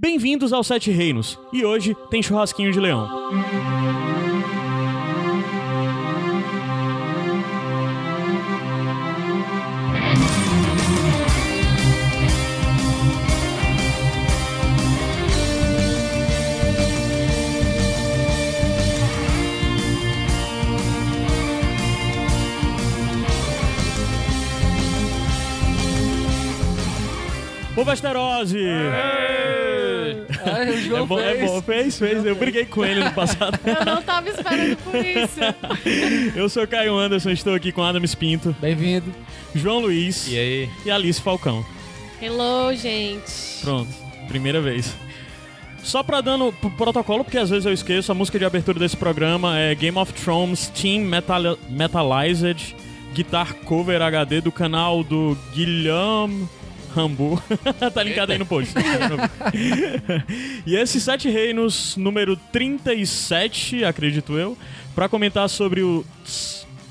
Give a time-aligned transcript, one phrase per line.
[0.00, 3.08] Bem-vindos ao Sete Reinos, e hoje tem churrasquinho de leão.
[27.76, 28.58] Ô Vesterose!
[30.78, 31.50] O João É bom, é fez.
[31.50, 32.24] bom, fez, fez.
[32.24, 33.58] Eu briguei com ele no passado.
[33.66, 35.40] Eu não tava esperando por isso.
[36.36, 39.12] Eu sou Caio Anderson, estou aqui com Adams Pinto, Bem-vindo.
[39.54, 40.70] João Luiz E aí?
[40.84, 41.64] e Alice Falcão.
[42.20, 43.60] Hello, gente.
[43.62, 43.88] Pronto,
[44.28, 44.94] primeira vez.
[45.82, 48.96] Só pra dando pro protocolo, porque às vezes eu esqueço, a música de abertura desse
[48.96, 52.74] programa é Game of Thrones Team Metal Metalized
[53.14, 56.46] Guitar Cover HD do canal do Guilherme
[56.94, 57.42] Rambo.
[57.92, 58.74] tá linkado aí no post.
[60.66, 64.56] e esse Sete Reinos, número 37, acredito eu,
[64.94, 66.04] pra comentar sobre o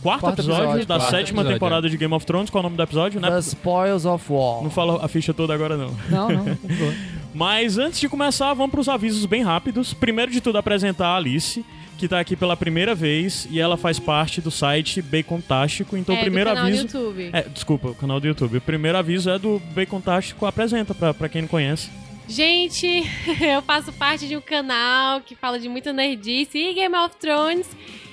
[0.01, 2.49] quarto, Quarto episódio, episódio, da quarto sétima episódio, temporada de Game of Thrones.
[2.49, 3.29] Qual é o nome do episódio, né?
[3.29, 4.63] The Spoils of War.
[4.63, 5.91] Não fala a ficha toda agora, não.
[6.09, 6.57] Não, não.
[7.33, 9.93] Mas antes de começar, vamos para os avisos bem rápidos.
[9.93, 11.63] Primeiro de tudo, apresentar a Alice,
[11.97, 15.97] que tá aqui pela primeira vez e ela faz parte do site Bacontástico.
[15.97, 16.87] Então, o é, primeiro do canal aviso.
[16.87, 17.29] do YouTube.
[17.33, 18.57] É, desculpa, o canal do YouTube.
[18.57, 21.89] O primeiro aviso é do Bacontástico Apresenta, pra, pra quem não conhece.
[22.27, 22.87] Gente,
[23.41, 27.67] eu faço parte de um canal que fala de muita nerdice e Game of Thrones.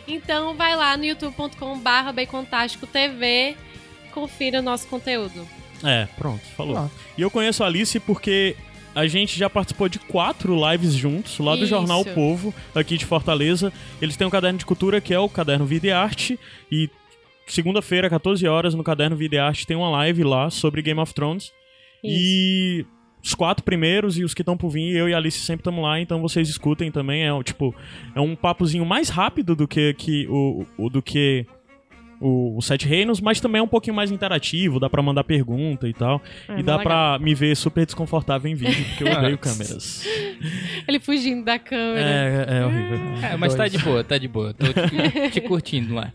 [0.06, 3.56] Então vai lá no youtube.com/barra Bacontástico TV,
[4.12, 5.46] confira o nosso conteúdo.
[5.82, 6.74] É, pronto, falou.
[6.74, 6.92] Pronto.
[7.16, 8.56] E eu conheço a Alice porque
[8.94, 11.68] a gente já participou de quatro lives juntos, lá do Isso.
[11.68, 13.72] Jornal O Povo, aqui de Fortaleza.
[14.00, 16.38] Eles têm um caderno de cultura que é o Caderno Vida e Arte.
[16.70, 16.88] E
[17.46, 21.12] segunda-feira, 14 horas, no Caderno Vida e Arte, tem uma live lá sobre Game of
[21.12, 21.52] Thrones.
[22.02, 22.84] E
[23.22, 25.82] os quatro primeiros e os que estão por vir, eu e a Alice sempre estamos
[25.82, 27.24] lá, então vocês escutem também.
[27.24, 27.74] É um, tipo,
[28.14, 31.46] é um papozinho mais rápido do que, que o, o- do que
[32.24, 35.86] o, o Sete Reinos, mas também é um pouquinho mais interativo, dá pra mandar pergunta
[35.86, 36.22] e tal.
[36.48, 40.06] Ah, e dá pra me ver super desconfortável em vídeo, porque eu odeio câmeras.
[40.88, 42.00] Ele fugindo da câmera.
[42.00, 42.98] É, é horrível.
[43.22, 44.54] É, mas tá de boa, tá de boa.
[44.54, 46.12] Tô te, te curtindo lá.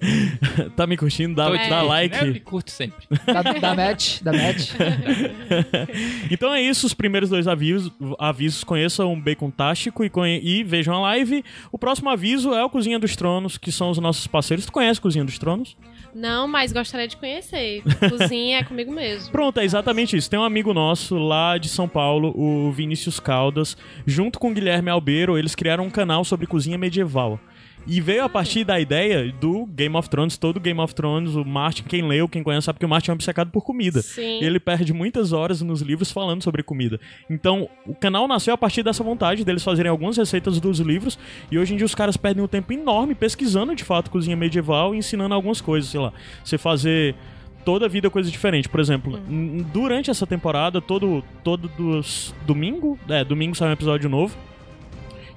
[0.75, 1.35] tá me curtindo?
[1.35, 2.17] Dá, Tô dá like.
[2.17, 3.05] Eu me curto sempre.
[3.25, 4.71] Da, da match, da match.
[6.31, 10.11] Então é isso, os primeiros dois avisos, avisos conheçam o Bacon Tástico e,
[10.43, 11.43] e vejam a live.
[11.71, 14.65] O próximo aviso é o Cozinha dos Tronos, que são os nossos parceiros.
[14.65, 15.75] Tu conhece Cozinha dos Tronos?
[16.13, 17.83] Não, mas gostaria de conhecer.
[18.09, 19.31] Cozinha é comigo mesmo.
[19.31, 20.29] Pronto, é exatamente isso.
[20.29, 24.89] Tem um amigo nosso lá de São Paulo, o Vinícius Caldas, junto com o Guilherme
[24.89, 27.39] Albeiro, eles criaram um canal sobre cozinha medieval.
[27.87, 31.43] E veio a partir da ideia do Game of Thrones, todo Game of Thrones, o
[31.43, 34.01] Martin, quem leu, quem conhece, sabe que o Martin é obcecado por comida.
[34.03, 34.43] Sim.
[34.43, 36.99] Ele perde muitas horas nos livros falando sobre comida.
[37.29, 41.17] Então, o canal nasceu a partir dessa vontade deles fazerem algumas receitas dos livros.
[41.49, 44.93] E hoje em dia os caras perdem um tempo enorme pesquisando de fato cozinha medieval
[44.93, 46.13] e ensinando algumas coisas, sei lá.
[46.43, 47.15] Você fazer
[47.65, 48.69] toda a vida coisa diferente.
[48.69, 54.07] Por exemplo, n- durante essa temporada, todo, todo dos, domingo, é, domingo sai um episódio
[54.09, 54.37] novo.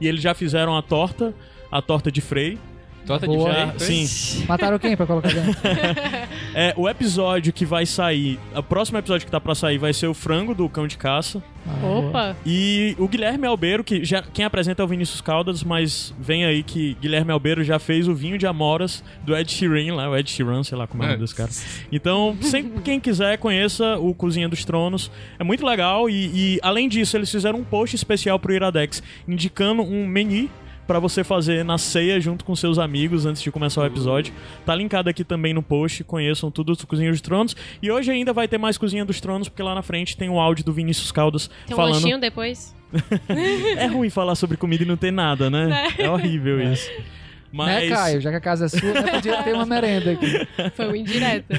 [0.00, 1.32] E eles já fizeram a torta,
[1.72, 2.58] a torta de Frei.
[3.04, 3.50] Torta Boa.
[3.66, 4.06] de freio.
[4.06, 4.44] sim.
[4.46, 5.52] Mataram quem pra colocar dentro?
[6.54, 10.06] É, o episódio que vai sair, o próximo episódio que tá pra sair vai ser
[10.06, 11.42] o frango do cão de caça.
[11.66, 12.08] Ah, boa.
[12.10, 12.36] Opa!
[12.44, 16.62] E o Guilherme Albeiro, que já quem apresenta é o Vinícius Caldas, mas vem aí
[16.62, 20.30] que Guilherme Albeiro já fez o vinho de amoras do Ed Sheeran lá, o Ed
[20.30, 21.22] Sheeran, sei lá como é o nome É.
[21.22, 21.48] desse cara.
[21.90, 26.86] Então, sempre quem quiser conheça o Cozinha dos Tronos, é muito legal e, e, além
[26.86, 30.50] disso eles fizeram um post especial pro Iradex indicando um menu
[30.86, 34.32] pra você fazer na ceia junto com seus amigos antes de começar o episódio.
[34.64, 37.56] Tá linkado aqui também no post, conheçam tudo do Cozinha dos Tronos.
[37.82, 40.38] E hoje ainda vai ter mais Cozinha dos Tronos, porque lá na frente tem o
[40.38, 42.74] áudio do Vinícius Caldas Tem um falando lanchinho depois?
[43.76, 45.88] é ruim falar sobre comida e não ter nada, né?
[45.98, 46.90] É horrível isso.
[47.52, 48.20] Mas, Né, Caio?
[48.20, 50.48] Já que a casa é sua, né, podia ter uma merenda aqui.
[50.74, 51.54] Foi um indireta.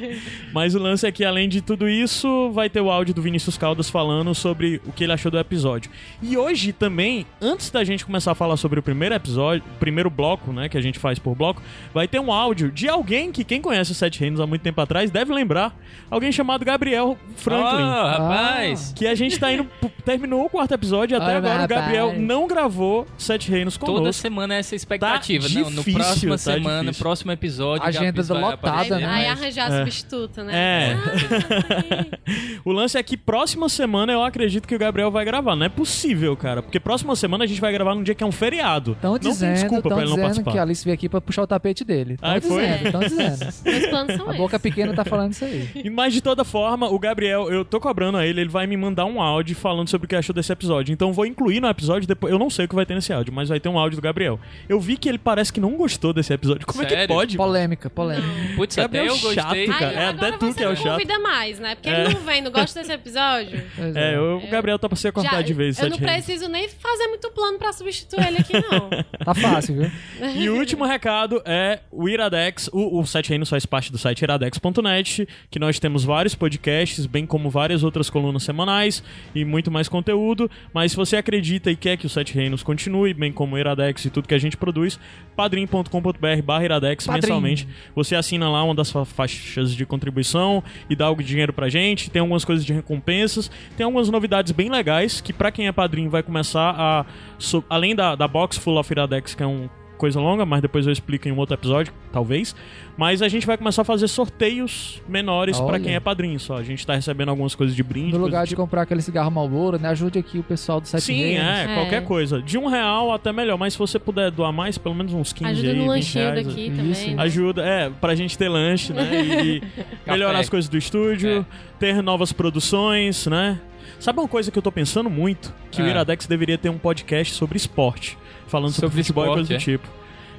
[0.52, 3.56] mas o lance é que, além de tudo isso, vai ter o áudio do Vinícius
[3.56, 5.90] Caldas falando sobre o que ele achou do episódio.
[6.22, 10.10] E hoje também, antes da gente começar a falar sobre o primeiro episódio, o primeiro
[10.10, 11.62] bloco, né, que a gente faz por bloco,
[11.94, 14.80] vai ter um áudio de alguém que quem conhece os Sete Reinos há muito tempo
[14.80, 15.74] atrás deve lembrar.
[16.10, 17.82] Alguém chamado Gabriel Franklin.
[17.82, 18.92] Oh, rapaz!
[18.94, 19.66] Que a gente tá indo.
[20.04, 21.80] Terminou o quarto episódio e até Olha, agora o rapaz.
[21.80, 24.22] Gabriel não gravou Sete Reinos Toda conosco.
[24.22, 25.60] semana é essa Tá, expectativa.
[25.60, 25.70] expectativa.
[25.70, 27.02] Não, no difícil, próxima tá semana, difícil.
[27.04, 27.86] próximo episódio.
[27.86, 29.06] Agenda Gabs vai lotada, né?
[29.06, 29.40] aí mais.
[29.40, 29.78] arranjar É.
[29.78, 30.52] substituto, né?
[30.54, 30.94] É.
[30.94, 32.18] Ah,
[32.64, 35.56] O lance é que próxima semana eu acredito que o Gabriel vai gravar.
[35.56, 36.62] Não é possível, cara.
[36.62, 38.92] Porque próxima semana a gente vai gravar num dia que é um feriado.
[38.92, 40.52] Estão não tem dizendo, desculpa tão pra ele não dizendo participar.
[40.52, 42.14] que a Alice veio aqui pra puxar o tapete dele.
[42.14, 42.66] Estão Ah, foi?
[42.66, 43.38] dizendo, estão dizendo.
[43.64, 44.36] meus planos são A esses.
[44.38, 45.68] boca pequena tá falando isso aí.
[45.84, 48.76] E, Mas de toda forma, o Gabriel, eu tô cobrando a ele, ele vai me
[48.76, 50.92] mandar um áudio falando sobre o que achou desse episódio.
[50.92, 52.32] Então eu vou incluir no episódio depois.
[52.32, 54.02] Eu não sei o que vai ter nesse áudio, mas vai ter um áudio do
[54.02, 54.38] Gabriel.
[54.68, 56.66] Eu vi que ele parece que não gostou desse episódio.
[56.66, 57.14] Como é que Sério?
[57.14, 57.36] pode?
[57.36, 58.54] Polêmica, polêmica.
[58.56, 59.66] Putz, Gabriel até eu chato, gostei.
[59.66, 59.88] cara.
[59.88, 60.92] Aí, É, agora até tu você que é o não chato.
[60.92, 61.74] convida mais, né?
[61.74, 62.04] Porque É.
[62.04, 63.62] ele não vem, não gosta desse episódio.
[63.76, 64.18] Pois É, é.
[64.18, 65.78] o Gabriel tá pra ser cortado de vez.
[65.78, 66.24] eu não Sete Reinos.
[66.24, 68.88] preciso nem fazer muito plano pra substituir ele aqui, não.
[69.22, 69.90] Tá fácil, viu?
[70.34, 72.70] E o último recado é o Iradex.
[72.72, 77.26] O, o Sete Reinos faz parte do site iradex.net, que nós temos vários podcasts, bem
[77.26, 79.02] como várias outras colunas semanais
[79.34, 80.50] e muito mais conteúdo.
[80.72, 84.04] Mas se você acredita e quer que o Sete Reinos continue, bem como o Iradex
[84.04, 84.98] e tudo que a gente produz,
[85.36, 87.22] padrim.com.br barra Iradex Padrim.
[87.22, 87.68] mensalmente.
[87.94, 91.68] Você assina lá uma das fa- faixas de contribuição e dá algo de dinheiro pra
[91.68, 92.10] gente.
[92.10, 93.50] Tem algumas coisas de recompensas.
[93.76, 97.06] Tem algumas novidades bem legais que pra quem é padrinho vai começar a...
[97.38, 100.86] so- além da, da box Full of Iradex, que é um coisa longa, mas depois
[100.86, 102.54] eu explico em um outro episódio, talvez.
[102.96, 105.80] Mas a gente vai começar a fazer sorteios menores pra Olha.
[105.80, 106.56] quem é padrinho só.
[106.56, 108.12] A gente tá recebendo algumas coisas de brinde.
[108.12, 108.62] No lugar de tipo.
[108.62, 109.88] comprar aquele cigarro Marlboro, né?
[109.90, 111.44] Ajude aqui o pessoal do Sete Sim, Reinos.
[111.44, 111.74] é, É.
[111.74, 112.40] qualquer coisa.
[112.42, 115.50] De um real até melhor, mas se você puder doar mais, pelo menos uns 15
[115.50, 116.46] Ajuda aí, no 20 lanchinho reais.
[116.46, 116.76] daqui Isso.
[117.02, 117.14] também.
[117.16, 117.22] né?
[117.22, 119.10] Ajuda, é, pra gente ter lanche, né?
[119.22, 119.62] E, e
[120.10, 121.44] melhorar as coisas do estúdio,
[121.78, 123.60] ter novas produções, né?
[123.98, 125.52] Sabe uma coisa que eu tô pensando muito?
[125.70, 125.88] Que o Ah.
[125.88, 128.16] Iradex deveria ter um podcast sobre esporte.
[128.46, 129.58] Falando sobre, Sobre futebol e esporte, coisa do é?
[129.58, 129.88] tipo.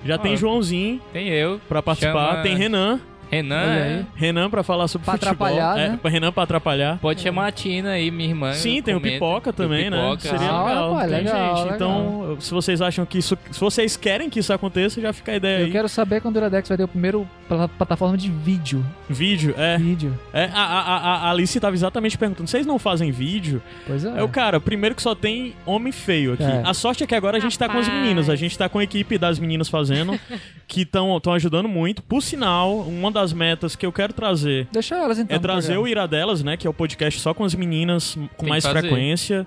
[0.05, 0.17] Já Ah.
[0.17, 1.59] tem Joãozinho Tem eu.
[1.67, 2.99] pra participar, Chama- tem Renan.
[3.29, 3.83] Renan, é.
[3.83, 4.05] aí.
[4.15, 5.47] Renan pra falar sobre Pra futebol.
[5.47, 5.99] atrapalhar, é, né?
[6.01, 6.97] pra Renan pra atrapalhar.
[6.99, 8.53] Pode chamar a Tina aí, minha irmã.
[8.53, 9.15] Sim, tem o comenta.
[9.15, 9.97] Pipoca também, O né?
[9.97, 10.21] Pipoca.
[10.21, 10.89] Seria Ah, legal.
[10.89, 11.25] pô, legal, gente.
[11.63, 11.75] legal.
[11.75, 13.37] Então, se vocês acham que isso.
[13.51, 15.71] Se vocês querem que isso aconteça, já fica a ideia Eu aí.
[15.71, 18.85] quero saber quando o Iradex vai ter o primeiro pla- plataforma de vídeo.
[19.09, 19.77] Vídeo, é.
[19.77, 20.17] Vídeo.
[20.33, 23.61] é a, a, a, a Alice tava exatamente perguntando: vocês não fazem vídeo?
[23.85, 24.19] Pois é.
[24.19, 26.43] É o cara, primeiro que só tem homem feio aqui.
[26.43, 26.61] É.
[26.65, 28.01] A sorte é que agora a gente tá com as Rapaz.
[28.03, 28.29] meninas.
[28.29, 30.19] A gente tá com a equipe das meninas fazendo,
[30.67, 32.01] que estão ajudando muito.
[32.01, 35.35] Por sinal, uma das metas que eu quero trazer Deixa elas então.
[35.35, 35.89] é trazer o programa.
[35.89, 36.57] Iradelas, né?
[36.57, 38.79] Que é o podcast só com as meninas, com mais fazer.
[38.79, 39.45] frequência.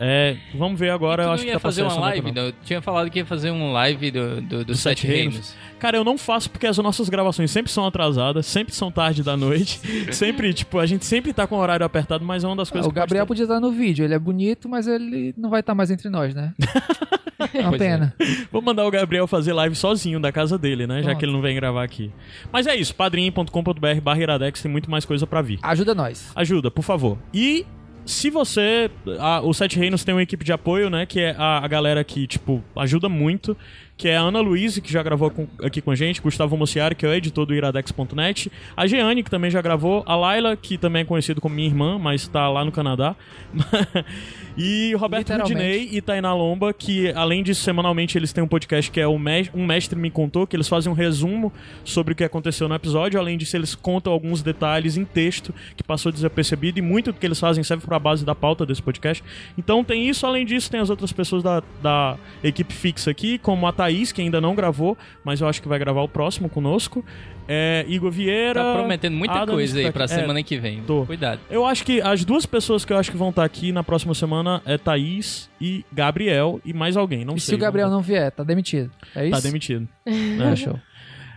[0.00, 2.26] É, vamos ver agora, eu acho que ia tá fazer uma live?
[2.26, 2.32] não.
[2.34, 2.42] não?
[2.44, 5.34] Eu tinha falado que ia fazer um live do, do, do Sete Sete Reinos.
[5.34, 5.56] Reinos.
[5.80, 9.36] Cara, eu não faço porque as nossas gravações sempre são atrasadas, sempre são tarde da
[9.36, 9.80] noite.
[10.14, 12.72] sempre, tipo, a gente sempre tá com o horário apertado, mas é uma das Ah,
[12.72, 14.04] coisas o que pode Gabriel podia estar no vídeo.
[14.04, 16.54] Ele é bonito, mas ele não vai estar mais entre nós, né?
[17.58, 17.88] É uma Pois é.
[17.88, 18.14] pena.
[18.52, 20.98] Vou mandar o Gabriel fazer live sozinho da casa dele, né?
[20.98, 21.18] Já Pronto.
[21.18, 22.10] que ele não vem gravar aqui.
[22.52, 25.58] Mas é isso, padrim.com.br barra iradex, tem muito mais coisa pra vir.
[25.62, 26.30] Ajuda nós.
[26.34, 27.18] Ajuda, por favor.
[27.32, 27.66] E
[28.04, 28.90] se você.
[29.18, 31.04] a- o Sete Reinos tem uma equipe de apoio, né?
[31.06, 33.56] Que é a, a galera que, tipo, ajuda muito.
[33.98, 36.94] Que é a Ana Luiz, que já gravou com- aqui com a gente, Gustavo Mociari,
[36.94, 40.78] que é o editor do iradex.net, a Jeane, que também já gravou, a Laila, que
[40.78, 43.16] também é conhecido como minha irmã, mas tá lá no Canadá.
[44.56, 45.32] e o Roberto.
[45.32, 49.18] Rudinei e Tainá Lomba, que além disso, semanalmente eles têm um podcast que é o
[49.18, 51.52] Mes- Um Mestre Me Contou, que eles fazem um resumo
[51.84, 53.18] sobre o que aconteceu no episódio.
[53.18, 57.26] Além disso, eles contam alguns detalhes em texto que passou desapercebido e muito do que
[57.26, 59.22] eles fazem serve pra base da pauta desse podcast.
[59.56, 63.66] Então tem isso, além disso, tem as outras pessoas da, da equipe fixa aqui, como
[63.66, 67.04] a Thaís, que ainda não gravou, mas eu acho que vai gravar o próximo conosco.
[67.48, 68.62] É, Igor Vieira.
[68.62, 70.04] Tá prometendo muita Adams, coisa aí tá pra.
[70.04, 70.82] É, semana que vem.
[70.82, 71.06] tô.
[71.06, 71.40] Cuidado.
[71.50, 74.12] eu acho que as duas pessoas que eu acho que vão estar aqui na próxima
[74.14, 77.52] semana é Thaís e Gabriel e mais alguém, não e sei.
[77.52, 78.90] se o Gabriel não vier, tá demitido.
[79.14, 79.28] É ver.
[79.28, 79.40] isso?
[79.40, 79.88] Tá demitido.
[80.06, 80.78] Ah, show.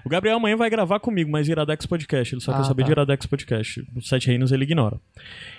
[0.06, 2.33] O Gabriel amanhã vai gravar comigo, mas Iradex Podcast.
[2.36, 2.86] Ele só Ah, quer saber tá.
[2.88, 3.83] de Iradex Podcast.
[3.95, 4.98] Os Sete Reinos ele ignora.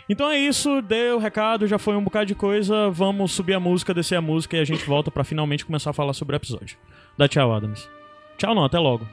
[0.08, 2.90] Então é isso, deu o recado, já foi um bocado de coisa.
[2.90, 5.94] Vamos subir a música, descer a música e a gente volta pra finalmente começar a
[5.94, 6.76] falar sobre o episódio.
[7.16, 7.88] Dá tchau, Adams.
[8.36, 9.06] Tchau não, até logo.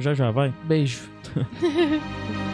[0.00, 0.52] Já já, vai.
[0.64, 1.08] Beijo.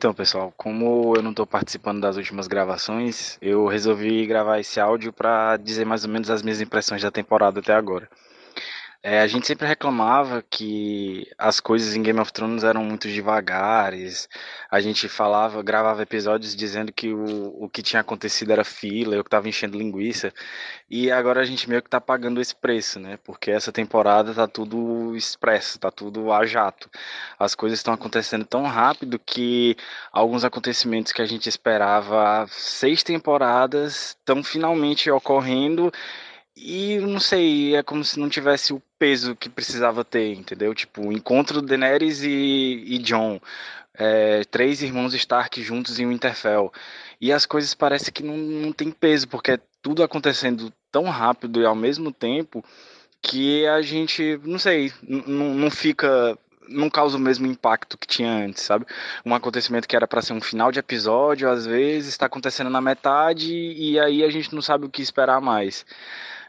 [0.00, 5.12] Então, pessoal, como eu não estou participando das últimas gravações, eu resolvi gravar esse áudio
[5.12, 8.08] para dizer mais ou menos as minhas impressões da temporada até agora.
[9.02, 14.28] É, a gente sempre reclamava que as coisas em Game of Thrones eram muito devagares.
[14.70, 19.24] A gente falava, gravava episódios dizendo que o, o que tinha acontecido era fila, eu
[19.24, 20.34] que estava enchendo linguiça.
[20.90, 23.18] E agora a gente meio que tá pagando esse preço, né?
[23.24, 26.90] Porque essa temporada tá tudo expresso, tá tudo a jato.
[27.38, 29.76] As coisas estão acontecendo tão rápido que
[30.12, 35.90] alguns acontecimentos que a gente esperava seis temporadas estão finalmente ocorrendo
[36.62, 40.74] e não sei, é como se não tivesse o peso que precisava ter, entendeu?
[40.74, 43.40] Tipo, o encontro Daenerys e, e Jon,
[43.94, 46.72] é, três irmãos Stark juntos em Winterfell.
[47.20, 51.60] E as coisas parecem que não, não tem peso, porque é tudo acontecendo tão rápido
[51.60, 52.64] e ao mesmo tempo
[53.22, 56.38] que a gente, não sei, não fica.
[56.68, 58.86] Não causa o mesmo impacto que tinha antes, sabe?
[59.26, 62.80] Um acontecimento que era pra ser um final de episódio, às vezes está acontecendo na
[62.80, 65.84] metade e aí a gente não sabe o que esperar mais.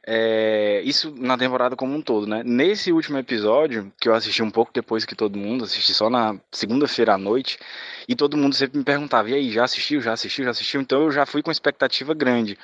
[0.05, 2.41] É, isso na temporada como um todo, né?
[2.43, 6.39] Nesse último episódio, que eu assisti um pouco depois que todo mundo, assisti só na
[6.51, 7.59] segunda-feira à noite,
[8.07, 10.01] e todo mundo sempre me perguntava: e aí, já assistiu?
[10.01, 10.45] Já assistiu?
[10.45, 10.81] Já assistiu?
[10.81, 12.57] Então eu já fui com expectativa grande.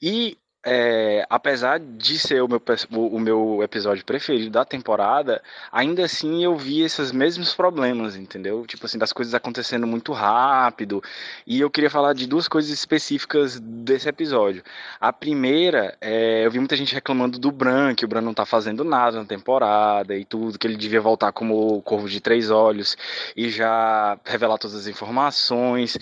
[0.00, 6.44] E é, apesar de ser o meu, o meu episódio preferido da temporada, ainda assim
[6.44, 8.66] eu vi esses mesmos problemas, entendeu?
[8.66, 11.02] Tipo assim, das coisas acontecendo muito rápido.
[11.46, 14.62] E eu queria falar de duas coisas específicas desse episódio.
[15.00, 18.44] A primeira, é, eu vi muita gente reclamando do Bran, que o Bran não tá
[18.44, 22.50] fazendo nada na temporada e tudo, que ele devia voltar como o Corvo de Três
[22.50, 22.96] Olhos
[23.34, 25.96] e já revelar todas as informações.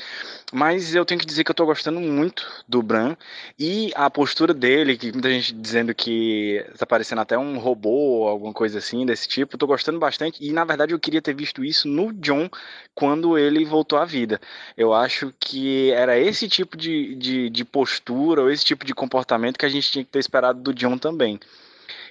[0.52, 3.14] Mas eu tenho que dizer que eu tô gostando muito do Bran
[3.58, 8.52] e a postura dele, que muita gente dizendo que tá parecendo até um robô, alguma
[8.54, 10.42] coisa assim desse tipo, eu tô gostando bastante.
[10.42, 12.48] E na verdade eu queria ter visto isso no John
[12.94, 14.40] quando ele voltou à vida.
[14.74, 19.58] Eu acho que era esse tipo de, de, de postura, ou esse tipo de comportamento
[19.58, 21.38] que a gente tinha que ter esperado do John também.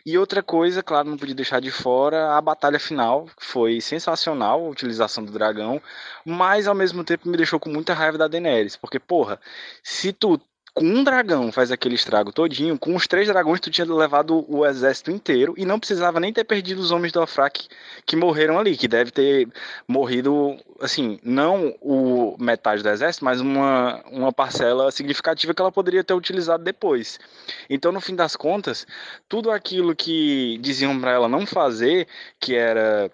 [0.10, 4.66] E outra coisa, claro, não podia deixar de fora a batalha final, que foi sensacional
[4.66, 5.82] a utilização do dragão,
[6.24, 9.38] mas ao mesmo tempo me deixou com muita raiva da Daenerys, porque porra,
[9.84, 10.40] se tu
[10.78, 14.64] com um dragão faz aquele estrago todinho, com os três dragões tu tinha levado o
[14.64, 17.68] exército inteiro e não precisava nem ter perdido os homens do Afrak
[18.06, 19.50] que morreram ali, que deve ter
[19.88, 26.04] morrido, assim, não o metade do exército, mas uma, uma parcela significativa que ela poderia
[26.04, 27.20] ter utilizado depois.
[27.68, 28.86] Então, no fim das contas,
[29.28, 32.08] tudo aquilo que diziam para ela não fazer,
[32.40, 33.10] que era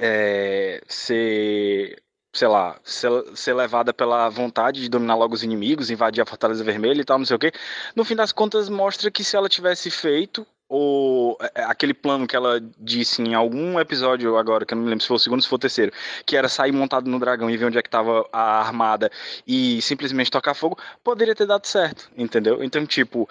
[0.00, 2.02] é, ser
[2.32, 6.62] sei lá, ser, ser levada pela vontade de dominar logo os inimigos, invadir a Fortaleza
[6.62, 7.52] Vermelha e tal, não sei o quê.
[7.96, 12.36] No fim das contas, mostra que se ela tivesse feito ou é, aquele plano que
[12.36, 15.38] ela disse em algum episódio agora, que eu não me lembro se foi o segundo
[15.38, 15.92] ou se foi o terceiro,
[16.26, 19.10] que era sair montado no dragão e ver onde é que tava a armada
[19.46, 22.62] e simplesmente tocar fogo, poderia ter dado certo, entendeu?
[22.62, 23.26] Então, tipo,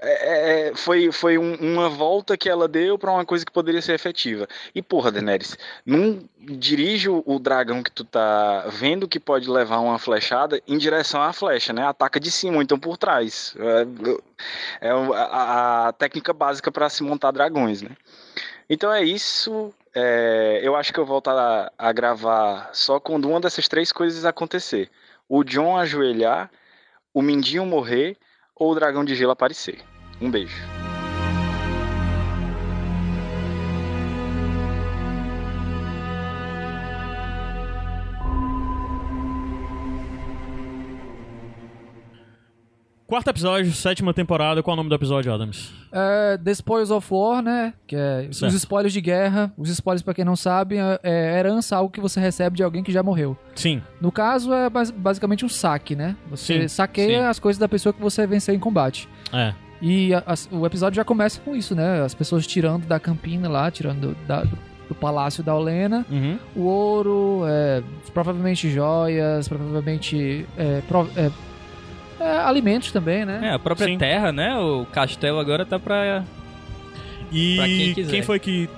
[0.00, 3.82] é, é, foi, foi um- uma volta que ela deu pra uma coisa que poderia
[3.82, 4.46] ser efetiva.
[4.74, 9.98] E porra, Daenerys, não dirige o, dragão que tu tá vendo que pode levar uma
[9.98, 11.84] flechada em direção à flecha, né?
[11.84, 13.54] Ataca de cima então por trás.
[14.80, 17.90] É, é a, a técnica básica pra se montar dragões, né?
[18.70, 19.74] Então é isso.
[19.94, 24.24] É, eu acho que eu volto a, a gravar só quando uma dessas três coisas
[24.24, 24.90] acontecer:
[25.28, 26.50] o John ajoelhar,
[27.12, 28.16] o Mindinho morrer
[28.58, 29.78] ou o dragão de gelo aparecer.
[30.20, 30.77] Um beijo.
[43.08, 44.62] Quarto episódio, sétima temporada.
[44.62, 45.72] Qual é o nome do episódio, Adams?
[45.90, 47.72] É, The Spoils of War, né?
[47.86, 48.50] Que é Certo.
[48.50, 49.50] os spoilers de guerra.
[49.56, 52.82] Os spoilers, pra quem não sabe, é, é herança, algo que você recebe de alguém
[52.82, 53.34] que já morreu.
[53.54, 53.80] Sim.
[53.98, 56.16] No caso, é bas- basicamente um saque, né?
[56.28, 57.24] Você Sim, saqueia sim.
[57.24, 59.08] as coisas da pessoa que você venceu em combate.
[59.32, 59.54] É.
[59.80, 62.02] E a- as- o episódio já começa com isso, né?
[62.02, 64.58] As pessoas tirando da campina lá, tirando da- do,
[64.90, 66.38] do palácio da Olena Uhum.
[66.54, 71.30] o ouro, é, provavelmente joias, provavelmente é, pro- é,
[72.20, 73.40] é, alimentos também, né?
[73.44, 73.98] É, a própria Sim.
[73.98, 74.56] terra, né?
[74.58, 76.24] O castelo agora tá pra.
[77.30, 78.68] E Pra quem quem, foi que.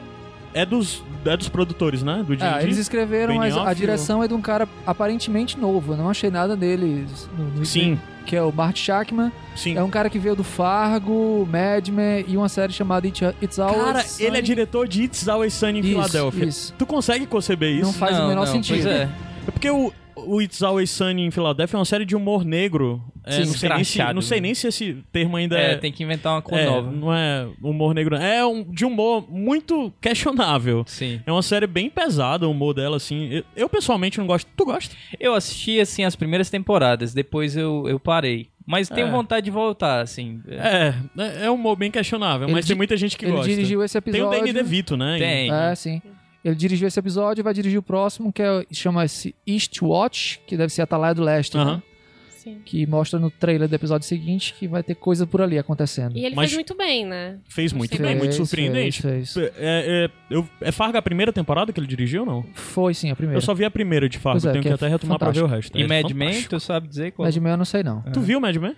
[0.53, 2.25] É dos, é dos produtores, né?
[2.27, 5.93] Do Ah, eles escreveram, mas a direção é de um cara aparentemente novo.
[5.93, 9.31] Eu não achei nada deles no, no Sim, que é o Bart Shackman.
[9.55, 9.77] sim.
[9.77, 13.61] É um cara que veio do Fargo, Mad Men e uma série chamada It, It's
[13.61, 14.27] Always Cara, Sunny.
[14.27, 16.45] ele é diretor de It's Always Sunny em Isso, Filadélfia.
[16.45, 16.75] isso.
[16.77, 17.85] Tu consegue conceber isso?
[17.85, 18.83] Não faz o menor sentido.
[18.83, 19.09] Pois é.
[19.47, 19.93] É porque o,
[20.27, 23.03] o It's Always Sunny em Filadélfia é uma série de humor negro.
[23.25, 24.43] É, Sim, não, sei nem se, não sei né?
[24.47, 25.77] nem se esse termo ainda É, é.
[25.77, 26.91] tem que inventar uma cor é, nova.
[26.91, 28.17] Não é humor negro.
[28.17, 30.85] É um, de humor muito questionável.
[30.87, 31.21] Sim.
[31.27, 33.29] É uma série bem pesada, o humor dela, assim.
[33.31, 34.49] Eu, eu, pessoalmente não gosto.
[34.57, 34.97] Tu gosta?
[35.19, 38.49] Eu assisti, assim, as primeiras temporadas, depois eu, eu parei.
[38.67, 39.11] Mas tenho É.
[39.11, 40.41] vontade de voltar, assim.
[40.49, 43.49] É, é, é um humor bem questionável, Ele mas tem muita gente que Ele gosta.
[43.49, 44.39] dirigiu esse Tem o episódio.
[44.41, 45.19] Danny DeVito, né?
[45.19, 45.53] Tem.
[45.53, 46.01] É, sim.
[46.45, 50.73] Ele dirigiu esse episódio e vai dirigir o próximo, que é, chama-se Eastwatch, que deve
[50.73, 51.77] ser Atalaia do Leste, Aham.
[51.77, 51.83] né?
[52.31, 52.59] Sim.
[52.65, 56.17] Que mostra no trailer do episódio seguinte que vai ter coisa por ali acontecendo.
[56.17, 57.39] E ele Mas- fez muito bem, né?
[57.47, 59.03] Fez muito Fez, bem, muito surpreendente.
[59.03, 59.51] fez, fez.
[59.59, 62.43] É, é, eu, é Fargo a primeira temporada que ele dirigiu ou não?
[62.55, 63.37] Foi sim, a primeira.
[63.37, 65.19] Eu só vi a primeira de Fargo, Pois é, tenho que que é até retomar
[65.19, 65.77] pra ver o resto.
[65.79, 66.49] E É Mad Men, fantástico.
[66.57, 67.27] tu sabe dizer qual?
[67.27, 68.01] Mad Men eu não sei não.
[68.11, 68.75] Tu viu Mad Men?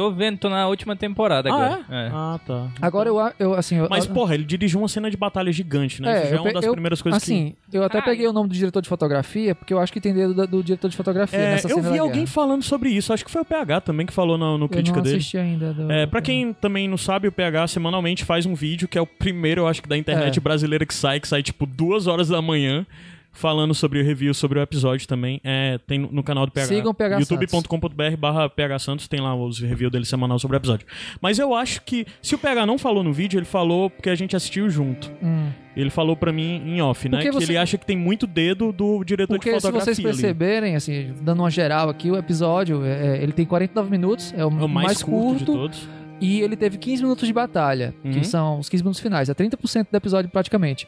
[0.00, 1.80] Tô vendo, tô na última temporada Ah, agora.
[1.90, 2.06] é?
[2.06, 2.10] É.
[2.10, 2.68] Ah, tá.
[2.80, 3.76] Agora eu, eu assim...
[3.76, 6.10] Eu, Mas, eu- porra, ele dirigiu uma cena de batalha gigante, né?
[6.10, 8.32] É, Isso já é eu uma das eu- primeiras coisas Assim, eu até peguei o
[8.32, 10.92] nome do diretor de fotografia, porque eu acho que tem dedo da- do diretor de
[10.92, 10.96] que...
[10.96, 12.26] fotografia É, nessa eu cena vi da alguém guerra.
[12.32, 13.12] falando sobre isso.
[13.12, 15.16] Acho que foi o PH também que falou no, no Eu crítica não dele.
[15.16, 15.74] assisti ainda.
[15.74, 19.02] Do, É, pra quem também não sabe, o PH semanalmente faz um vídeo que é
[19.02, 20.40] o primeiro, eu acho que da internet É.
[20.40, 22.86] brasileira que sai, que sai tipo duas horas da manhã,
[23.32, 25.40] falando sobre o review, sobre o episódio também.
[25.44, 26.66] É, tem no, canal do PH.
[26.66, 30.58] Sigam o PH youtube.com.br barra PH Santos, tem lá os reviews dele semanal sobre o
[30.58, 30.86] episódio.
[31.20, 34.14] Mas eu acho que, se o PH não falou no vídeo, ele falou porque a
[34.14, 35.10] gente assistiu junto.
[35.22, 35.48] Hum.
[35.76, 37.18] Ele falou pra mim em off, né?
[37.18, 39.94] Porque Que você- ele acha que tem muito dedo do diretor Porque de se fotografia
[39.94, 40.16] vocês ali.
[40.16, 44.44] perceberem, assim, dando uma geral aqui, o episódio, é, é, ele tem 49 minutos, é
[44.44, 45.88] o, É o mais, curto, de todos.
[46.20, 48.10] e ele teve 15 minutos de batalha, Uhum.
[48.10, 50.86] que são os 15 minutos finais, é 30% do episódio praticamente.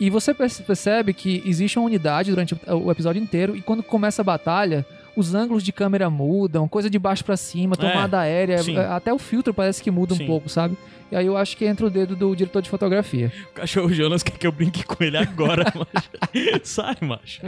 [0.00, 4.22] E você perce- percebe que existe uma unidade durante o episódio inteiro, e quando começa
[4.22, 8.76] a batalha, os ângulos de câmera mudam, coisa de baixo pra cima, tomada aérea, sim.
[8.76, 10.24] é, até o filtro parece que muda Sim.
[10.24, 10.76] um pouco, sabe?
[11.12, 13.32] E aí eu acho que entra o dedo do diretor de fotografia.
[13.50, 16.10] O cachorro Jonas quer que eu brinque com ele agora, macho.
[16.62, 17.40] Sai, macho.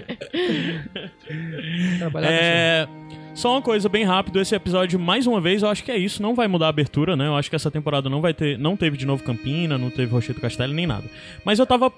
[2.23, 2.89] É.
[3.35, 6.21] Só uma coisa bem rápido, esse episódio, mais uma vez, eu acho que é isso.
[6.23, 7.27] Não vai mudar a abertura, né?
[7.29, 8.59] Eu acho que essa temporada não vai ter.
[8.59, 11.05] Não teve de novo Campina, não teve Rochedo Castelo, nem nada.
[11.45, 11.91] Mas eu tava.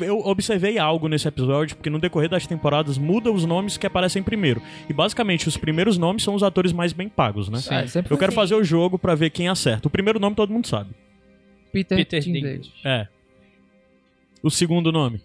[0.00, 4.22] Eu observei algo nesse episódio, porque no decorrer das temporadas muda os nomes que aparecem
[4.22, 4.62] primeiro.
[4.88, 7.58] E basicamente, os primeiros nomes são os atores mais bem pagos, né?
[7.70, 8.36] É, sempre Eu quero Sim.
[8.36, 9.88] fazer o jogo pra ver quem acerta.
[9.88, 10.90] O primeiro nome todo mundo sabe.
[11.72, 12.72] Peter, Peter Dinklage.
[12.84, 13.06] É.
[14.42, 15.20] O segundo nome,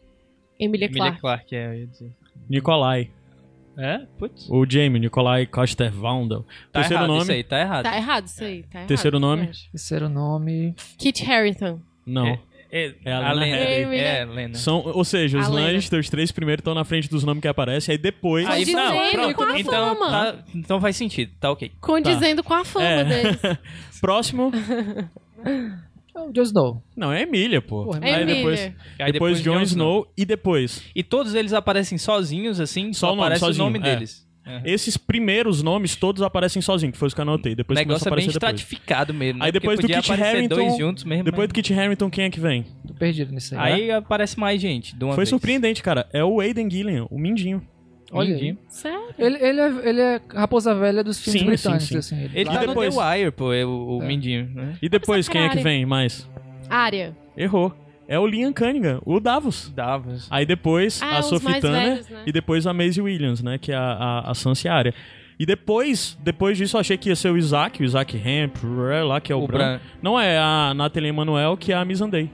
[0.59, 1.21] Emilia Emilia Clarke.
[1.21, 2.11] Clarke, é, eu ia dizer.
[2.49, 3.09] Nikolai.
[3.77, 4.05] É?
[4.17, 4.47] Putz.
[4.49, 6.45] O Jamie, Nikolai Koster-Wandel.
[6.71, 7.21] Tá Terceiro errado nome.
[7.23, 7.83] isso aí, tá errado.
[7.83, 8.87] Tá errado isso aí, tá errado.
[8.87, 9.51] Terceiro nome?
[9.71, 10.75] Terceiro nome.
[10.97, 11.81] Kit Harington.
[12.05, 12.27] Não.
[12.27, 12.39] É,
[12.77, 13.57] é, É a a Lena Lena.
[13.69, 13.99] Headey.
[13.99, 14.55] É, Lena.
[14.55, 15.67] São, ou seja, os A Lena.
[15.67, 18.47] Lannister, os três primeiros estão na frente dos nomes que aparecem, aí depois.
[18.47, 20.09] Aí, não, dizendo pronto, com a então, fama.
[20.09, 21.71] tá- então faz sentido, tá ok.
[21.79, 23.03] Condizendo com a fama É.
[23.03, 23.37] deles.
[24.01, 24.51] Próximo.
[26.15, 26.83] É o Jon Snow.
[26.95, 27.85] Não, é Emília, pô.
[27.85, 28.35] Porra, aí Emília.
[28.35, 28.71] depois.
[28.99, 30.81] Aí depois, Jon Snow e depois.
[30.95, 33.91] E todos eles aparecem sozinhos, assim, Só só, o nome, aparece sozinho, o nome é.
[33.95, 34.24] deles.
[34.45, 34.61] Uhum.
[34.63, 37.53] Esses primeiros nomes todos aparecem sozinhos, que foi os que eu anotei.
[37.53, 39.39] O Depois começa a negócio é bem estratificado mesmo.
[39.39, 39.45] né?
[39.45, 41.23] Aí depois do Kit aparecer Harington- dois juntos mesmo.
[41.23, 42.65] Depois mas- do Kit Harington, quem é que vem?
[42.87, 43.73] Tô perdido nisso aí.
[43.73, 45.29] Aí aparece mais gente, de uma Foi vez.
[45.29, 46.07] surpreendente, cara.
[46.13, 47.61] É o Aiden Gillian, o Mindinho.
[48.11, 48.55] Olha aí.
[48.69, 49.01] Sério?
[49.17, 52.15] Ele, ele, é, ele é raposa velha dos filmes Sim, britânicos, sim, sim.
[52.15, 52.23] assim.
[52.37, 54.05] Ele E tá depois- no The Wire, pô, é o, o É.
[54.07, 54.77] Mindinho, né?
[54.79, 56.29] E depois, quem é que vem mais?
[56.69, 57.17] Área.
[57.35, 57.73] Errou.
[58.07, 59.71] É o Liam Cunningham, o Davos.
[59.75, 60.27] Davos.
[60.29, 62.23] Aí depois Ah, a Sophie Turner velhos, né?
[62.25, 63.57] e depois a Maisie Williams, né?
[63.57, 64.93] Que é a, a, a Sansa Arya.
[65.37, 68.55] E depois, depois disso, eu achei que ia ser o Isaac, o Isaac Hemp,
[69.05, 69.83] lá que é o, O branco.
[70.01, 72.29] Não é a Natalie Emanuel, que é a Missandei.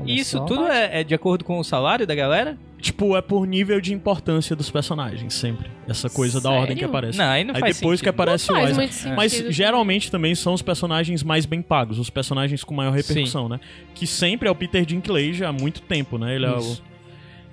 [0.00, 0.44] Olha Isso só.
[0.44, 2.58] tudo é, é de acordo com o salário da galera?
[2.80, 5.70] Tipo, é por nível de importância dos personagens, sempre.
[5.88, 6.60] Essa coisa da Sério?
[6.60, 7.16] ordem que aparece.
[7.16, 8.20] Não, aí não Aí faz depois que sentido.
[8.22, 9.16] aparece Não o faz Isaac.
[9.16, 13.58] Mas geralmente também são os personagens mais bem pagos, os personagens com maior repercussão, né?
[13.94, 16.34] Que sempre é o Peter Dinklage há muito tempo, né?
[16.34, 16.76] Ele é o...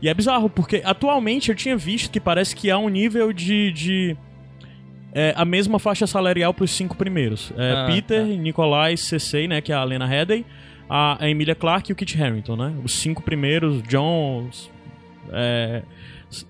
[0.01, 3.71] E é bizarro, porque atualmente eu tinha visto que parece que há um nível de.
[3.71, 4.17] de
[5.13, 7.54] é, a mesma faixa salarial pros cinco primeiros.
[7.56, 8.25] É, Ah, Peter, tá.
[8.34, 9.62] Nikolai, Cersei, né?
[9.62, 10.43] Que é a Lena Headey,
[10.93, 12.73] a, Emilia Clarke e o Kit Harington, né?
[12.84, 14.69] Os cinco primeiros, Jones.
[15.32, 15.84] É,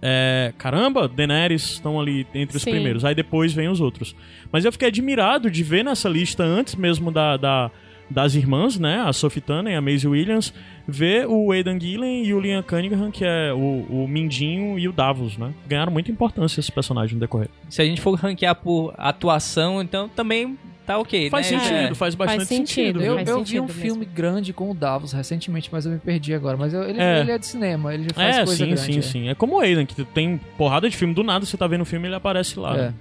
[0.02, 2.72] é, caramba, Daenerys estão ali entre os Sim.
[2.72, 3.06] primeiros.
[3.06, 4.16] Aí depois vem os outros.
[4.52, 7.72] Mas eu fiquei admirado de ver nessa lista antes mesmo da, da-
[8.10, 9.00] das irmãs, né?
[9.00, 10.54] A Sophie Turner e a Maisie Williams,
[10.86, 14.92] ver o Aidan Gillen e o Liam Cunningham, que é o, o Mindinho e o
[14.92, 15.54] Davos, né?
[15.66, 17.48] Ganharam muita importância esses personagens no decorrer.
[17.70, 21.60] Se a gente for ranquear por atuação, então também tá ok, Faz né?
[21.60, 21.96] sentido, É.
[21.96, 23.02] faz bastante Faz sentido, sentido.
[23.04, 23.82] Eu, Faz eu vi sentido um mesmo.
[23.82, 26.58] filme grande com o Davos recentemente, mas eu me perdi agora.
[26.58, 27.20] Mas eu- ele É.
[27.22, 28.82] ele é de cinema, ele já faz É, coisa sim, grande.
[28.94, 29.02] sim, é.
[29.02, 29.30] sim.
[29.30, 31.86] É como o Aidan, que tem porrada de filme do nada, você tá vendo o
[31.86, 32.76] filme ele aparece lá.
[32.78, 32.82] É.
[32.88, 32.94] né?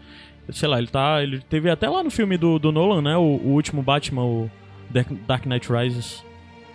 [0.53, 1.23] Sei lá, ele tá.
[1.23, 3.17] Ele teve até lá no filme do, do Nolan, né?
[3.17, 4.51] O, o último Batman, o
[5.29, 6.25] Dark, Knight Rises.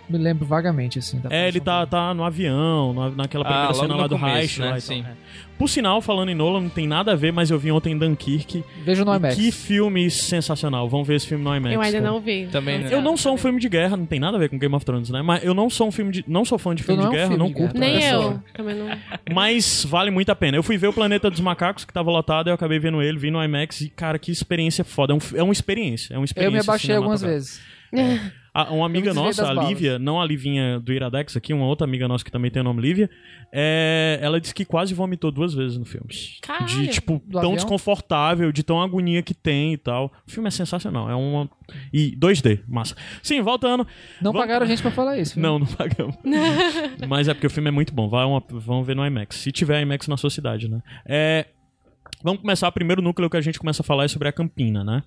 [0.08, 1.18] Me lembro vagamente, assim.
[1.18, 4.16] da É, ele tá, tá no avião, na- naquela Ah, primeira logo cena lá do
[4.18, 4.60] começo, Reich.
[4.60, 4.70] né?
[4.70, 5.04] lá e Sim.
[5.06, 5.12] É.
[5.58, 8.62] Por sinal, falando em Nolan, não tem nada a ver, mas eu vi ontem Dunkirk.
[8.84, 9.34] Vejo no IMAX.
[9.36, 10.88] Que filme sensacional.
[10.88, 11.74] Vamos ver esse filme no IMAX.
[11.74, 12.10] Eu ainda cara.
[12.10, 12.46] não vi.
[12.52, 12.90] Também não.
[12.90, 14.84] Eu não sou um filme de guerra, não tem nada a ver com Game of
[14.84, 15.22] Thrones, né?
[15.22, 16.24] Mas eu não sou um filme de.
[16.28, 17.78] Não sou fã de filme não de é guerra, filme não de curto.
[17.78, 18.20] guerra, Nem eu.
[18.20, 18.44] hora.
[18.54, 18.86] Também não.
[19.34, 20.56] Mas vale muito a pena.
[20.56, 23.30] Eu fui ver o Planeta dos Macacos, que tava lotado, eu acabei vendo ele, vi
[23.30, 25.12] no IMAX e, cara, que experiência foda.
[25.12, 26.14] É, um, é uma experiência.
[26.14, 26.48] É uma experiência.
[26.48, 27.60] Eu me abaixei algumas vezes.
[28.62, 29.68] A- uma amiga nossa, a balas.
[29.68, 32.64] Lívia, não a Livinha do Iradex aqui, uma outra amiga nossa que também tem o
[32.64, 33.10] nome Lívia,
[33.52, 36.08] é, ela disse que quase vomitou duas vezes no filme.
[36.40, 36.66] Caralho.
[36.66, 37.54] De, tipo, tão avião?
[37.54, 40.12] desconfortável, de tão agonia que tem e tal.
[40.26, 41.10] O filme é sensacional.
[41.10, 41.48] É uma.
[41.92, 42.94] E 2D, massa.
[43.22, 43.86] Sim, voltando.
[44.22, 45.34] Não Vamos- pagaram a gente pra falar isso.
[45.34, 45.42] viu?
[45.42, 46.16] Não, não pagamos.
[47.08, 48.08] Mas é porque o filme é muito bom.
[48.08, 49.36] Vai uma, vamos ver no IMAX.
[49.36, 50.80] Se tiver IMAX na sua cidade, né?
[51.04, 51.46] É,
[52.22, 52.68] vamos começar.
[52.68, 55.02] O primeiro núcleo que a gente começa a falar é sobre a Campina, né?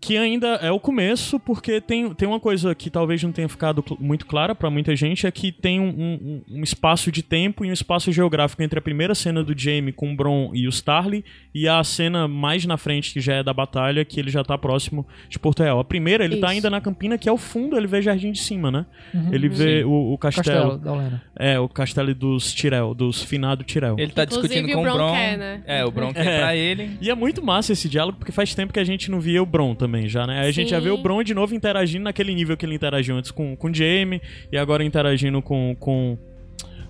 [0.00, 3.82] Que ainda é o começo, porque tem, tem uma coisa que talvez não tenha ficado
[3.86, 7.64] cl- muito clara pra muita gente, é que tem um, um- um espaço de tempo
[7.64, 10.70] e um espaço geográfico entre a primeira cena do Jaime com o Bron e o
[10.70, 14.44] Starly e a cena mais na frente, que já é da batalha, que ele já
[14.44, 15.80] tá próximo de Porto Real.
[15.80, 16.54] A primeira, ele tá Isso.
[16.54, 18.86] ainda na campina, que é o fundo, ele vê Jardim de Cima, né?
[19.32, 20.78] Ele vê o, o castelo.
[20.78, 21.20] Castelo.
[21.34, 23.96] É, o castelo dos Tirel, dos finado Tirel.
[23.98, 25.12] Ele tá Inclusive, discutindo o com o Bron Bron.
[25.12, 25.62] quer, né?
[25.66, 26.38] É, o Bron quer É.
[26.40, 26.90] pra ele.
[27.00, 29.46] E é muito massa esse diálogo, porque faz tempo que a gente não via o
[29.46, 30.40] Bron também já, né?
[30.40, 33.16] Aí a gente já vê o Bron de novo interagindo naquele nível que ele interagiu
[33.16, 34.20] antes com, com o Jamie,
[34.52, 35.76] e agora interagindo com...
[35.78, 36.16] com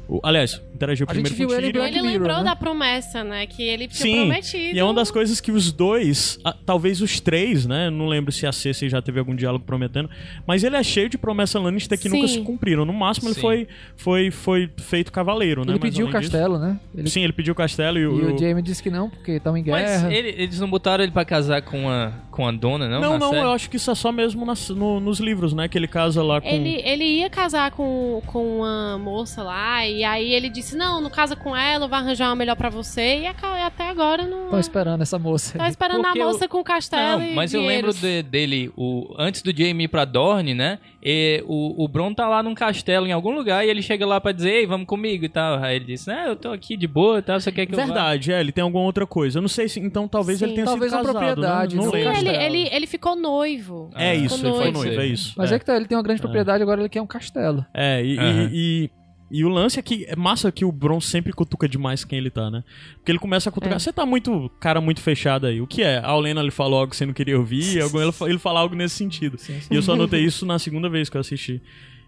[0.08, 1.84] o, aliás, interagiu A gente primeiro viu com o ele Tyrion.
[1.86, 2.44] Ele Mirror, lembrou né?
[2.44, 3.46] da promessa, né?
[3.46, 4.76] Que ele tinha Sim, prometido.
[4.76, 7.90] e é uma das coisas que os dois, ah, talvez os três, né?
[7.90, 10.08] Não lembro se a Cersei já teve algum diálogo prometendo,
[10.46, 12.16] mas ele é cheio de promessa Lannister que Sim.
[12.16, 12.84] nunca se cumpriram.
[12.84, 13.40] No máximo ele Sim.
[13.40, 15.72] foi, foi, foi feito cavaleiro, né?
[15.72, 16.78] Ele Mas pediu o além disso- castelo, né?
[16.96, 18.34] Ele- Sim, ele pediu o castelo e, E o...
[18.34, 20.12] o Jamie disse que não, porque estão em Mas guerra.
[20.14, 23.00] ele- eles não botaram ele pra casar com a, com a dona, não?
[23.00, 23.42] Não, na não, série?
[23.44, 25.66] eu acho que isso é só mesmo nas- no- nos livros, né?
[25.68, 26.48] Que ele casa lá com.
[26.48, 31.10] Ele, ele ia casar com, com uma moça lá, e aí ele disse: Não, não
[31.10, 33.20] casa com ela, eu vou arranjar uma melhor pra você.
[33.20, 34.44] E até agora não.
[34.44, 35.58] Estão esperando essa moça.
[35.58, 38.00] Tá esperando Porque a eu- moça com castelo Não, e mas eu lembro dinheiros.
[38.00, 40.78] de- dele, o, antes do Jamie ir pra Dorne, né?
[41.02, 44.20] E o, o Bron tá lá num castelo em algum lugar e ele chega lá
[44.20, 45.62] pra dizer, ei, vamos comigo e tal.
[45.62, 47.78] Aí ele disse, né, eu tô aqui de boa e tal, você quer que eu
[47.78, 47.84] vá?
[47.84, 49.38] Verdade, é, ele tem alguma outra coisa.
[49.38, 49.78] Eu não sei se.
[49.80, 50.46] Então talvez Sim.
[50.46, 51.24] ele tenha Talvez sido uma casado.
[51.24, 51.82] propriedade, né?
[51.82, 52.18] Não não Sim, lembro.
[52.30, 53.90] ele, ele, ele ficou noivo.
[53.94, 55.00] É isso, ele foi noivo.
[55.00, 55.34] é isso.
[55.36, 55.58] Mas é.
[55.58, 57.64] que tá, ele tem uma grande propriedade, agora ele quer um castelo.
[57.72, 58.50] É, e, Aham.
[58.52, 58.90] e, e,
[59.30, 62.30] e o lance é que é massa que o Bron sempre cutuca demais quem ele
[62.30, 62.64] tá, né?
[62.96, 63.76] Porque ele começa a cutucar.
[63.76, 63.78] É.
[63.78, 64.50] Você tá muito.
[64.60, 65.60] cara muito fechado aí.
[65.60, 65.98] O que é?
[66.02, 68.60] A Olena ele falou algo que você não queria ouvir, algum, ele, fa- ele fala
[68.60, 69.36] algo nesse sentido.
[69.70, 71.60] E eu só notei isso na segunda vez que eu assisti.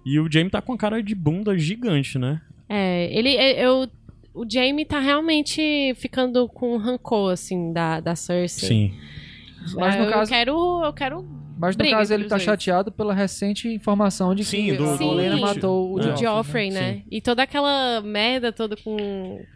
[0.05, 2.41] E o Jamie tá com a cara de bunda gigante, né?
[2.69, 3.31] É, ele,
[3.61, 3.87] eu,
[4.33, 8.69] o Jamie tá realmente ficando com rancor, assim, da, da Cersei.
[8.69, 8.95] Sim.
[9.77, 11.29] Mas no eu caso- quero, eu quero
[11.61, 12.43] Mas no Briga caso ele tá dois.
[12.43, 15.41] chateado pela recente informação de que Sim, do- Sim.
[15.41, 16.71] matou o o Joffrey.
[16.71, 17.03] Né?
[17.11, 18.97] E toda aquela merda toda com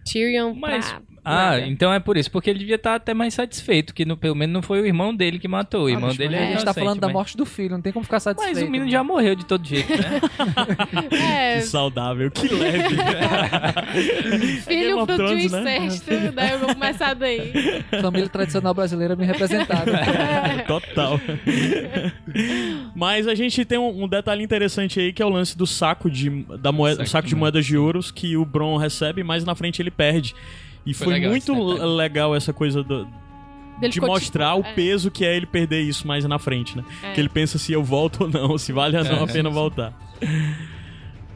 [0.05, 1.03] Tyrion Mas- pra...
[1.25, 1.67] Ah, nada.
[1.67, 4.53] então é por isso, porque ele devia estar até mais satisfeito, que no, pelo menos
[4.53, 5.85] não foi o irmão dele que matou.
[5.85, 7.81] O irmão bicho, dele é a gente tá falando da mas- morte do filho, não
[7.81, 8.55] tem como ficar satisfeito.
[8.57, 8.91] Mas o menino né?
[8.91, 10.21] já morreu de todo jeito, né?
[11.35, 12.95] É, Que saudável, que leve.
[14.67, 15.79] Filho fruto de Thrones, né?
[15.87, 16.51] incesto, né?
[16.55, 17.53] Eu vou começar daí.
[18.01, 19.93] Família tradicional brasileira bem representada.
[20.67, 21.21] Total.
[22.95, 26.11] Mas a gente tem um, um detalhe interessante aí que é o lance do saco
[26.11, 29.55] de da moeda, Saco saco, de moedas de ouros que o Bron recebe, mas na
[29.55, 30.35] frente ele perde.
[30.87, 31.55] E Foi foi, legal muito
[31.95, 33.07] legal essa coisa do-
[33.81, 36.85] de ficou mostrar tipo- o peso que é ele perder isso mais na frente, né?
[37.03, 37.13] É.
[37.13, 39.51] Que ele pensa se eu volto ou não, se vale ou não É, a pena
[39.51, 39.93] voltar.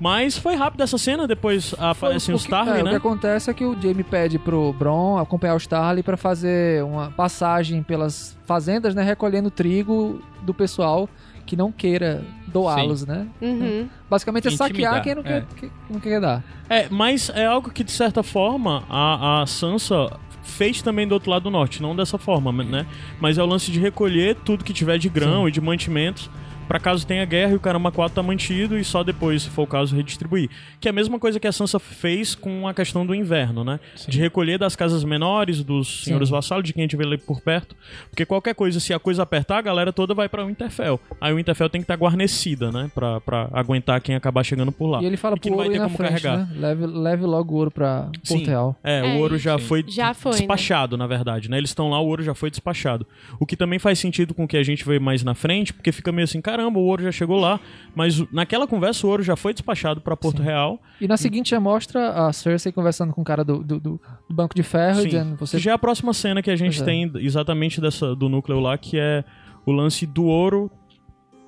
[0.01, 2.97] Mas foi rápido essa cena, depois aparecem o os que- Tarly, é, O que né?
[2.97, 7.83] acontece é que o Jamie pede pro Bron acompanhar o Starly pra fazer uma passagem
[7.83, 9.03] pelas fazendas, né?
[9.03, 11.09] Recolhendo trigo do pessoal
[11.45, 13.27] que não queira doá-los, né?
[13.41, 13.89] Uhum.
[14.09, 15.25] Basicamente é saquear Intimidar, quem não é.
[15.25, 16.43] quer, que não quer dar.
[16.69, 20.11] É, mas é algo que, de certa forma, a, a Sansa
[20.43, 21.83] fez também do outro lado do norte.
[21.83, 22.87] Não dessa forma, né?
[23.21, 26.31] Mas é o lance de recolher tudo que tiver de grão e de mantimentos
[26.69, 29.63] pra caso tenha guerra e o Caramba 4 tá mantido e só depois, se for
[29.63, 30.49] o caso, redistribuir.
[30.81, 33.81] Que é a mesma coisa que a Sansa fez com a questão do inverno, né?
[34.07, 36.35] De recolher das casas menores, dos senhores Sim.
[36.35, 37.75] vassalos, de quem a gente vê ali por perto.
[38.11, 41.01] Porque qualquer coisa, se a coisa apertar, a galera toda vai pra Winterfell.
[41.21, 42.91] Aí o Winterfell tem que estar guarnecida, né?
[42.95, 45.03] Pra, pra aguentar quem acabar chegando por lá.
[45.03, 46.39] E ele fala que pro não vai ter como frente, carregar.
[46.39, 46.49] né?
[46.57, 48.35] Leve, leve logo o ouro pra Sim.
[48.37, 48.77] Porto Real.
[48.85, 49.65] É, É, o ouro já sim.
[49.65, 50.39] foi, Já foi, né?
[50.39, 51.57] despachado, na verdade, né?
[51.59, 53.07] Eles estão lá, o ouro já foi despachado.
[53.41, 55.93] O que também faz sentido com o que a gente vê mais na frente, porque
[55.93, 57.61] fica meio assim, caramba, o ouro já chegou lá,
[57.95, 60.81] mas naquela conversa o ouro já foi despachado pra Porto Real.
[61.01, 64.55] E na seguinte já mostra a Cersei conversando com o cara do, do, do- Banco
[64.55, 65.07] de Ferro, Sim.
[65.09, 66.85] dizendo, você já é a próxima cena que a gente é.
[66.85, 69.25] tem exatamente dessa, do núcleo lá, que é
[69.65, 70.71] o lance do ouro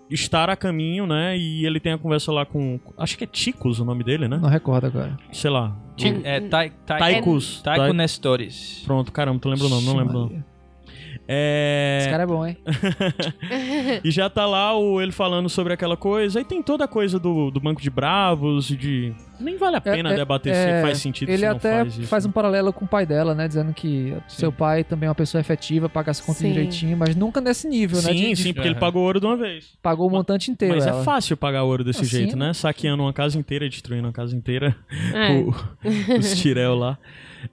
[0.09, 1.37] estar a caminho, né?
[1.39, 2.81] E ele tem a conversa lá com.
[2.99, 4.39] Acho que é Ticos o nome dele, né?
[4.39, 5.17] não recorda agora.
[5.33, 5.77] Sei lá.
[5.97, 7.61] Ti- é, tai, tai, Taicos.
[7.63, 8.83] Taiko Tai- Nestores.
[8.85, 9.87] Pronto, caramba, tu lembra o nome?
[9.87, 10.45] Não lembro.
[11.33, 11.99] É.
[12.01, 12.57] Esse cara é bom, hein?
[14.03, 16.41] E já tá lá o, ele falando sobre aquela coisa.
[16.41, 19.15] Aí tem toda a coisa do, do Banco de Bravos e de.
[19.41, 21.71] Nem vale a pena É, é, debater é, se faz sentido Ele se não até
[21.81, 22.29] faz faz, isso.
[22.29, 23.49] um paralelo com o pai dela, né?
[23.49, 26.53] Dizendo que seu pai também é uma pessoa efetiva, paga as contas Sim.
[26.53, 28.11] direitinho, mas nunca nesse nível, né?
[28.13, 28.81] Sim, De- de- sim, porque ele Aham.
[28.81, 29.73] pagou ouro de uma vez.
[29.83, 30.75] Pagou o montante inteiro.
[30.75, 31.01] Mas ela.
[31.01, 32.49] é fácil pagar ouro desse Assim, jeito, né?
[32.49, 32.53] né?
[32.55, 34.77] Saqueando uma casa inteira, destruindo uma casa inteira.
[35.15, 35.31] É.
[35.41, 36.99] O- os Tirel lá.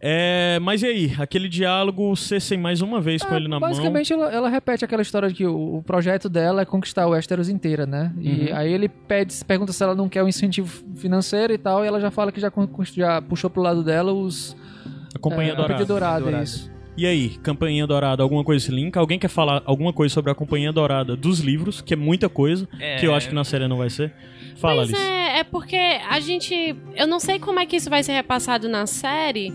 [0.01, 1.13] É, mas e aí?
[1.17, 3.69] Aquele diálogo, Cersei mais uma vez com Ah, ele na mão.
[3.69, 7.11] Basicamente, ela, ela repete aquela história de que o, o projeto dela é conquistar o
[7.11, 8.11] Westeros inteira, né?
[8.19, 8.55] E Uhum.
[8.57, 11.99] aí ele pede, pergunta se ela não quer um incentivo financeiro e tal, e ela
[11.99, 12.51] já fala que já,
[12.93, 14.55] já puxou pro lado dela os
[15.15, 15.85] A Companhia é, Dourada.
[15.85, 16.43] Dourada, Dourada.
[16.43, 16.71] isso.
[16.97, 18.99] E aí, Companhia Dourada, alguma coisa se linka?
[18.99, 22.67] Alguém quer falar alguma coisa sobre a Companhia Dourada dos livros, que é muita coisa,
[22.79, 22.97] É.
[22.97, 24.11] que eu acho que na série não vai ser?
[24.55, 25.01] Fala, Pois Alice.
[25.07, 25.75] é, é porque
[26.09, 26.75] a gente.
[26.95, 29.53] Eu não sei como é que isso vai ser repassado na série.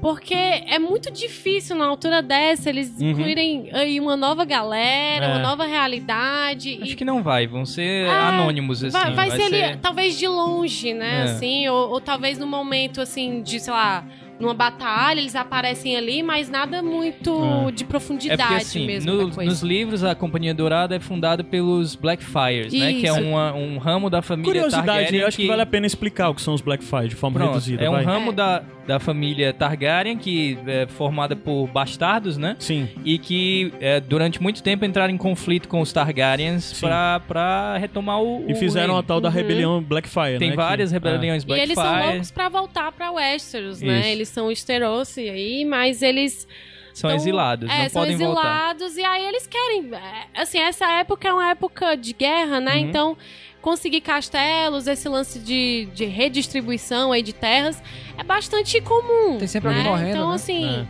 [0.00, 3.10] Porque é muito difícil na altura dessa eles Uhum.
[3.10, 5.28] incluírem aí uma nova galera, É.
[5.28, 6.78] uma nova realidade.
[6.82, 8.92] Acho e que não vai, vão ser É, anônimos, assim.
[8.92, 11.20] vai, vai ser ali, talvez de longe, né?
[11.20, 11.22] É.
[11.24, 14.04] Assim, ou, ou talvez no momento, assim, de, sei lá,
[14.38, 17.30] numa batalha, eles aparecem ali, mas nada muito
[17.68, 17.72] É.
[17.72, 19.12] de É profundidade porque, assim, mesmo.
[19.12, 19.50] no- da coisa.
[19.50, 22.94] nos livros, a Companhia Dourada é fundada pelos Blackfires, né?
[22.94, 25.46] Que é uma- um ramo da família Curiosidade, Targaryen eu acho que...
[25.46, 27.84] vale a pena explicar o que são os Blackfire de forma Pronto, reduzida.
[27.84, 28.04] é um vai.
[28.04, 28.34] ramo É.
[28.34, 32.56] da, da família Targaryen que é formada por bastardos, né?
[32.58, 32.88] Sim.
[33.04, 38.20] E que é, durante muito tempo entraram em conflito com os Targaryens pra, pra retomar
[38.20, 38.44] o.
[38.48, 39.02] E o fizeram a reino.
[39.06, 39.34] tal da Uhum.
[39.34, 40.56] rebelião Blackfire, Tem né?
[40.56, 41.72] várias que- rebeliões E Blackfire.
[41.72, 44.00] eles são loucos pra voltar pra Westeros, né?
[44.00, 44.08] Isso.
[44.08, 46.48] Eles são Esteros aí, mas eles
[46.92, 48.40] São Então, exilados, é, não são podem voltar.
[48.40, 49.88] exilados e aí eles querem.
[49.94, 52.72] é, Assim, essa época é uma época de guerra, né?
[52.74, 52.78] Uhum.
[52.80, 53.16] Então,
[53.60, 57.82] conseguir castelos, esse lance de, de redistribuição aí de terras
[58.16, 59.38] é bastante comum.
[59.38, 59.76] Tem sempre né?
[59.76, 60.34] alguém morrendo, Então, né?
[60.34, 60.88] assim.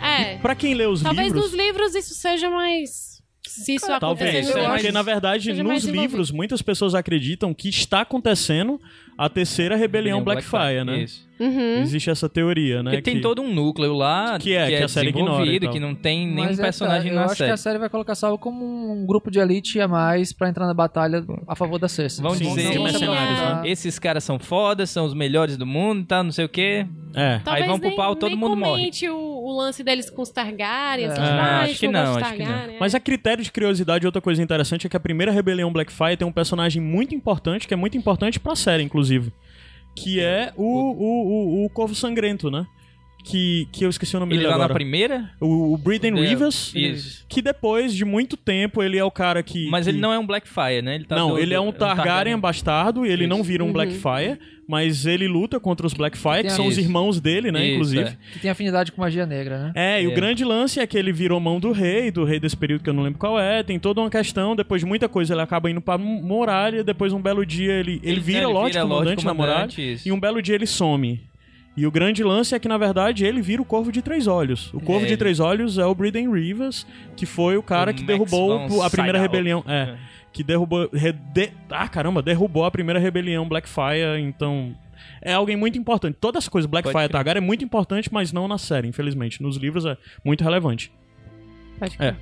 [0.00, 0.36] É.
[0.36, 1.52] Pra quem lê os Talvez livros...
[1.52, 3.18] nos livros isso seja mais.
[3.46, 8.02] Se isso acontecer Talvez, é, porque na verdade nos livros muitas pessoas acreditam que está
[8.02, 8.80] acontecendo
[9.16, 10.98] a terceira rebelião Blackfire, né?
[11.02, 11.27] Isso.
[11.40, 11.80] Uhum.
[11.82, 12.90] Existe essa teoria, né?
[12.90, 15.94] Porque tem que- todo um núcleo lá Que é, que a série ignora que não
[15.94, 17.50] tem nenhum Mas é, personagem tá, eu na acho série.
[17.50, 20.66] que a série vai colocar Saulo como um grupo de elite a mais pra entrar
[20.66, 22.22] na batalha a favor da Cersei.
[22.22, 23.62] Vão Sim, dizer, mercenários, né?
[23.70, 26.86] esses caras são fodas, são os melhores do mundo, tá, não sei o quê.
[27.14, 27.38] É.
[27.44, 28.90] Talvez vão pro pau, todo nem mundo morre.
[29.08, 31.06] O, o lance deles com os Targaryen.
[31.06, 31.10] É.
[31.12, 32.74] assim, Ah, tipo, acho que não acho que não.
[32.80, 36.26] Mas a critério de curiosidade, outra coisa interessante é que a primeira rebelião Blackfire tem
[36.28, 39.32] um personagem muito importante, que é muito importante pra série, inclusive.
[40.02, 42.66] Que é o, o, o, o Corvo Sangrento, né?
[43.30, 44.74] Que, que eu esqueci o nome Ele dele lá na agora.
[44.74, 45.30] primeira?
[45.40, 46.72] O, o Briden É, Rivers.
[46.74, 47.24] Isso.
[47.28, 49.68] Que depois de muito tempo ele é o cara que.
[49.68, 50.94] Mas que- ele não é um Blackfire, né?
[50.94, 53.28] Ele tá não, do- ele é um do- Targaryen bastardo e ele Isso.
[53.28, 53.72] não vira um Uhum.
[53.74, 56.86] Blackfire, mas ele luta contra os Blackfire, que Tem são os isso.
[56.86, 58.02] irmãos dele, né, Isso, inclusive.
[58.08, 58.16] é.
[58.32, 59.72] Que tem afinidade com magia negra, né?
[59.74, 60.14] É, e o É.
[60.14, 62.94] grande lance é que ele virou mão do rei, do rei desse período que eu
[62.94, 63.62] não lembro qual é.
[63.62, 67.20] Tem toda uma questão, depois de muita coisa ele acaba indo pra muralha, depois um
[67.20, 70.08] belo dia ele, ele, vira é, Lorde Comandante na muralha, Comandante, isso.
[70.08, 71.20] e um belo dia ele some.
[71.78, 74.74] E o grande lance é que, na verdade, ele vira o Corvo de Três Olhos.
[74.74, 76.84] O Corvo É, de Três Olhos é o Briden Rivers,
[77.16, 79.62] que foi o cara O que Max derrubou a primeira rebelião.
[79.64, 79.96] É,
[80.32, 80.90] que derrubou...
[80.92, 84.74] re- de- ah, caramba, derrubou a primeira rebelião Blackfire, então...
[85.22, 86.16] É alguém muito importante.
[86.20, 87.08] Toda essa coisa Blackfire.
[87.08, 89.40] Targaryen é muito importante, mas não na série, infelizmente.
[89.40, 90.90] Nos livros é muito relevante.
[91.78, 92.16] Pode É.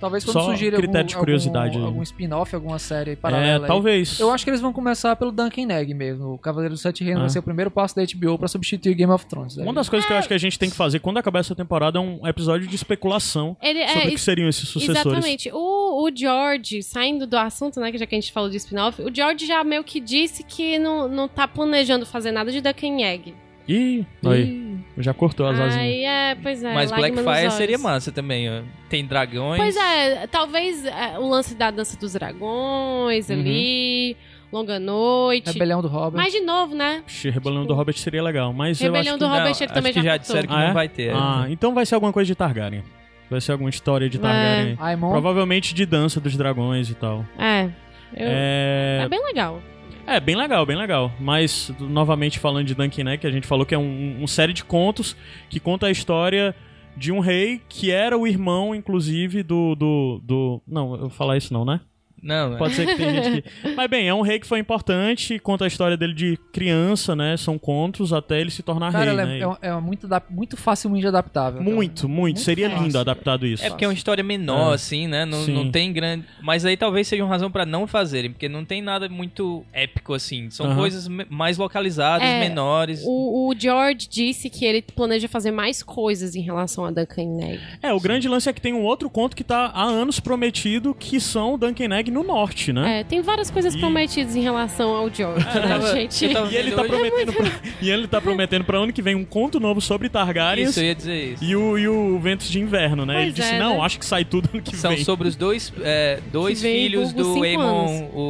[0.00, 1.86] Talvez quando Só surgir critério algum, de curiosidade algum, aí.
[1.86, 3.66] algum spin-off, alguma série É, paralela.
[3.66, 3.68] aí.
[3.68, 4.18] talvez.
[4.18, 6.32] Eu acho que eles vão começar pelo Duncan Egg mesmo.
[6.34, 7.24] O Cavaleiro dos Sete Reinos Ah.
[7.24, 9.56] vai ser o primeiro passo da HBO pra substituir Game of Thrones.
[9.58, 11.54] Uma das coisas que eu acho que a gente tem que fazer quando acabar essa
[11.54, 15.00] temporada é um episódio de especulação Ele, sobre é, o que seriam esses sucessores.
[15.06, 15.50] Exatamente.
[15.52, 19.02] O, o George, saindo do assunto, né, que já que a gente falou de spin-off,
[19.02, 23.00] o George já meio que disse que não, não tá planejando fazer nada de Duncan
[23.02, 23.34] Egg.
[23.72, 25.76] Ih, aí, já cortou as asinhas.
[25.76, 26.74] Aí é, pois é.
[26.74, 28.62] Mas Blackfire seria massa também, ó.
[28.88, 29.60] Tem dragões.
[29.60, 33.36] Pois é, talvez é, o lance da dança dos dragões Uhum.
[33.36, 34.16] ali,
[34.52, 35.46] Longa Noite.
[35.52, 36.20] Rebelião do Robert.
[36.22, 37.02] Mas de novo, né?
[37.06, 39.30] Ixi, Rebelião do Robert seria legal, mas eu Rebelião acho do que...
[39.30, 40.72] Não, Robert ele acho também que já já disseram que Ah, não é?
[40.72, 41.14] vai ter.
[41.14, 42.82] Ah, então vai ser alguma coisa de Targaryen.
[43.30, 44.76] Vai ser alguma história de Targaryen.
[44.80, 45.10] Aemon.
[45.12, 47.24] Provavelmente de dança dos dragões e tal.
[47.38, 47.66] É.
[48.12, 49.00] Eu- É...
[49.04, 49.62] É bem legal.
[50.10, 51.12] É, bem legal, bem legal.
[51.20, 54.64] Mas, novamente falando de Duncan Egg, a gente falou que é um, um série de
[54.64, 55.16] contos
[55.48, 56.52] que conta a história
[56.96, 59.76] de um rei que era o irmão, inclusive, do.
[59.76, 60.62] do, do...
[60.66, 61.80] Não, eu vou falar isso não, né?
[62.22, 63.50] Não, Pode ser que tem gente que.
[63.76, 67.36] Mas bem, é um rei que foi importante, conta a história dele de criança, né?
[67.36, 69.38] São contos até ele se tornar Cara, rei, ela né?
[69.62, 71.60] é, é, é muito, muito facilmente adaptável.
[71.62, 71.74] cara.
[71.74, 72.40] Muito, muito.
[72.40, 72.84] Seria fácil.
[72.84, 73.64] lindo adaptado isso.
[73.64, 74.74] É porque é uma história menor, É.
[74.74, 75.24] assim, né?
[75.24, 75.52] Não, Sim.
[75.54, 76.24] não tem grande.
[76.42, 80.14] Mas aí talvez seja uma razão pra não fazerem, porque não tem nada muito épico,
[80.14, 80.50] assim.
[80.50, 80.76] São Aham.
[80.76, 83.02] coisas mais localizadas, É, menores.
[83.04, 87.60] O, o George disse que ele planeja fazer mais coisas em relação a Duncan Egg.
[87.82, 90.94] É, o grande lance é que tem um outro conto que tá há anos prometido,
[90.94, 93.00] que são Duncan Egg no norte, né?
[93.00, 96.26] É, tem várias coisas E- prometidas em relação ao George, Eu né, gente?
[96.26, 99.24] E ele tá hoje- prometendo pra, e ele tá prometendo pra ano que vem um
[99.24, 101.44] conto novo sobre Targaryens Isso, eu ia dizer isso.
[101.44, 103.14] e o, e o Ventos de Inverno, né?
[103.14, 103.80] Pois ele disse, é, não, né?
[103.84, 105.04] acho que sai tudo ano que São vem.
[105.04, 108.20] sobre os dois, é, dois filhos do Aemon, o,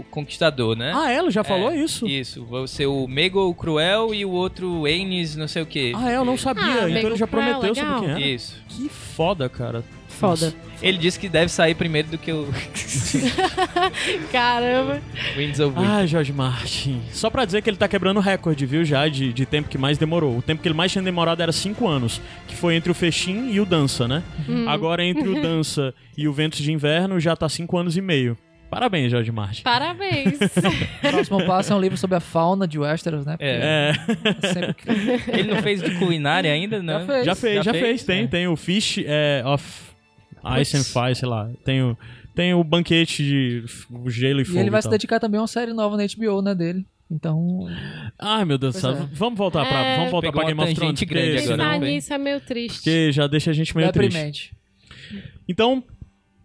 [0.00, 0.92] o Conquistador, né?
[0.94, 2.06] Ah, ela já falou É, isso?
[2.06, 5.92] Isso, vai ser o Mego Cruel e o outro Aenys, não sei o que.
[5.94, 6.64] Ah, é, eu não sabia.
[6.64, 7.98] Ah, então ele já Cruel, prometeu legal.
[7.98, 8.20] sobre quem era.
[8.34, 8.56] Isso.
[8.68, 9.84] Que foda, cara.
[10.18, 10.52] Foda.
[10.82, 12.46] Ele disse que deve sair primeiro do que o
[14.30, 15.00] Caramba.
[15.36, 15.90] Winds of Winter.
[15.90, 17.00] Ah, George Martin.
[17.12, 19.98] Só pra dizer que ele tá quebrando recorde, viu, já, de, de tempo que mais
[19.98, 20.38] demorou.
[20.38, 23.50] O tempo que ele mais tinha demorado era 5 anos, que foi entre o Fechim
[23.50, 24.22] e o Dança, né?
[24.66, 28.36] Agora, entre o Dança e o Ventos de Inverno, já tá 5 anos e meio.
[28.70, 29.62] Parabéns, George Martin.
[29.62, 30.38] Parabéns.
[31.02, 33.32] O próximo passo é um livro sobre a fauna de Westeros, né?
[33.32, 33.92] Porque É.
[34.44, 34.76] É, sempre
[35.28, 36.98] Ele não fez de culinária ainda, né?
[36.98, 37.24] Já fez.
[37.24, 38.04] já fez, já, fez.
[38.04, 38.26] Tem, É.
[38.26, 39.64] tem o Fish é, of
[40.60, 41.48] Ice and Fire, sei lá.
[41.64, 41.96] Tem o,
[42.34, 43.64] tem o banquete de
[44.10, 44.58] gelo e, E fogo.
[44.60, 44.92] ele vai e se tal.
[44.92, 46.84] dedicar também a uma série nova na HBO, né, dele.
[47.10, 47.66] Então,
[48.18, 48.90] Ai, meu Deus do céu.
[48.92, 49.08] é.
[49.12, 49.96] Vamos voltar pra, É.
[49.96, 51.00] vamos voltar pra Game of Thrones.
[51.02, 51.90] grande porque agora, Pensar né?
[51.90, 52.76] nisso é meio triste.
[52.76, 54.10] Porque já deixa a gente meio triste.
[54.12, 54.52] deprimente.
[55.48, 55.82] Então,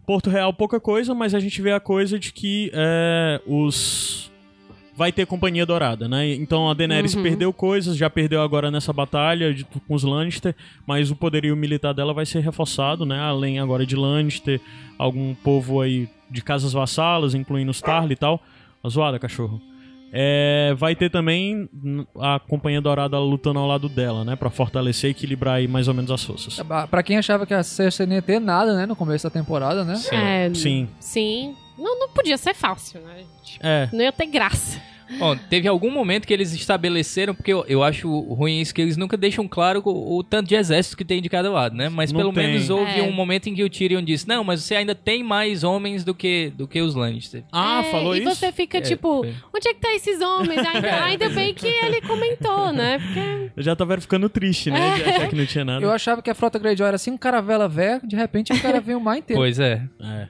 [0.06, 4.30] Porto Real pouca coisa, mas a gente vê a coisa de que é, os
[4.96, 6.32] vai ter companhia dourada, né?
[6.34, 7.22] Então a Daenerys Uhum.
[7.22, 10.54] perdeu coisas, já perdeu agora nessa batalha de- com os Lannister,
[10.86, 13.18] mas o poderio militar dela vai ser reforçado, né?
[13.18, 14.60] Além agora de Lannister,
[14.98, 18.40] algum povo aí de casas vassalas, incluindo os Tarly e tal.
[18.82, 19.60] A zoada, cachorro.
[20.16, 21.68] É, vai ter também
[22.20, 24.36] a Companhia Dourada lutando ao lado dela, né?
[24.36, 26.60] Pra fortalecer e equilibrar aí mais ou menos as forças.
[26.88, 29.84] Pra quem achava que a Cersei não ia ter nada, né, no começo da temporada,
[29.84, 29.96] né?
[29.96, 30.14] Sim.
[30.16, 30.88] É, Sim.
[31.00, 31.56] Sim.
[31.76, 33.24] Não, não podia ser fácil, né?
[33.42, 33.88] Tipo, É.
[33.92, 34.80] Não ia ter graça.
[35.20, 38.96] Ó, teve algum momento que eles estabeleceram, porque eu, eu acho ruim isso, que eles
[38.96, 41.88] nunca deixam claro o, o tanto de exército que tem de cada lado, né?
[41.88, 42.46] Mas Não pelo tem.
[42.46, 43.02] menos houve É.
[43.02, 46.14] um momento em que o Tyrion disse, não, mas você ainda tem mais homens do
[46.14, 47.44] que, do que os Lannister.
[47.52, 48.34] Ah, É, falou e isso?
[48.34, 49.34] você fica É, tipo, foi.
[49.54, 50.60] onde é que tá esses homens?
[50.74, 52.98] Ainda, ainda bem que ele comentou, né?
[52.98, 54.94] Porque Eu já tava ficando triste, né?
[54.96, 55.84] De achar que não tinha nada.
[55.84, 58.80] Eu achava que a frota Greyjoy era assim, um caravela velho, de repente o cara
[58.80, 59.40] veio o mar inteiro.
[59.40, 59.82] Pois é.
[60.00, 60.28] É.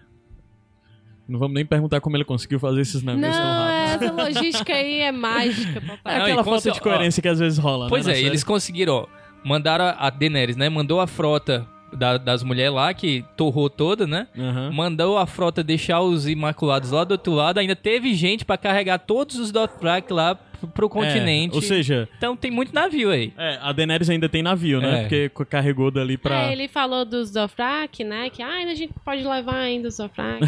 [1.28, 4.02] Não vamos nem perguntar como ele conseguiu fazer esses navios tão não, rápidos.
[4.02, 6.16] essa logística aí é mágica, É papai.
[6.18, 8.12] Não, aquela falta cons- de coerência que às vezes rola, Pois né?
[8.12, 8.26] é, série.
[8.26, 9.06] eles conseguiram, ó,
[9.44, 10.68] mandaram a, Daenerys, né?
[10.68, 14.26] Mandou a frota da- das mulheres lá, que torrou toda, né?
[14.37, 14.70] Aham.
[14.72, 17.58] Mandou a frota deixar os Imaculados lá do outro lado.
[17.58, 21.53] Ainda teve gente pra carregar todos os Dothraki lá pro, pro continente.
[21.53, 23.33] É, ou seja, Então tem muito navio aí.
[23.37, 25.00] é, a Daenerys ainda tem navio, né?
[25.00, 25.00] É.
[25.03, 26.48] Porque carregou dali pra...
[26.48, 28.31] É, ele falou dos Dothraki, né?
[28.31, 30.44] Que ah, ainda a gente pode levar ainda os Dothraki.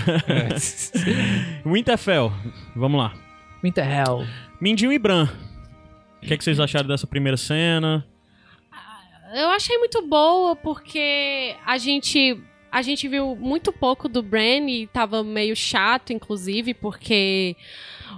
[1.65, 2.33] Winterfell,
[2.75, 3.13] vamos lá.
[3.63, 4.27] Winterhell.
[4.61, 5.29] Mindinho e Bran.
[6.23, 8.05] O que, é que vocês acharam dessa primeira cena?
[9.35, 12.41] Eu achei muito boa porque a gente
[12.77, 17.57] a gente viu muito pouco do Bran e tava meio chato, inclusive, porque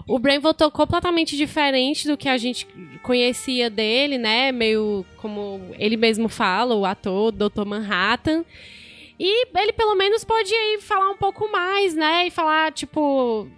[0.05, 2.67] o Bran voltou completamente diferente do que a gente
[3.05, 4.51] conhecia dele, né?
[4.51, 7.65] Meio como ele mesmo fala, o ator Dr.
[7.65, 8.45] Manhattan.
[9.17, 12.27] E ele pelo menos pode aí falar um pouco mais, né?
[12.27, 13.49] E falar, tipo,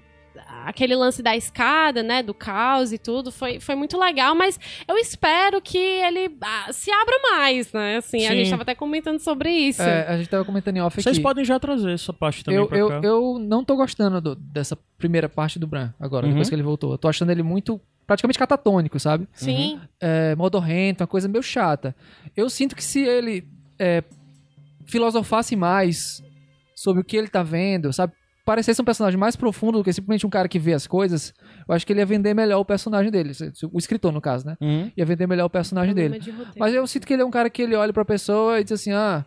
[0.64, 2.22] aquele lance da escada, né?
[2.22, 3.30] Do caos e tudo.
[3.32, 7.96] Foi, foi muito legal, mas eu espero que ele ah, se abra mais, né?
[7.96, 8.36] Assim, a Sim.
[8.36, 9.82] gente tava até comentando sobre isso.
[9.82, 11.02] É, a gente tava comentando em off aqui.
[11.02, 13.00] Vocês podem já trazer essa parte também eu, pra eu, cá.
[13.02, 16.32] eu não tô gostando do- dessa primeira parte do Bran agora, Uhum.
[16.32, 16.92] depois que ele voltou.
[16.92, 19.26] Eu tô achando ele muito, praticamente catatônico, sabe?
[19.32, 19.80] Sim.
[20.00, 21.94] É, modorrento, uma coisa meio chata.
[22.36, 23.44] Eu sinto que se ele
[23.78, 24.02] é,
[24.86, 26.22] filosofasse mais
[26.74, 28.12] sobre o que ele tá vendo, sabe?
[28.44, 31.33] Parecesse um personagem mais profundo do que simplesmente um cara que vê as coisas,
[31.68, 33.33] eu acho que ele ia vender melhor o personagem dele.
[33.72, 34.57] O escritor, no caso, né?
[34.61, 34.90] Uhum.
[34.96, 36.16] Ia vender melhor o personagem dele.
[36.16, 36.59] Problema de roteiro.
[36.59, 38.72] Mas eu sinto que ele é um cara que ele olha pra pessoa e diz
[38.72, 39.24] assim: Ah,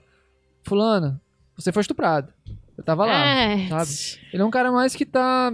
[0.64, 1.20] Fulano,
[1.56, 2.34] você foi estuprado.
[2.76, 3.24] Eu tava lá.
[3.26, 3.68] É.
[3.68, 4.20] sabe?
[4.34, 5.54] Ele é um cara mais que tá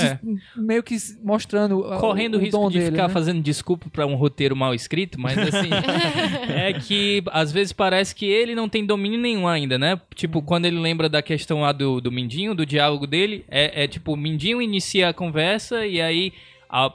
[0.00, 0.18] É.
[0.56, 3.12] meio que mostrando a- Correndo o, risco dom de dele, ficar né?
[3.12, 5.68] fazendo desculpa pra um roteiro mal escrito, mas assim,
[6.48, 10.00] é que às vezes parece que ele não tem domínio nenhum ainda, né?
[10.14, 13.86] Tipo, quando ele lembra da questão lá do, do Mindinho, do diálogo dele, é, é
[13.86, 16.32] tipo, o Mindinho inicia a conversa e aí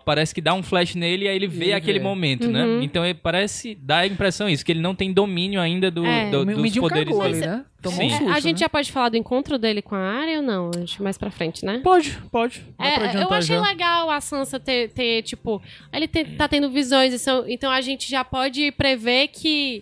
[0.05, 2.03] parece que dá um flash nele e aí ele vê ele aquele vê.
[2.03, 2.65] momento, né?
[2.65, 2.81] Uhum.
[2.81, 6.29] Então ele parece, dá a impressão isso, que ele não tem domínio ainda do, É.
[6.29, 7.45] do- dos poderes cagou dele.
[7.45, 7.65] né?
[7.81, 8.03] Tomou Sim.
[8.03, 8.59] um É, susto, a gente né?
[8.59, 10.69] já pode falar do encontro dele com a área ou não?
[10.83, 11.79] Acho mais pra frente, né?
[11.81, 12.61] Pode, pode.
[12.77, 13.61] É, eu achei já.
[13.61, 15.61] legal a Sansa ter, ter, tipo,
[15.93, 19.81] ele te- tá tendo visões, então, então a gente já pode prever que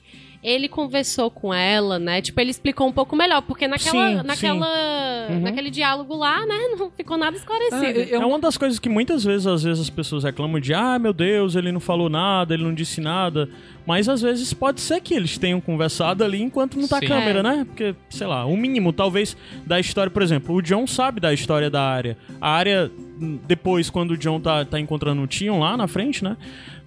[0.49, 2.21] ele conversou com ela, né?
[2.21, 5.41] Tipo, ele explicou um pouco melhor, porque naquela, Sim, naquela, Uhum.
[5.41, 7.99] naquele diálogo lá, né, não ficou nada esclarecido.
[7.99, 10.97] Eu- É uma das coisas que muitas vezes, às vezes as pessoas reclamam de, ah,
[10.97, 13.49] meu Deus, ele não falou nada, ele não disse nada.
[13.86, 17.07] Mas às vezes pode ser que eles tenham conversado ali enquanto não tá a Sim.
[17.07, 17.43] câmera, É.
[17.43, 17.65] né?
[17.65, 21.69] Porque, sei lá, o mínimo, talvez, da história, por exemplo, o John sabe da história
[21.69, 22.17] da área.
[22.41, 26.23] A área, hum, depois, quando o John tá, tá encontrando o Tion lá na frente,
[26.23, 26.36] né?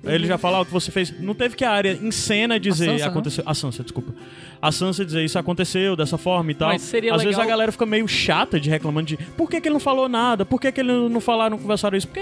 [0.03, 1.13] Ele já fala "Ah, o que você fez.
[1.21, 3.11] Não teve que a área em cena dizer Sansa, né?
[3.11, 3.45] aconteceu.
[3.47, 4.15] A Sansa, desculpa.
[4.63, 6.69] A Sansa dizer isso aconteceu dessa forma e tal.
[6.69, 9.61] Mas seria Às vezes a legal- galera fica meio chata de reclamando de por que,
[9.61, 12.09] que ele não falou nada, por que, que ele não falaram, não conversaram isso?
[12.09, 12.21] Porque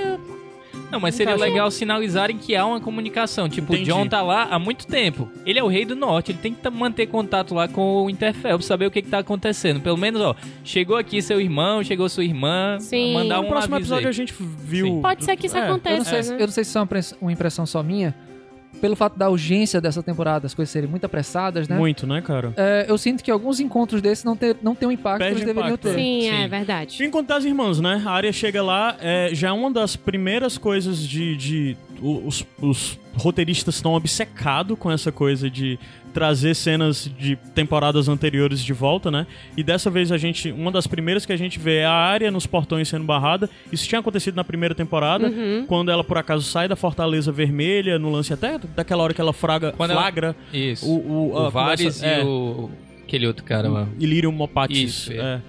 [0.90, 1.50] Não, mas seria Encaixa.
[1.52, 3.48] legal sinalizarem que há uma comunicação.
[3.48, 3.90] Tipo, Entendi.
[3.92, 5.28] o John tá lá há muito tempo.
[5.44, 8.10] Ele é o rei do norte, ele tem que tá- manter contato lá com o
[8.10, 9.80] Interfell pra saber o que, que tá acontecendo.
[9.80, 10.34] Pelo menos, ó,
[10.64, 12.78] chegou aqui seu irmão, chegou sua irmã.
[12.80, 13.12] Sim.
[13.14, 14.10] Mandar No um próximo aviso episódio aí.
[14.10, 14.86] a gente viu.
[14.86, 15.02] Sim.
[15.02, 16.36] Pode ser que isso É, Eu não, aconteça, sei, se- né?
[16.36, 18.14] eu não sei se isso é uma impress- uma impressão só minha.
[18.80, 21.76] Pelo fato da urgência dessa temporada, as coisas serem muito apressadas, né?
[21.76, 22.52] Muito, né, cara?
[22.56, 25.40] É, eu sinto que alguns encontros desses não, ter, não tem o impacto Perde que
[25.42, 25.94] eles deveriam impacto, ter.
[25.94, 26.42] Sim, Sim.
[26.42, 27.04] é O verdade.
[27.04, 28.02] encontro das irmãs, né?
[28.04, 31.36] A área chega lá, é, já é uma das primeiras coisas de.
[31.36, 35.78] de os, os roteiristas estão obcecados com essa coisa de
[36.08, 39.26] trazer cenas de temporadas anteriores de volta, né?
[39.56, 40.50] E dessa vez a gente.
[40.50, 43.48] Uma das primeiras que a gente vê é a área nos portões sendo barrada.
[43.72, 45.64] Isso tinha acontecido na primeira temporada, Uhum.
[45.68, 49.32] quando ela por acaso sai da Fortaleza Vermelha, no lance até daquela hora que ela
[49.32, 50.86] fraga, Quando ela- flagra Isso.
[50.86, 52.24] o, O, o, conversa- e é.
[52.24, 52.70] o.
[53.04, 53.86] Aquele outro cara lá.
[53.98, 54.78] Illyrium Mopatis.
[54.78, 55.16] Isso, é.
[55.16, 55.40] é.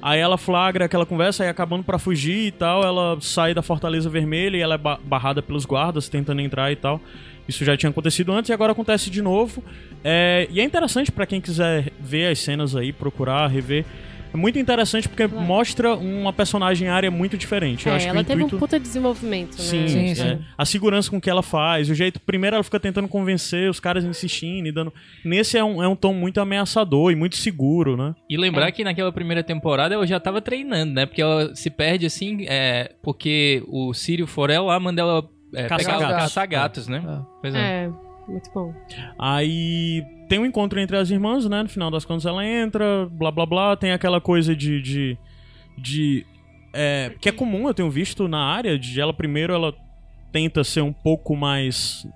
[0.00, 4.08] Aí ela flagra aquela conversa, aí acabando pra fugir e tal, ela sai da Fortaleza
[4.08, 7.00] Vermelha e ela é ba- barrada pelos guardas tentando entrar e tal.
[7.48, 9.64] Isso já tinha acontecido antes e agora acontece de novo.
[10.04, 13.84] É, e é interessante pra quem quiser ver as cenas aí, procurar, rever.
[14.32, 17.86] É muito interessante porque mostra uma personagem área muito diferente.
[17.86, 18.56] Eu É, ela o teve intuito...
[18.56, 19.64] um puta desenvolvimento, né?
[19.64, 20.14] Sim, Sim, é.
[20.14, 20.38] sim.
[20.56, 22.20] A segurança com que ela faz, o jeito.
[22.20, 24.92] Primeiro ela fica tentando convencer, os caras insistindo e dando.
[25.24, 28.14] Nesse é um, é um tom muito ameaçador e muito seguro, né?
[28.28, 31.06] E lembrar que naquela primeira temporada ela já tava treinando, né?
[31.06, 35.98] Porque ela se perde assim, é, porque o Sírio Forel lá manda ela é, Caçar
[35.98, 36.16] gatos.
[36.16, 37.02] caçar gatos, né?
[37.06, 37.24] É.
[37.40, 37.84] Pois é.
[37.84, 37.90] É,
[38.28, 38.74] muito bom.
[39.18, 41.62] Aí tem um encontro entre as irmãs, né?
[41.62, 43.76] No final das contas ela entra, blá blá blá.
[43.76, 44.80] Tem aquela coisa de.
[44.82, 45.18] de,
[45.76, 46.26] de
[46.72, 49.74] é, que é comum, eu tenho visto na área, de ela primeiro ela
[50.30, 52.06] tenta ser um pouco mais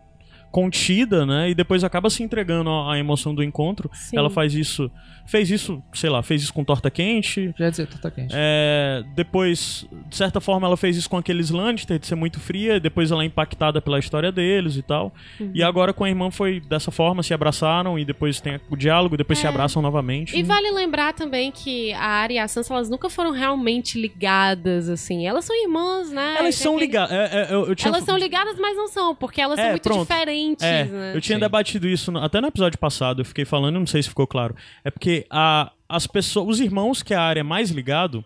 [0.52, 1.50] contida, né?
[1.50, 3.90] E depois acaba se entregando à emoção do encontro.
[3.94, 4.16] Sim.
[4.18, 4.88] Ela faz isso.
[5.24, 7.54] Fez isso, sei lá, fez isso com torta quente.
[7.56, 8.34] Já ia dizer, tá quente.
[8.36, 12.78] É, depois, de certa forma, ela fez isso com aqueles Lannister, de ser muito fria.
[12.80, 15.14] Depois ela é impactada pela história deles e tal.
[15.40, 15.50] Uhum.
[15.54, 19.16] E agora com a irmã foi dessa forma, se abraçaram e depois tem o diálogo,
[19.16, 19.48] depois se É.
[19.48, 20.36] abraçam novamente.
[20.36, 24.88] E vale lembrar também que a Arya e a Sansa, elas nunca foram realmente ligadas,
[24.88, 25.24] assim.
[25.26, 26.34] Elas são irmãs, né?
[26.38, 27.12] Elas são aquele- ligadas.
[27.12, 27.90] é, é, eu, eu tinha...
[27.90, 30.00] Elas são ligadas, mas não são, porque elas É, são muito pronto.
[30.02, 31.12] diferentes, É, né?
[31.16, 31.40] eu tinha Sim.
[31.40, 34.54] debatido isso no- até no episódio passado, eu fiquei falando, não sei se ficou claro.
[34.84, 38.24] É porque a, as pessoas, os irmãos que a área é mais ligado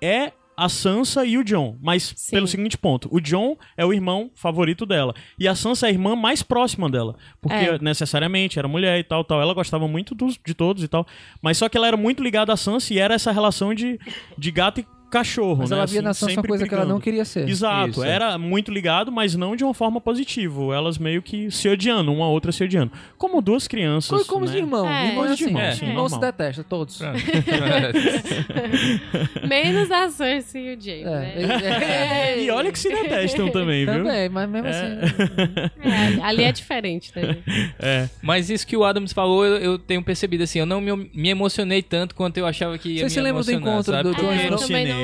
[0.00, 2.30] é a Sansa e o John, mas Sim.
[2.36, 5.92] pelo seguinte ponto, o John é o irmão favorito dela e a Sansa é a
[5.92, 7.78] irmã mais próxima dela, porque É.
[7.78, 11.06] necessariamente era mulher e tal, tal, ela gostava muito dos, de todos e tal,
[11.42, 14.00] mas só que ela era muito ligada à Sansa e era essa relação de,
[14.38, 14.86] de gato e
[15.18, 15.76] cachorro, Mas né?
[15.76, 17.04] ela via assim, na Sansa uma coisa que ela não brigando.
[17.04, 17.48] queria ser.
[17.48, 18.10] Exato, Isso, é.
[18.10, 20.74] era muito ligado, mas não de uma forma positiva.
[20.74, 22.92] Elas meio que se odiando, uma a outra se odiando.
[23.16, 24.10] Como duas crianças.
[24.10, 24.52] Como, como né?
[24.52, 24.88] de irmão.
[24.88, 25.08] É.
[25.08, 25.74] Irmão é de irmão, É.
[25.74, 26.98] Irmão se detesta, todos.
[26.98, 27.18] Pronto.
[29.48, 31.32] Menos a Cersei e o Jaime, né?
[31.36, 34.04] É, E olha que se detestam também, viu?
[34.04, 34.86] Também, mas mesmo assim.
[35.86, 37.36] É, ali é diferente, né?
[37.78, 38.08] É.
[38.22, 41.28] Mas isso que o Adams falou, eu, eu tenho percebido assim, eu não me, me
[41.28, 44.10] emocionei tanto quanto eu achava que ia Você me se lembra do encontro sabe?
[44.10, 44.58] do Jon É, Snow?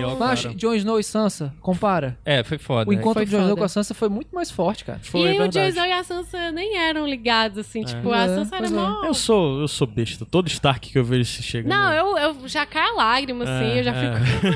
[0.04, 0.54] Ó, Mas cara.
[0.54, 2.18] Jon Snow e Sansa, compara.
[2.24, 2.88] É, foi foda.
[2.90, 2.98] O né?
[3.00, 4.98] encontro Foi do Jon Snow com a Sansa foi muito mais forte, cara.
[5.02, 5.52] Foi e o verdade.
[5.72, 7.82] Jason e a Sansa nem eram ligados, assim.
[7.84, 8.70] Tipo, a É, Sansa era é.
[8.70, 9.04] mó...
[9.04, 10.24] Eu sou, eu sou besta.
[10.24, 11.70] Todo Stark que eu vejo se chegando.
[11.70, 13.64] Não, eu, eu já caio a lágrima, assim.
[13.76, 14.14] É, eu já é.
[14.20, 14.48] fico...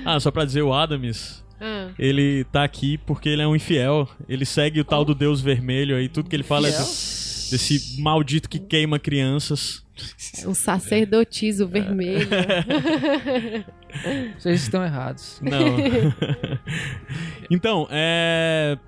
[0.05, 1.89] Ah, só pra dizer, o Adams, Ah.
[1.99, 4.09] ele tá aqui porque ele é um infiel.
[4.29, 6.09] Ele segue o tal do Deus Vermelho aí.
[6.09, 6.85] Tudo que ele fala é Infiel?
[6.85, 9.85] desse, desse maldito que queima crianças.
[10.47, 12.29] Um sacerdotizo vermelho.
[14.39, 15.41] Vocês estão errados.
[15.43, 15.77] Não.
[17.51, 18.79] então, é.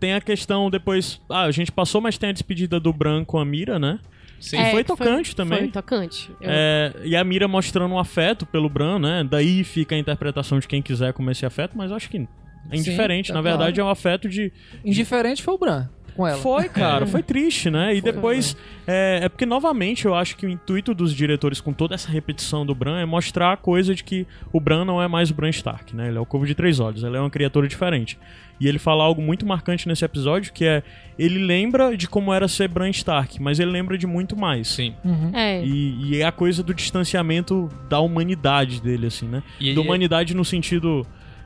[0.00, 1.20] Tem a questão depois.
[1.28, 4.00] Ah, a gente passou, mas tem a despedida do Bran com a Mira, né?
[4.40, 4.56] Sim.
[4.56, 5.58] E É, foi tocante também.
[5.60, 6.28] Foi tocante.
[6.40, 9.22] Eu- É, e a Mira mostrando um afeto pelo Bran, né?
[9.28, 12.16] Daí fica a interpretação de quem quiser como esse afeto, mas eu acho que
[12.70, 13.28] é indiferente.
[13.28, 13.80] Sim, Na é verdade, claro.
[13.82, 14.52] é um afeto de.
[14.84, 16.38] Indiferente foi o Bran com ela.
[16.38, 17.94] Foi, cara, foi triste, né?
[17.94, 18.56] E depois.
[18.86, 22.64] É, é porque, novamente, eu acho que o intuito dos diretores com toda essa repetição
[22.66, 25.50] do Bran é mostrar a coisa de que o Bran não é mais o Bran
[25.50, 26.08] Stark, né?
[26.08, 28.18] Ele é o Corvo de Três Olhos, ele é uma criatura diferente.
[28.60, 30.82] E ele fala algo muito marcante nesse episódio, que é.
[31.18, 34.68] Ele lembra de como era ser Bran Stark, mas ele lembra de muito mais.
[34.68, 34.94] Sim.
[35.04, 35.30] Uhum.
[35.34, 35.64] É.
[35.64, 39.42] E, e é a coisa do distanciamento da humanidade dele, assim, né?
[39.58, 41.04] E da ele- humanidade no sentido.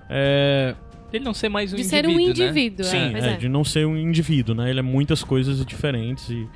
[0.08, 0.74] É,
[1.16, 2.50] Ele não ser mais um De ser um indivíduo, né?
[2.50, 3.18] indivíduo, sim, é.
[3.20, 3.36] É, é.
[3.36, 4.70] de não ser um indivíduo, né?
[4.70, 6.46] Ele é muitas coisas diferentes e.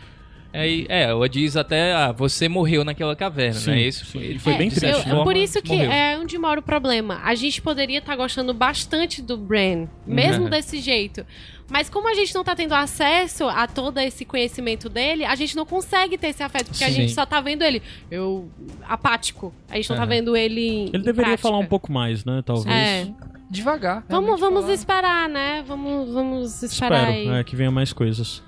[0.53, 3.83] É, é, o diz até, ah, você morreu naquela caverna, Sim, né?
[3.83, 5.93] Isso foi, Ele foi bem de triste, Eu- forma, por isso que morreu.
[5.93, 7.21] é onde mora o problema.
[7.23, 10.51] A gente poderia estar gostando bastante do Bran, mesmo Uhum.
[10.51, 11.25] desse jeito.
[11.71, 15.55] Mas como a gente não tá tendo acesso a todo esse conhecimento dele, a gente
[15.55, 16.95] não consegue ter esse afeto, porque a Sim.
[16.95, 17.81] gente só tá vendo ele
[18.11, 18.51] eu
[18.89, 19.55] apático.
[19.71, 20.09] A gente não tá Aham.
[20.11, 21.43] vendo ele em Ele deveria prática.
[21.43, 22.43] falar um pouco mais, né?
[22.45, 22.67] Talvez.
[22.77, 23.07] É.
[23.51, 24.05] Devagar.
[24.09, 24.75] Vamos, vamos falar.
[24.75, 25.65] esperar, né?
[25.67, 27.23] Vamos, vamos esperar aí.
[27.23, 28.43] Espero é, que venha mais coisas.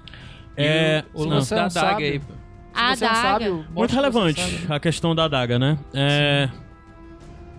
[0.56, 2.20] E É, o, lance é da adaga aí.
[2.74, 3.14] A é um adaga.
[3.16, 5.78] sábio, Muito você relevante a questão da adaga, né?
[5.92, 6.48] É...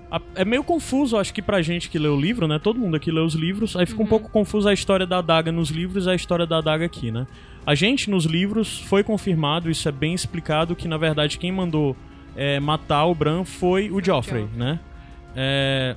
[0.09, 2.59] a- É meio confuso, acho que pra gente que lê o livro, né?
[2.59, 4.05] Todo mundo aqui lê os livros, aí fica Uhum.
[4.05, 7.11] um pouco confuso a história da adaga nos livros e a história da adaga aqui,
[7.11, 7.27] né?
[7.65, 11.95] A gente, nos livros, foi confirmado, isso é bem explicado, que na verdade quem mandou
[12.35, 14.79] é, matar o Bran foi o Joffrey, né?
[15.35, 15.95] É,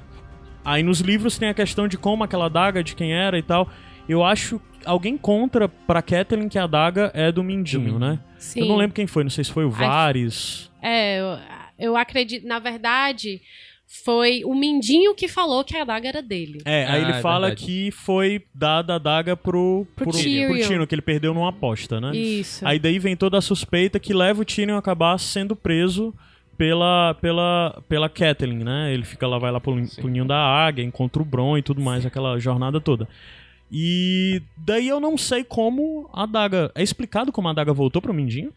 [0.67, 3.69] Aí nos livros tem a questão de como aquela adaga, de quem era e tal.
[4.09, 8.19] Eu acho alguém contra pra Catelyn que a adaga é do Mindinho, né?
[8.39, 8.61] Sim.
[8.61, 10.71] Eu não lembro quem foi, não sei se foi o Ai, Varys.
[10.83, 11.39] É, eu,
[11.79, 13.41] eu acredito, na verdade,
[14.05, 16.61] foi o Mindinho que falou que a adaga era dele.
[16.64, 17.64] É, aí Ah, ele é fala verdade.
[17.67, 20.49] que foi dada a adaga pro, Pro pro, Tyrion.
[20.51, 22.14] pro Tyrion, que ele perdeu numa aposta, né?
[22.17, 22.67] Isso.
[22.67, 26.12] Aí daí vem toda a suspeita que leva o Tyrion a acabar sendo preso
[26.57, 28.93] pela, pela, pela Catelyn, né?
[28.93, 31.81] Ele fica lá, vai lá pro, pro ninho da águia, encontra o Bron e tudo
[31.81, 33.09] mais, aquela jornada toda.
[33.71, 36.71] E daí eu não sei como a adaga...
[36.75, 38.53] É explicado como a adaga voltou pro Mindinho?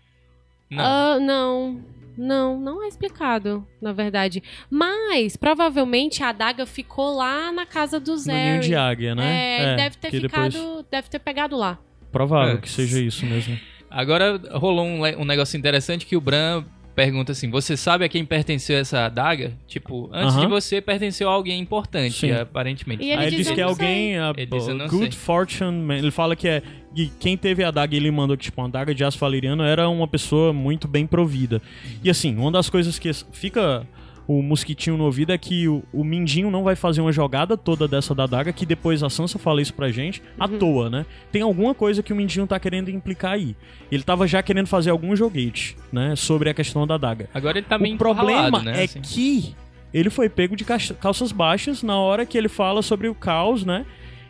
[0.69, 0.83] Não.
[0.83, 1.81] Ah, não.
[2.15, 4.43] Não, não é explicado, na verdade.
[4.69, 8.51] Mas, provavelmente, a adaga ficou lá na casa do No Zé.
[8.51, 9.25] ninho de águia, né?
[9.57, 10.51] É, ele deve ter ficado.
[10.51, 11.79] depois- Deve ter pegado lá.
[12.11, 12.61] Provável É.
[12.61, 13.57] que seja isso mesmo.
[13.89, 16.63] Agora rolou um, um negócio interessante que o Bran
[16.95, 19.53] pergunta assim: Você sabe a quem pertenceu essa adaga?
[19.67, 20.41] Tipo, antes Aham.
[20.41, 22.31] de você pertenceu a alguém importante, Sim.
[22.31, 23.03] aparentemente.
[23.03, 24.17] E ele diz, diz que é alguém.
[24.17, 25.97] A, Ele diz, "Eu não good sei." fortune man.
[25.97, 26.61] Ele fala que é.
[26.93, 29.63] que quem teve a adaga e ele mandou que, tipo, uma adaga de aço valeriano
[29.63, 31.61] era uma pessoa muito bem provida.
[32.03, 33.85] E assim, uma das coisas que fica
[34.29, 37.87] o mosquitinho no ouvido é que o, o Mindinho não vai fazer uma jogada toda
[37.87, 41.03] dessa da adaga, que depois a Sansa fala isso pra gente, à toa, né?
[41.31, 43.55] Tem alguma coisa que o Mindinho tá querendo implicar aí.
[43.91, 46.15] Ele tava já querendo fazer algum joguete, né?
[46.15, 47.27] Sobre a questão da adaga.
[47.33, 48.81] Agora ele tá meio o problema né?
[48.81, 49.01] é assim.
[49.01, 49.55] que
[49.91, 53.83] ele foi pego de calças baixas na hora que ele fala sobre o caos, né?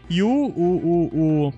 [0.09, 1.53] E o o, o,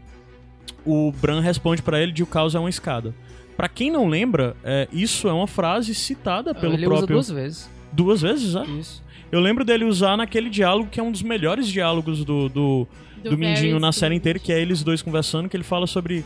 [0.83, 3.13] o, o Bran responde pra ele de o caos é uma escada.
[3.55, 7.29] Pra quem não lembra, é, isso é uma frase citada pelo ele usa próprio duas
[7.29, 7.80] vezes.
[7.91, 8.65] Duas vezes, né?
[8.79, 9.03] Isso.
[9.31, 12.87] Eu lembro dele usar naquele diálogo que é um dos melhores diálogos do, do,
[13.23, 16.25] Do do Mindinho na série inteira, que é eles dois conversando, que ele fala sobre.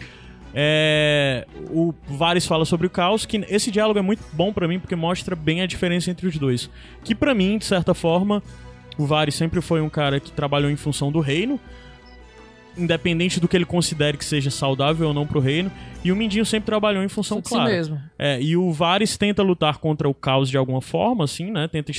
[0.53, 4.79] é, o Varys fala sobre o caos, que esse diálogo é muito bom pra mim
[4.79, 6.69] porque mostra bem a diferença entre os dois.
[7.03, 8.41] Que pra mim, de certa forma,
[8.97, 11.59] o Varys sempre foi um cara que trabalhou em função do reino,
[12.77, 15.71] independente do que ele considere que seja saudável ou não pro reino,
[16.03, 17.69] e o Mindinho sempre trabalhou em função si clara.
[17.69, 17.99] mesmo.
[18.17, 21.67] É, e o Varys tenta lutar contra o caos de alguma forma, assim, né?
[21.67, 21.91] Tenta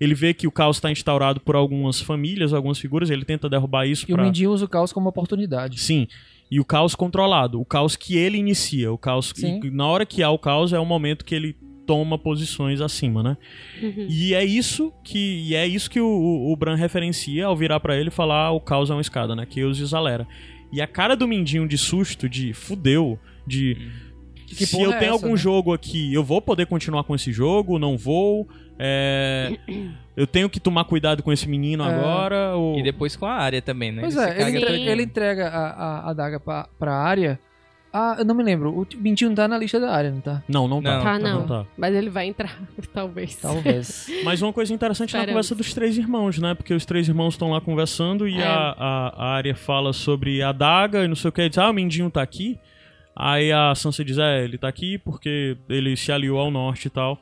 [0.00, 3.86] ele vê que o caos está instaurado por algumas famílias, algumas figuras, ele tenta derrubar
[3.86, 4.24] isso E o pra...
[4.24, 5.80] Mindinho usa o caos como oportunidade.
[5.80, 6.06] Sim.
[6.50, 9.60] E o caos controlado, o caos que ele inicia, o caos Sim.
[9.64, 11.56] e na hora que há o caos é o momento que ele
[11.86, 13.36] toma posições acima, né?
[13.82, 14.06] Uhum.
[14.08, 15.18] E é isso que
[15.48, 18.46] e é isso que o, o, o Bran referencia ao virar pra ele e falar
[18.46, 19.46] "Ah, o caos é uma escada, né?
[19.48, 20.26] Chaos e Zalera.
[20.72, 23.76] E a cara do Mindinho de susto, de fudeu, de
[24.46, 25.36] Que se eu é tenho essa, algum né?
[25.36, 28.48] jogo aqui, eu vou poder continuar com esse jogo, não vou.
[28.78, 29.58] É,
[30.16, 31.88] eu tenho que tomar cuidado com esse menino É.
[31.94, 32.54] agora.
[32.56, 32.78] Ou...
[32.78, 34.00] E depois com a área também, né?
[34.02, 34.90] Pois é, ele, caga entre- todinho.
[34.90, 37.38] ele entrega a, a, a daga pra, pra área.
[37.92, 38.70] Ah, eu não me lembro.
[38.72, 40.42] O Mindinho não tá na lista da área, não tá?
[40.48, 40.96] Não, não tá.
[40.96, 41.02] Não.
[41.04, 41.46] Tá, não.
[41.46, 41.66] tá.
[41.76, 42.58] Mas ele vai entrar,
[42.92, 43.36] talvez.
[43.36, 44.06] Talvez.
[44.24, 45.32] Mas uma coisa interessante na Esperamos.
[45.48, 46.54] conversa dos três irmãos, né?
[46.54, 48.44] Porque os três irmãos estão lá conversando e É.
[48.46, 51.46] a, a, a Arya fala sobre a daga e não sei o que.
[51.48, 52.58] Diz, ah, o Mindinho tá aqui.
[53.14, 56.90] Aí a Sansa diz, é, ele tá aqui porque ele se aliou ao norte e
[56.90, 57.18] tal.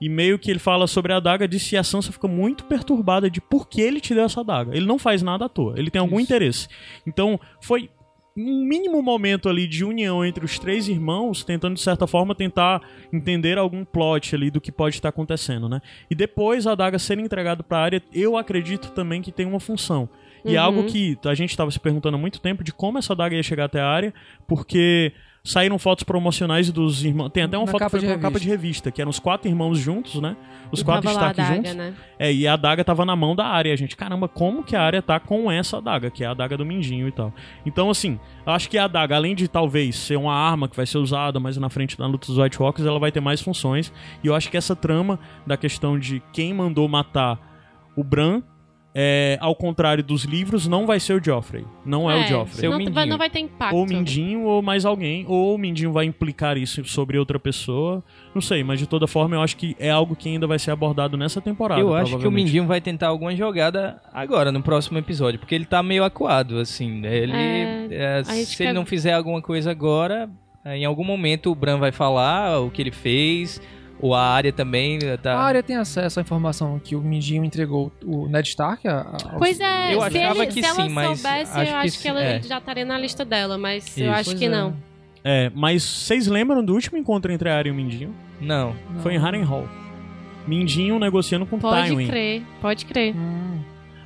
[0.00, 3.28] E meio que ele fala sobre a daga, disse e a Sansa fica muito perturbada
[3.30, 4.76] de por que ele te deu essa daga.
[4.76, 6.24] Ele não faz nada à toa, ele tem algum Isso.
[6.24, 6.68] interesse.
[7.06, 7.88] Então, foi
[8.36, 12.82] um mínimo momento ali de união entre os três irmãos, tentando de certa forma tentar
[13.12, 15.80] entender algum plot ali do que pode estar acontecendo, né?
[16.10, 19.60] E depois a daga ser entregada para a área, eu acredito também que tem uma
[19.60, 20.08] função.
[20.44, 20.66] E é Uhum.
[20.66, 23.42] algo que a gente estava se perguntando há muito tempo de como essa daga ia
[23.42, 24.14] chegar até a área,
[24.46, 25.12] porque
[25.46, 27.30] saíram fotos promocionais dos irmãos.
[27.30, 28.90] Tem até uma Na foto que capa foi de uma capa de revista.
[28.90, 30.36] que eram os quatro irmãos juntos, né?
[30.70, 31.74] Os E quatro Stark adaga, juntos.
[31.74, 31.94] né?
[32.18, 33.72] É, e a adaga tava na mão da área.
[33.72, 36.56] A gente, caramba, como que a área tá com essa adaga, que é a adaga
[36.56, 37.32] do Mindinho e tal.
[37.64, 40.84] Então, assim, eu acho que a adaga, além de talvez ser uma arma que vai
[40.86, 43.92] ser usada mais na frente na luta dos White Walkers, ela vai ter mais funções.
[44.24, 47.38] E eu acho que essa trama da questão de quem mandou matar
[47.96, 48.42] o Bran
[48.98, 51.66] é, ao contrário dos livros, não vai ser o Joffrey.
[51.84, 52.66] Não é, o Joffrey.
[52.66, 53.76] Não, vai, não vai ter impacto.
[53.76, 55.26] Ou o Mindinho ou mais alguém.
[55.28, 58.02] Ou o Mindinho vai implicar isso sobre outra pessoa.
[58.34, 60.70] Não sei, mas de toda forma eu acho que é algo que ainda vai ser
[60.70, 61.78] abordado nessa temporada.
[61.78, 62.30] Eu acho que o.
[62.30, 67.04] Mindinho vai tentar alguma jogada agora, no próximo episódio, porque ele tá meio acuado, assim.
[67.04, 67.32] Ele.
[67.34, 70.30] É, é, se quer- ele não fizer alguma coisa agora,
[70.64, 73.60] é, em algum momento o Bran vai falar o que ele fez,
[74.00, 74.98] ou a área também.
[75.22, 75.34] Tá...
[75.34, 79.38] A área tem acesso à informação que o Mindinho entregou o Ned Stark a, a-
[79.38, 81.72] Pois é, Eu se, achava ele- que se ela sim, mas soubesse, acho eu que
[81.74, 82.42] acho sim, que ela é.
[82.42, 84.14] já estaria na lista dela, mas eu Isso.
[84.14, 84.48] acho Pois que é.
[84.48, 84.76] não.
[85.24, 88.14] É, mas vocês lembram do último encontro entre a Arya e o Mindinho?
[88.40, 88.76] Não.
[88.92, 89.00] Não.
[89.00, 89.66] Foi em Harrenhal.
[90.46, 92.06] Mindinho negociando com Pode Tywin.
[92.06, 93.14] crer, pode crer.
[93.16, 93.58] Hum,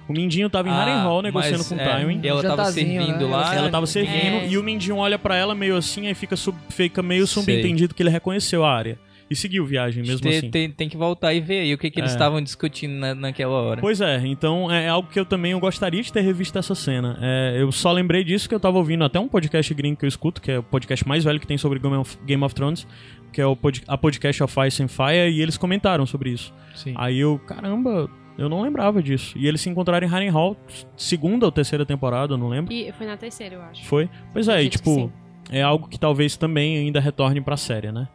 [0.08, 2.20] O Mindinho tava em Ah, Harrenhal negociando mas, com é, Tywin.
[2.22, 3.36] E ela tava Jantarzinho, servindo né?
[3.36, 3.54] lá.
[3.54, 4.48] Ela tava servindo É.
[4.48, 7.42] e o Mindinho olha pra ela meio assim, aí fica, sub- fica meio Sei.
[7.42, 8.98] subentendido que ele reconheceu a área.
[9.30, 10.50] E seguiu viagem mesmo tem, assim.
[10.50, 12.14] tem, tem que voltar e ver aí o que, que eles É.
[12.14, 13.80] estavam discutindo na- naquela hora.
[13.80, 17.16] Pois é, então é algo que eu também eu gostaria de ter revisto essa cena.
[17.22, 20.08] É, eu só lembrei disso que eu tava ouvindo até um podcast gringo que eu
[20.08, 22.86] escuto, que é o podcast mais velho que tem sobre Game of, Game of Thrones,
[23.32, 26.52] que é o pod, a podcast of Ice and Fire, e eles comentaram sobre isso.
[26.74, 26.94] Sim.
[26.96, 29.38] Aí eu, caramba, eu não lembrava disso.
[29.38, 30.56] E eles se encontraram em Harrenhal,
[30.96, 32.72] segunda ou terceira temporada, eu não lembro.
[32.72, 33.84] E foi na terceira, eu acho.
[33.84, 34.08] Foi?
[34.32, 35.12] Pois é, e tipo,
[35.52, 38.08] é algo que talvez também ainda retorne pra série, né?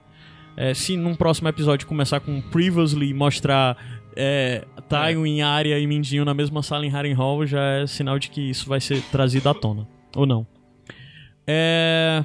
[0.58, 3.78] É, se num próximo episódio começar com Previously mostrar
[4.16, 8.42] é, Tywin, Arya e Mindinho na mesma sala em Harrenhal, já é sinal de que
[8.50, 9.88] isso vai ser trazido à tona.
[10.16, 10.48] Ou não.
[11.46, 12.24] É...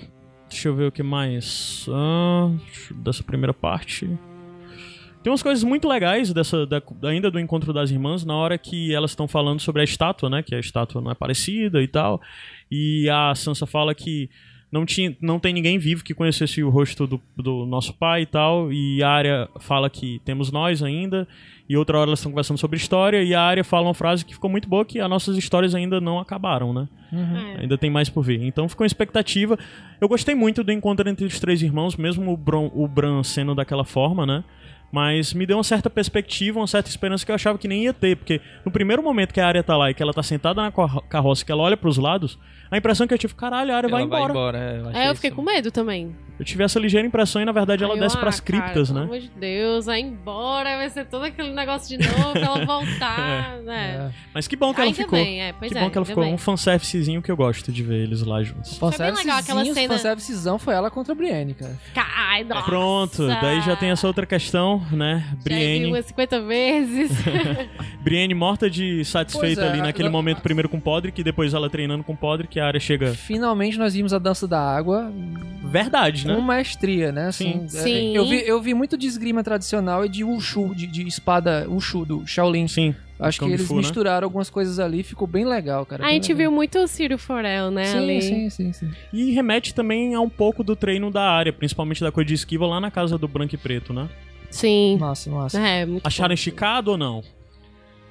[0.49, 1.87] Deixa eu ver o que mais.
[1.91, 2.51] Ah,
[2.97, 4.07] dessa primeira parte.
[5.23, 8.93] Tem umas coisas muito legais dessa, da- ainda do encontro das irmãs, na hora que
[8.95, 10.43] elas estão falando sobre a estátua, né?
[10.43, 12.21] Que a estátua não é parecida e tal.
[12.71, 14.29] E a Sansa fala que
[14.73, 18.27] não, tinha, não tem ninguém vivo que conhecesse o rosto do, do nosso pai e
[18.27, 18.73] tal.
[18.73, 21.27] E a Arya fala que temos nós ainda.
[21.69, 23.23] E outra hora elas estão conversando sobre história.
[23.23, 26.01] E a Arya fala uma frase que ficou muito boa: que as nossas histórias ainda
[26.01, 26.89] não acabaram, né?
[27.13, 27.63] É.
[27.63, 28.43] Ainda tem mais por vir.
[28.43, 29.59] Então ficou uma expectativa.
[30.01, 33.55] Eu gostei muito do encontro entre os três irmãos, mesmo o Bron, o Bran sendo
[33.55, 34.45] daquela forma, né?
[34.93, 37.93] Mas me deu uma certa perspectiva, uma certa esperança que eu achava que nem ia
[37.95, 38.17] ter.
[38.17, 40.73] Porque no primeiro momento que a Arya tá lá e que ela tá sentada na
[40.73, 42.39] carro- carroça, que ela olha pros lados,
[42.71, 44.59] a impressão que eu tive, caralho, a Arya Ela vai embora.
[44.59, 45.37] é, eu, achei É, eu fiquei isso.
[45.37, 46.15] com medo também.
[46.41, 49.01] Eu tive essa ligeira impressão e na verdade ela eu, desce ah, pras criptas, cara,
[49.01, 49.07] né?
[49.07, 52.65] Pelo amor de Deus, vai embora, vai ser todo aquele negócio de novo pra ela
[52.65, 54.09] voltar, né?
[54.09, 54.15] é.
[54.33, 55.19] Mas que bom que ela Ainda ficou.
[55.19, 56.25] bem, é, pois que é, bom que ela ficou.
[56.25, 56.33] bem.
[56.33, 58.79] Um fanservicezinho que eu gosto de ver eles lá juntos.
[58.79, 59.95] Foi bem legal aquela Fanservicezinho, cena.
[59.95, 61.79] fanservicezão foi ela contra a Brienne, cara.
[62.17, 62.63] Ai, nossa.
[62.63, 65.23] Pronto, daí já tem essa outra questão, né?
[65.29, 65.87] Já Brienne.
[65.89, 67.11] umas 50 vezes.
[68.01, 72.03] Brienne morta de satisfeita é, ali naquele momento, primeiro com Podrick, e depois ela treinando
[72.03, 73.13] com Podrick, a área chega.
[73.13, 75.13] Finalmente nós vimos a dança da água
[75.71, 76.30] Verdade, né?
[76.37, 77.29] Com maestria, né?
[77.29, 77.79] Assim, Sim.
[77.79, 78.17] é, Sim.
[78.17, 82.05] Eu, vi, eu vi muito de esgrima tradicional e de Wushu, de, de espada Wushu,
[82.05, 82.69] do Shaolin.
[82.69, 82.95] Sim.
[83.19, 83.81] Acho que eles Fu, né?
[83.81, 86.07] misturaram algumas coisas ali, ficou bem legal, cara.
[86.07, 86.39] a gente legal.
[86.39, 87.85] viu muito o Ciro Forel, né?
[87.85, 88.23] Sim, ali.
[88.23, 88.91] sim, sim, sim.
[89.13, 92.67] E remete também a um pouco do treino da área, principalmente da coisa de esquiva
[92.67, 94.09] lá na casa do branco e preto, né?
[94.51, 94.97] Sim.
[94.99, 95.61] Massa, massa.
[95.61, 96.35] É, muito Acharam bom.
[96.35, 97.23] esticado ou não?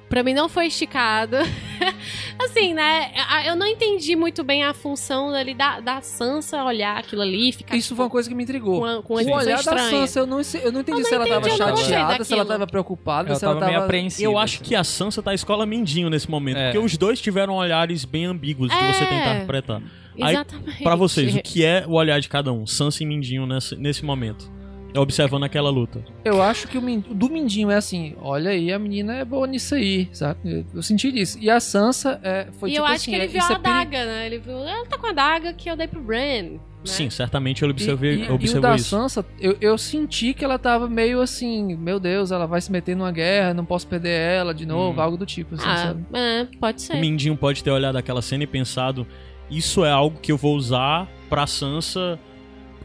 [0.10, 1.36] Pra mim não foi esticado.
[2.40, 3.12] assim, né?
[3.46, 7.76] Eu não entendi muito bem a função ali da, da Sansa olhar aquilo ali, ficar
[7.76, 8.80] Isso foi uma coisa que me intrigou.
[8.80, 9.90] com, a- com o olhar da estranha.
[9.90, 12.24] Sansa, eu não, sei- eu não entendi Eu não se ela tava entendi, gostei chateada,
[12.24, 13.72] se ela tava preocupada, Ela se ela tava tava...
[13.72, 14.32] meio apreensiva.
[14.32, 14.64] Eu acho assim.
[14.66, 16.72] que a Sansa tá a escola Mindinho nesse momento, É.
[16.72, 19.08] porque os dois tiveram olhares bem ambíguos de você É.
[19.08, 19.82] tentar interpretar.
[20.22, 20.84] Aí, Exatamente.
[20.84, 22.66] Pra vocês, o que é o olhar de cada um?
[22.68, 24.52] Sansa e Mindinho nesse, nesse momento.
[24.96, 26.04] Observando aquela luta.
[26.26, 29.24] Eu acho que o, Min- o do Mindinho é assim, olha aí, a menina é
[29.26, 30.40] boa nisso aí, sabe?
[30.44, 31.38] Eu, eu senti disso.
[31.40, 33.52] E a Sansa é, foi E tipo eu acho assim, que ele é- viu isso
[33.52, 34.26] a é peri- adaga, né?
[34.26, 36.18] Ele viu, ela tá com a adaga que eu dei pro Bran.
[36.44, 36.60] Né?
[36.86, 38.90] Sim, certamente ele observei, e, e, e o da isso.
[38.90, 42.96] Sansa, eu, eu senti que ela tava meio assim, meu Deus, ela vai se meter
[42.96, 45.04] numa guerra, não posso perder ela de novo, Hum.
[45.04, 46.06] algo do tipo, assim, Ah, sabe?
[46.14, 46.96] é, pode O ser.
[46.96, 49.06] Mindinho pode ter olhado aquela cena e pensado:
[49.52, 52.18] isso é algo que eu vou usar pra Sansa.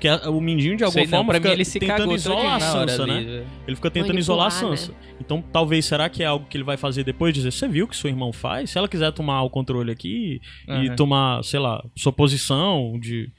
[0.05, 2.15] Porque a- o Mindinho, de alguma Sei não, forma, pra fica mim ele se tentando
[2.15, 3.17] isolar a Sansa, né?
[3.17, 3.47] ali.
[3.67, 4.95] Ele fica tentando isolar a Manipular, Sansa.
[5.19, 7.33] Então, talvez, será que é algo que ele vai fazer depois?
[7.33, 8.69] Dizer, você viu o que seu irmão faz?
[8.71, 10.97] Se ela quiser tomar o controle aqui e Aham.
[10.97, 13.31] tomar, sei lá, sua posição de...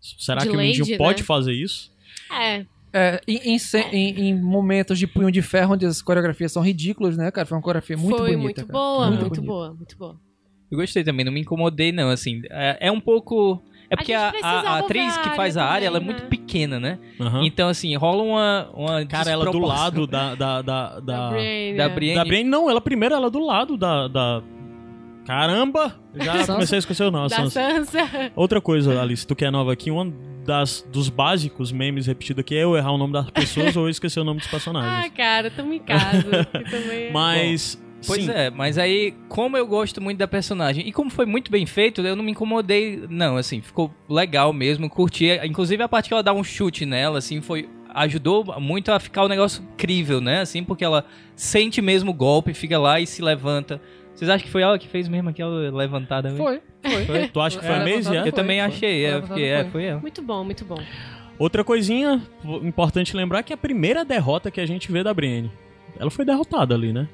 [0.00, 1.26] Será De que o Mindinho lady, pode né?
[1.26, 1.90] fazer isso?
[2.32, 3.58] É, É, em, em
[3.92, 7.44] em- em momentos de punho de ferro, onde as coreografias são ridículas, né, cara?
[7.44, 8.42] Foi uma coreografia muito foi bonita.
[8.42, 8.72] muito cara.
[8.72, 10.16] boa, Muito muito, boa, muito boa.
[10.70, 12.40] Eu gostei também, não me incomodei não, assim.
[12.50, 13.60] É, é um pouco...
[13.90, 16.28] É porque a, a- atriz que faz a área, ela é muito né?
[16.28, 16.98] pequena, né?
[17.18, 17.44] Aham.
[17.44, 20.34] Então, assim, rola uma, uma Cara, ela do lado da...
[20.34, 21.76] Da, da, da, Da Brienne.
[21.78, 21.94] da né?
[21.94, 22.16] Brienne.
[22.18, 24.06] da Brienne, não, ela primeiro, ela do lado da...
[24.08, 24.42] da...
[25.26, 25.94] Caramba!
[26.14, 26.52] Já Sansa?
[26.54, 27.84] comecei a esquecer o nome, Sansa.
[27.84, 28.32] Sansa.
[28.34, 30.12] Outra coisa, Alice, tu que é nova aqui, um
[30.44, 33.90] das, dos básicos memes repetido aqui é eu errar o nome das pessoas ou eu
[33.90, 35.12] esquecer o nome dos Ah, personagens.
[35.14, 36.48] cara, tamo em casa.
[36.54, 38.30] é- Mas Pois Sim.
[38.30, 42.00] é, mas aí, como eu gosto muito da personagem e como foi muito bem feito,
[42.00, 45.26] eu não me incomodei, não, assim, ficou legal mesmo, curti.
[45.44, 47.68] Inclusive a parte que ela dá um chute nela, assim, foi.
[47.94, 50.42] Ajudou muito a ficar o negócio crível, né?
[50.42, 53.80] Assim, porque ela sente mesmo o golpe, fica lá e se levanta.
[54.14, 56.28] Vocês acham que foi ela que fez mesmo aquela levantada?
[56.28, 56.44] mesmo?
[56.44, 56.60] Foi,
[57.06, 57.28] foi.
[57.28, 58.28] Tu acha que foi Ela a é?
[58.28, 59.22] Eu também Foi, achei, é, foi.
[59.22, 59.70] fiquei, é, Foi.
[59.70, 60.00] foi ela.
[60.00, 60.78] Muito bom, muito bom.
[61.38, 62.20] Outra coisinha
[62.62, 65.50] importante lembrar que é a primeira derrota que a gente vê da Brienne.
[65.98, 67.08] Ela foi derrotada ali, né?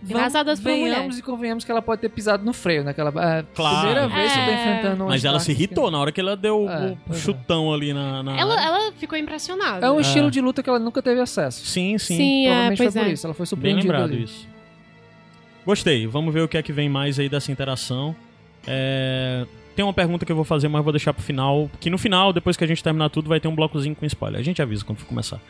[0.00, 2.92] Graças a Deus venhamos e convenhamos que ela pode ter pisado no freio, né?
[2.94, 3.78] Que ela, é, Claro.
[3.88, 4.54] Primeira vez que eu tô É.
[4.54, 7.22] enfrentando Mas ela se irritou na hora que ela deu É, o pois é.
[7.22, 8.22] chutão ali na.
[8.22, 9.84] na- Ela, ela ficou impressionada.
[9.84, 10.02] É um É.
[10.02, 11.66] estilo de luta que ela nunca teve acesso.
[11.66, 12.16] Sim, sim.
[12.16, 13.12] Sim, é, Provavelmente pois foi por é.
[13.12, 13.26] isso.
[13.26, 14.22] Ela foi Bem surpreendida lembrado ali.
[14.24, 14.46] isso.
[15.66, 16.06] Gostei.
[16.06, 18.14] Vamos ver o que é que vem mais aí dessa interação.
[18.66, 21.70] É, Tem uma pergunta que eu vou fazer, mas vou deixar pro final.
[21.78, 24.40] Que no final, depois que a gente terminar tudo, vai ter um blocozinho com spoiler.
[24.40, 25.40] A gente avisa quando for começar.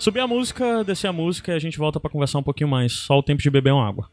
[0.00, 2.90] Subir a música, descer a música e a gente volta pra conversar um pouquinho mais.
[2.90, 4.08] Só o tempo de beber uma água.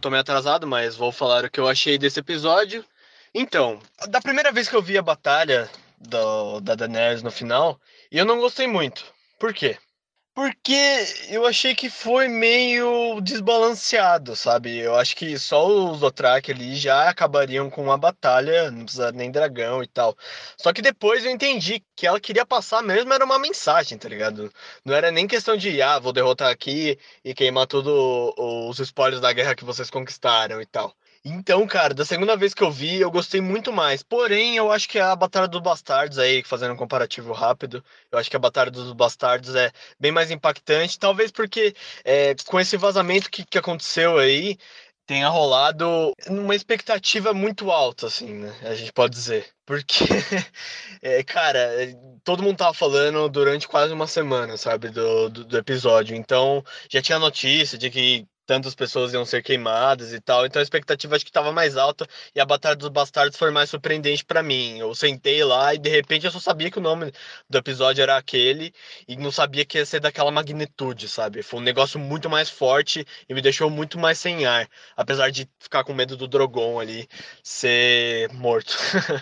[0.00, 2.82] Eu tô meio atrasado, mas vou falar o que eu achei desse episódio.
[3.34, 3.78] Então,
[4.08, 7.78] da primeira vez que eu vi a batalha do, da Daenerys no final,
[8.10, 9.04] eu não gostei muito.
[9.38, 9.76] Por quê?
[10.40, 14.78] Porque eu achei que foi meio desbalanceado, sabe?
[14.78, 19.30] Eu acho que só os Dothraki ali já acabariam com uma batalha, não precisa nem
[19.30, 20.16] dragão e tal.
[20.56, 24.50] Só que depois eu entendi que ela queria passar mesmo era uma mensagem, tá ligado?
[24.82, 27.92] Não era nem questão de, ah, vou derrotar aqui e queimar todos
[28.38, 30.96] os spoilers da guerra que vocês conquistaram e tal.
[31.24, 34.02] Então, cara, da segunda vez que eu vi, eu gostei muito mais.
[34.02, 38.30] Porém, eu acho que a Batalha dos Bastardos aí, fazendo um comparativo rápido, eu acho
[38.30, 40.98] que a Batalha dos Bastardos é bem mais impactante.
[40.98, 44.56] Talvez porque é, com esse vazamento que, que aconteceu aí,
[45.06, 48.54] tenha rolado uma expectativa muito alta, assim, né?
[48.62, 49.46] A gente pode dizer.
[49.66, 50.04] Porque,
[51.02, 51.94] é, cara, é,
[52.24, 56.16] todo mundo tava falando durante quase uma semana, sabe, do, do, do episódio.
[56.16, 60.44] Então, já tinha notícia de que tantas pessoas iam ser queimadas e tal.
[60.44, 63.70] Então a expectativa acho que estava mais alta e a Batalha dos Bastardos foi mais
[63.70, 64.76] surpreendente para mim.
[64.76, 67.12] Eu sentei lá e de repente eu só sabia que o nome
[67.48, 68.74] do episódio era aquele
[69.06, 71.44] e não sabia que ia ser daquela magnitude, sabe?
[71.44, 75.48] Foi um negócio muito mais forte e me deixou muito mais sem ar, apesar de
[75.60, 77.08] ficar com medo do Drogon ali
[77.44, 78.76] ser morto.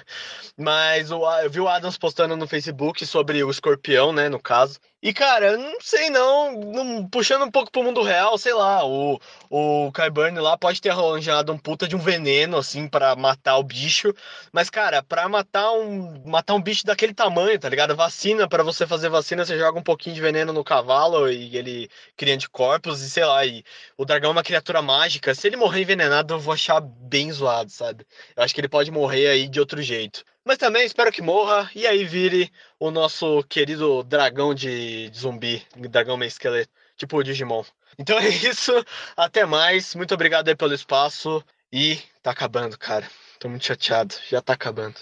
[0.57, 1.21] Mas eu
[1.51, 4.79] vi o Adams postando no Facebook sobre o escorpião, né, no caso.
[5.01, 8.85] E, cara, eu não sei não, não- puxando um pouco pro mundo real, sei lá,
[8.85, 13.59] o, o Kyburn lá pode ter arranjado um puta de um veneno, assim, pra matar
[13.59, 14.13] o bicho.
[14.53, 17.95] Mas, cara, pra matar um, matar um bicho daquele tamanho, tá ligado?
[17.95, 21.89] Vacina, pra você fazer vacina, você joga um pouquinho de veneno no cavalo e ele
[22.17, 23.63] cria anticorpos e sei lá, e
[23.97, 25.33] o dragão é uma criatura mágica.
[25.35, 28.05] Se ele morrer envenenado, eu vou achar bem zoado, sabe?
[28.37, 30.25] Eu acho que ele pode morrer aí de outro jeito.
[30.49, 35.63] Mas também espero que morra e aí vire o nosso querido dragão de, de zumbi,
[35.77, 37.63] dragão meio esqueleto, tipo o Digimon.
[37.99, 38.73] Então é isso,
[39.15, 43.07] até mais, muito obrigado aí pelo espaço e tá acabando, cara.
[43.39, 44.97] Tô muito chateado, já tá acabando.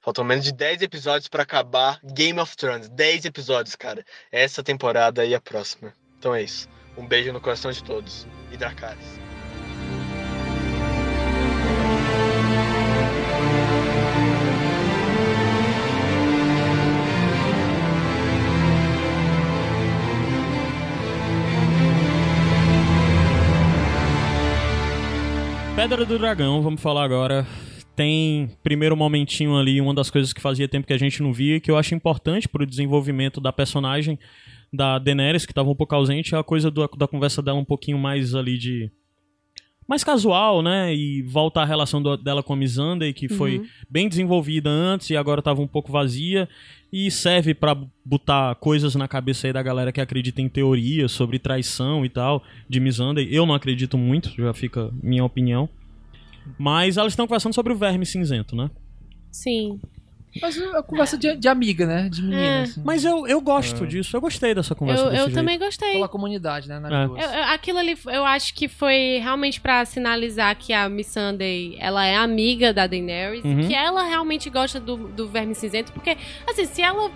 [0.00, 2.88] Faltam menos de 10 episódios pra acabar Game of Thrones.
[2.88, 4.02] 10 episódios, cara.
[4.32, 5.92] Essa temporada e a próxima.
[6.18, 6.66] Então é isso.
[6.96, 8.26] Um beijo no coração de todos.
[8.50, 9.29] E Dracarys.
[25.80, 27.46] Pedra do Dragão, vamos falar agora.
[27.96, 31.58] Tem primeiro momentinho ali, uma das coisas que fazia tempo que a gente não via
[31.58, 34.18] que eu acho importante pro desenvolvimento da personagem
[34.70, 37.64] da Daenerys, que tava um pouco ausente, é a coisa do- da conversa dela um
[37.64, 38.90] pouquinho mais ali de.
[39.90, 40.94] Mais casual, né?
[40.94, 43.58] E volta a relação do- dela com a Missandei, que foi
[43.90, 46.48] bem desenvolvida antes e agora tava um pouco vazia.
[46.92, 51.38] E serve pra botar coisas na cabeça aí da galera que acredita em teorias sobre
[51.40, 53.28] traição e tal, de Missandei.
[53.30, 55.68] Eu não acredito muito, já fica minha opinião.
[56.58, 58.70] Mas elas estão conversando sobre o verme cinzento, né?
[59.30, 59.80] Sim.
[60.40, 62.08] Mas é uma conversa de, de amiga, né?
[62.08, 62.40] De menina.
[62.40, 62.62] É.
[62.62, 62.82] assim.
[62.84, 65.34] Mas eu, eu gosto disso, eu gostei dessa conversa Eu, desse eu jeito.
[65.36, 65.92] também gostei.
[65.92, 66.78] Pela comunidade, né?
[66.78, 67.04] Nas É.
[67.04, 71.76] Eu- eu- aquilo ali, eu acho que foi realmente pra sinalizar que a Miss Sunday,
[71.80, 73.66] ela é amiga da Daenerys, Uhum.
[73.66, 76.16] que ela realmente gosta do, do Verme Cinzento, porque,
[76.48, 77.10] assim, se ela,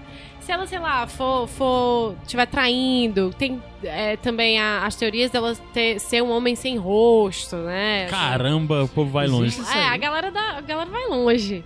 [0.44, 5.56] se ela, sei lá, for, for tiver traindo, tem é, também a- as teorias dela
[5.72, 8.06] ter, ser um homem sem rosto, né?
[8.10, 9.58] Caramba, o povo vai longe.
[9.74, 11.64] É, a galera, da, a galera vai longe.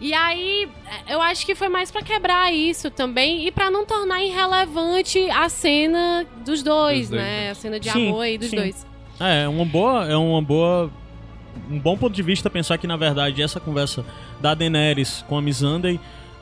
[0.00, 0.68] E aí,
[1.08, 5.48] eu acho que foi mais pra quebrar isso também e pra não tornar irrelevante a
[5.48, 7.50] cena dos dois, Dos dois, né?
[7.50, 8.56] A cena de Sim, amor aí dos sim.
[8.56, 8.86] dois.
[9.20, 10.90] É, é uma boa, é uma boa
[11.70, 14.04] um bom ponto de vista pensar que na verdade essa conversa
[14.40, 15.98] da Daenerys com a Missandei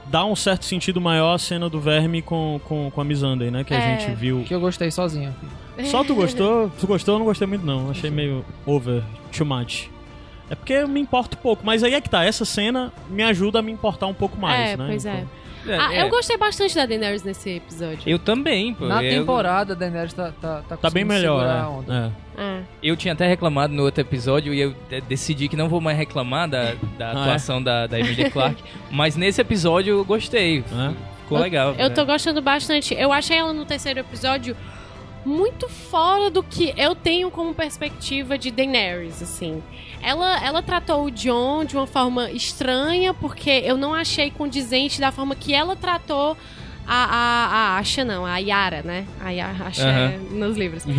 [0.07, 3.65] dá um certo sentido maior à cena do Verme com, com, com a Missandei, né,
[3.65, 3.99] que a É.
[4.01, 4.43] gente viu.
[4.47, 5.35] Que eu gostei sozinho.
[5.91, 6.71] Só tu gostou?
[6.79, 7.15] Tu gostou?
[7.17, 7.91] Eu não gostei muito não.
[7.91, 9.03] Achei meio over,
[9.37, 9.89] too much.
[10.49, 13.59] É porque eu me importo pouco, mas aí é que tá, essa cena me ajuda
[13.59, 14.87] a me importar um pouco mais, é, né?
[14.89, 15.13] pois é.
[15.15, 15.29] Então-
[15.67, 16.03] É, Ah, é.
[16.03, 18.01] eu gostei bastante da Daenerys nesse episódio.
[18.07, 18.87] Eu também, pô.
[18.87, 21.95] Na eu, temporada, a Daenerys tá, tá, tá Tá bem melhor, segurar a onda.
[21.95, 22.25] é.
[22.37, 22.45] É.
[22.59, 22.63] É.
[22.83, 25.97] eu tinha até reclamado no outro episódio e eu de- decidi que não vou mais
[25.97, 28.61] reclamar da, da Ah, atuação da, da Emilia Clarke.
[28.91, 30.59] mas nesse episódio eu gostei.
[30.73, 30.93] É.
[31.23, 31.71] Ficou legal.
[31.79, 31.95] Eu né?
[31.95, 32.93] tô gostando bastante.
[32.93, 34.57] Eu achei ela no terceiro episódio
[35.25, 39.63] muito fora do que eu tenho como perspectiva de Daenerys, assim.
[40.03, 45.11] Ela, ela tratou o John de uma forma estranha, porque eu não achei condizente da
[45.11, 46.37] forma que ela tratou
[46.87, 49.07] a, a, a Asha, não, a Yara, né?
[49.21, 50.85] A Yara, Asha é nos livros.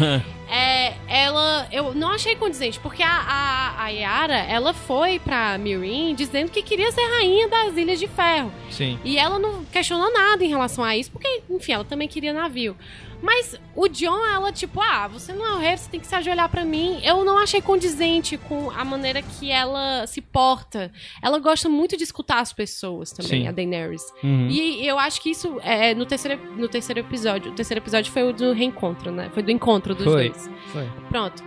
[0.48, 1.68] É, ela.
[1.72, 6.62] Eu não achei condizente, porque a, a, a Yara, ela foi pra Mirin dizendo que
[6.62, 8.52] queria ser rainha das Ilhas de Ferro.
[8.70, 9.00] Sim.
[9.04, 12.76] E ela não questionou nada em relação a isso, porque, enfim, ela também queria navio.
[13.22, 16.16] Mas o John, ela, tipo, ah, você não é o rei, você tem que se
[16.16, 17.00] ajoelhar pra mim.
[17.04, 20.92] Eu não achei condizente com a maneira que ela se porta.
[21.22, 23.48] Ela gosta muito de escutar as pessoas também, Sim.
[23.48, 24.04] a Daenerys.
[24.24, 24.48] Uhum.
[24.50, 27.52] E eu acho que isso é no terceiro, no terceiro episódio.
[27.52, 29.30] O terceiro episódio foi o do reencontro, né?
[29.34, 30.30] Foi do encontro dos Foi.
[30.30, 30.50] dois.
[30.72, 30.88] Foi.
[31.10, 31.44] Pronto.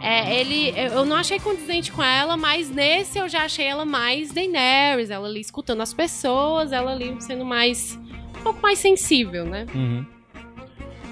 [0.00, 4.32] É, ele, eu não achei condizente com ela, mas nesse eu já achei ela mais
[4.32, 7.98] Daenerys, ela ali escutando as pessoas, ela ali sendo mais
[8.38, 9.66] um pouco mais sensível, né?
[9.74, 10.06] Uhum.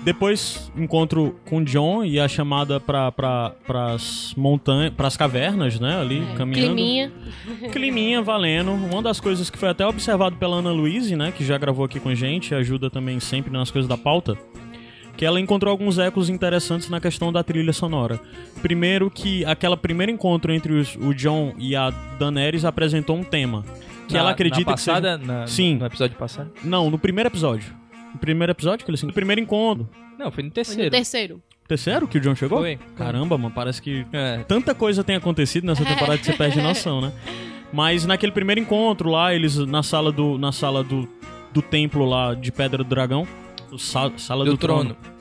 [0.07, 6.00] Depois, encontro com o John e a chamada pra, pra, pras montanhas, pras cavernas, né?
[6.00, 6.74] Ali, caminhando.
[6.76, 7.12] Climinha.
[7.72, 8.70] Climinha valendo.
[8.70, 11.32] Uma das coisas que foi até observado pela Ana Luiz, né?
[11.36, 14.38] Que já gravou aqui com a gente, ajuda também sempre nas coisas da pauta.
[15.16, 18.20] Que ela encontrou alguns ecos interessantes na questão da trilha sonora.
[18.62, 23.64] Primeiro que aquela primeiro encontro entre os- o John e a Daenerys apresentou um tema.
[24.07, 25.00] Que Na- ela acredita na que seja...
[25.00, 25.78] passada, na- Sim.
[25.78, 26.52] No episódio passado?
[26.62, 27.74] Não, no primeiro episódio.
[28.12, 29.88] No primeiro episódio que ele no primeiro encontro.
[30.18, 30.84] Não, foi no Foi terceiro.
[30.84, 31.42] no terceiro.
[31.68, 32.59] Terceiro que o John chegou?
[32.59, 32.78] Foi.
[32.96, 34.38] Caramba, mano, parece que É.
[34.48, 37.12] tanta coisa tem acontecido nessa temporada que você perde noção, né?
[37.72, 41.09] Mas naquele primeiro encontro lá, eles na sala do na sala do,
[41.52, 43.26] do templo lá de Pedra do Dragão,
[43.76, 44.94] sa- sala do, Do trono.
[44.94, 45.16] trono.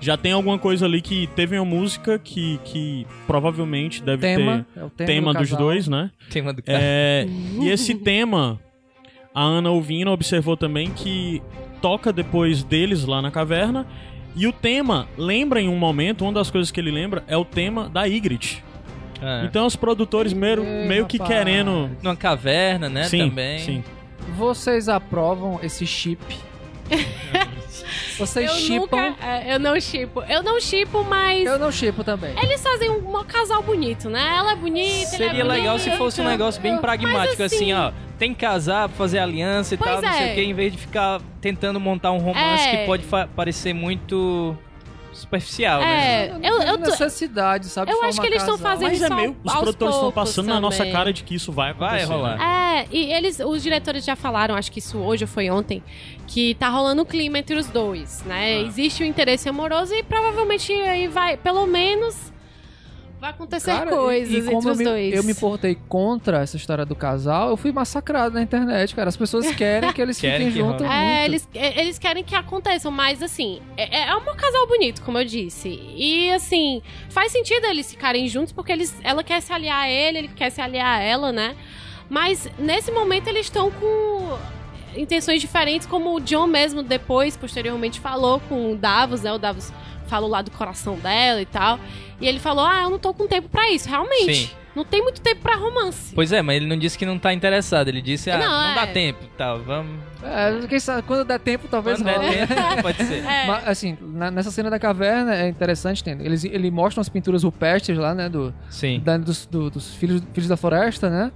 [0.00, 4.84] Já tem alguma coisa ali que teve uma música que, que provavelmente deve Tema, é
[4.84, 5.66] o ter tema, tema do dos casal.
[5.66, 6.10] dois, né?
[6.30, 6.78] Tema do cara.
[6.80, 7.26] É,
[7.60, 8.60] e esse tema,
[9.34, 11.42] a Ana ouvindo observou também que
[11.80, 13.86] toca depois deles lá na caverna.
[14.36, 17.44] E o tema lembra em um momento, uma das coisas que ele lembra é o
[17.44, 18.62] tema da Ygritte.
[19.20, 19.44] É.
[19.44, 21.36] Então os produtores meio, Ei, meio que rapaz.
[21.36, 21.90] querendo.
[22.02, 23.04] Numa caverna, né?
[23.04, 23.58] sim, também.
[23.58, 23.84] sim.
[24.36, 26.20] Vocês aprovam esse chip?
[28.18, 29.10] Vocês Eu chipam?
[29.10, 29.24] nunca.
[29.26, 30.22] é, eu não chipo.
[30.28, 31.46] Eu não chipo, mas.
[31.46, 32.34] Eu não chipo também.
[32.42, 34.34] Eles fazem um, um casal bonito, né?
[34.36, 35.90] Ela é bonita, ele Seria é legal bonito.
[35.92, 37.92] se fosse um negócio bem pragmático, assim, assim, ó.
[38.18, 40.32] Tem que casar, fazer aliança e Pois tal, não sei é.
[40.32, 42.78] o que, em vez de ficar tentando montar um romance É.
[42.78, 43.04] que pode
[43.36, 44.58] parecer muito
[45.12, 46.26] superficial, né?
[46.26, 47.90] É, Não eu, tem eu, tô- necessidade, sabe?
[47.92, 49.36] eu acho que eles estão fazendo Mas é isso meio.
[49.42, 50.92] Os produtores estão passando na nossa também.
[50.92, 52.06] cara de que isso vai acontecer.
[52.06, 52.38] Vai rolar.
[52.38, 52.80] né?
[52.82, 55.82] É, e eles, os diretores já falaram, acho que isso hoje ou foi ontem,
[56.26, 58.58] que tá rolando um clima entre os dois, né?
[58.58, 58.60] Ah.
[58.66, 62.32] Existe o interesse amoroso e provavelmente aí vai, pelo menos,
[63.20, 65.14] vai acontecer Cara, coisas e, e entre como eu os me, dois.
[65.14, 69.08] eu me portei contra essa história do casal, eu fui massacrado na internet, cara.
[69.08, 70.86] As pessoas querem que eles Querem fiquem que juntos.
[70.86, 75.18] É, eles, é, eles querem que aconteçam, mas assim, é, é um casal bonito, como
[75.18, 75.68] eu disse.
[75.68, 80.18] E assim, faz sentido eles ficarem juntos porque eles, ela quer se aliar a ele,
[80.18, 81.56] ele quer se aliar a ela, né?
[82.08, 84.38] Mas nesse momento eles estão com
[84.96, 89.32] intenções diferentes, como o John mesmo depois, posteriormente, falou com o Davos, né?
[89.32, 89.72] O Davos
[90.08, 91.78] falou lá do coração dela e tal.
[92.20, 94.34] E ele falou: Ah, eu não tô com tempo pra isso, realmente.
[94.34, 94.50] Sim.
[94.76, 96.14] Não tem muito tempo pra romance.
[96.14, 97.88] Pois é, mas ele não disse que não tá interessado.
[97.88, 98.74] Ele disse, ah, Não, não, é.
[98.76, 99.90] dá tempo, tal, vamos...
[100.22, 102.46] É, quem sabe, quando der tempo, talvez Quando der role.
[102.46, 103.24] tempo, pode ser.
[103.24, 103.46] É.
[103.48, 106.24] Mas, assim, na- nessa cena da caverna é interessante, entende?
[106.24, 108.28] Eles, ele mostra as pinturas rupestres lá, né?
[108.28, 109.00] Do, Sim.
[109.00, 111.32] da- dos, do- dos filhos, filhos da floresta, né?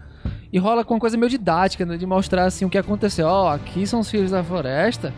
[0.52, 1.96] E rola com uma coisa meio didática, né?
[1.96, 3.26] De mostrar, assim, o que aconteceu.
[3.26, 5.12] Ó, aqui são os filhos da floresta,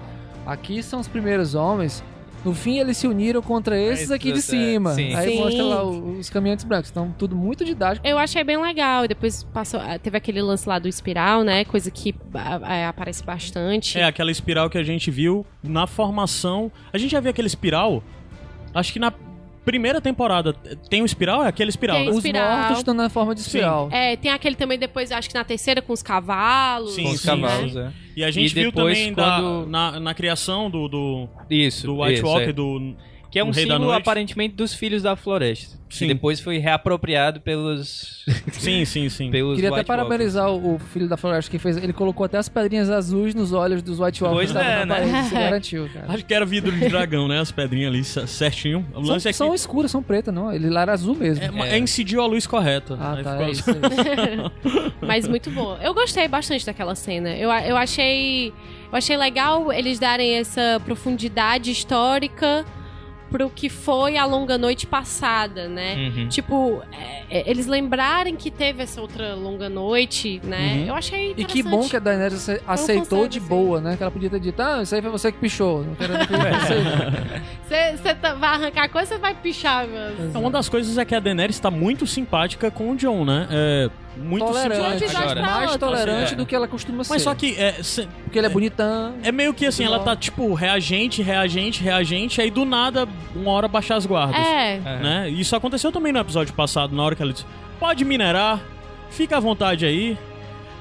[0.46, 2.02] aqui são os primeiros homens.
[2.44, 4.92] No fim, eles se uniram contra esses aqui de é, cima.
[4.94, 5.14] sim.
[5.14, 5.38] Aí Sim.
[5.38, 6.90] mostra lá os caminhantes brancos.
[6.90, 8.06] Então, tudo muito didático.
[8.06, 9.06] Eu achei bem legal.
[9.06, 11.64] E depois passou, ah, teve aquele lance lá do espiral, né?
[11.64, 12.14] Coisa que
[12.68, 13.98] é, aparece bastante.
[13.98, 16.70] É, aquela espiral que a gente viu na formação.
[16.92, 18.02] A gente já viu aquele espiral?
[18.74, 19.12] Acho que na
[19.64, 20.52] primeira temporada
[20.90, 21.44] tem um espiral?
[21.44, 22.04] É aquele espiral, Tem.
[22.06, 22.10] né?
[22.10, 22.56] Os Espiral.
[22.58, 23.88] mortos estão na forma de espiral.
[23.90, 26.94] É, tem aquele também depois, acho que na terceira com os cavalos.
[26.94, 27.90] Sim, Com os sim, cavalos, é.
[28.16, 31.86] E a gente E viu também da- quando- na, na criação do, do, Isso.
[31.86, 32.52] do White isso, Walker, é.
[32.52, 32.94] do.
[33.34, 35.76] Que é um da símbolo aparentemente dos filhos da floresta.
[35.90, 36.06] Sim.
[36.08, 38.24] Que depois foi reapropriado pelos.
[38.52, 39.30] Sim, sim, sim.
[39.30, 40.06] pelos Queria até White Walkers.
[40.08, 41.76] parabenizar o, o filho da floresta que fez.
[41.76, 44.52] Ele colocou até as pedrinhas azuis nos olhos dos White Walkers.
[44.52, 44.94] Pois estavam é, né?
[45.12, 46.06] parede, Se garantiu, cara.
[46.12, 47.38] Acho que era vidro de dragão, né?
[47.40, 48.86] As pedrinhas ali certinho.
[48.92, 49.36] O São, lance é que.
[49.36, 50.52] são escuras, são pretas, não.
[50.52, 51.44] Ele lá era azul mesmo.
[51.64, 51.78] É, É.
[51.78, 52.96] incidiu a luz correta.
[53.00, 53.30] Ah, tá.
[53.32, 53.74] ficou- É isso, é
[54.74, 54.94] isso.
[55.02, 55.78] Mas muito boa.
[55.82, 57.30] Eu gostei bastante daquela cena.
[57.36, 58.48] Eu, eu achei.
[58.48, 62.64] Eu achei legal eles darem essa profundidade histórica
[63.34, 65.96] pro que foi a longa noite passada, né?
[65.96, 66.28] Uhum.
[66.28, 70.74] Tipo, é, é, eles lembrarem que teve essa outra longa noite, né?
[70.82, 70.86] Uhum.
[70.86, 73.96] Eu achei E que bom que a Daenerys ace- aceitou de boa, né?
[73.96, 75.82] Que ela podia ter dito, ah, isso aí foi você que pichou.
[75.82, 76.32] Não quero que
[77.66, 77.96] você.
[77.96, 80.28] Você tá- vai arrancar coisa, você vai pichar, mano.
[80.28, 83.48] Então, uma das coisas é que a Daenerys tá muito simpática com o John, né?
[83.50, 84.98] É muito Tolerante.
[85.08, 85.18] simpática.
[85.22, 85.42] Agora.
[85.42, 86.36] Mais tolerante É.
[86.36, 87.12] do que ela costuma ser.
[87.12, 89.14] Mas só que é, se- Porque ele é bonitão.
[89.22, 93.68] é meio que assim, ela tá tipo reagente, reagente, reagente, aí do nada, uma hora
[93.68, 94.36] baixar as guardas.
[94.36, 94.76] É.
[94.76, 94.98] É.
[95.02, 95.28] Né?
[95.30, 97.46] Isso aconteceu também no episódio passado, na hora que ela disse:
[97.80, 98.60] pode minerar,
[99.10, 100.16] fica à vontade aí,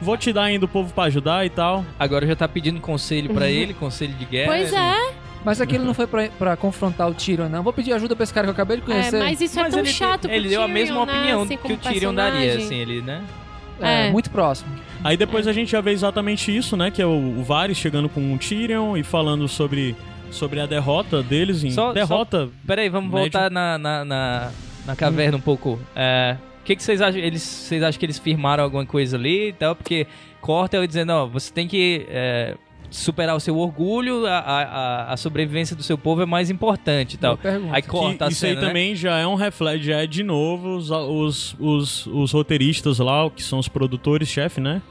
[0.01, 1.85] vou te dar ainda o povo pra ajudar e tal.
[1.99, 4.47] Agora já tá pedindo conselho pra ele, conselho de guerra.
[4.51, 5.13] Pois é,
[5.45, 7.61] Mas aquele não foi pra, pra confrontar o Tyrion, não.
[7.63, 9.19] Vou pedir ajuda pra esse cara que eu acabei de é, conhecer.
[9.19, 11.11] mas isso Mas é tão ele, chato pro ele deu a mesma né?
[11.13, 13.21] opinião Assim, que o Tyrion daria, assim, ele, né?
[13.81, 14.11] É, É.
[14.11, 14.69] muito próximo.
[15.03, 16.89] Aí depois a gente já vê exatamente isso, né?
[16.89, 19.95] Que é o, o Varys chegando com o Tyrion e falando sobre,
[20.31, 21.71] sobre a derrota deles em.
[21.71, 22.49] Só- derrota.
[22.65, 23.23] Peraí, vamos Médio.
[23.31, 24.51] voltar na, na, na,
[24.85, 25.77] na caverna um pouco.
[25.93, 27.19] É, O que, que vocês acham?
[27.19, 29.75] Eles, vocês acham que eles firmaram alguma coisa ali e tal?
[29.75, 30.07] Porque
[30.39, 32.55] corta ele dizendo, ó, você tem que é,
[32.95, 37.17] superar o seu orgulho, a, a, a- sobrevivência do seu povo é mais importante e
[37.17, 37.37] tal.
[37.71, 38.67] Aí Que corta a isso cena, aí né?
[38.67, 43.29] também já é um reflexo, já é de novo os, os, os, os roteiristas lá,
[43.29, 44.81] que são os produtores-chefe, né?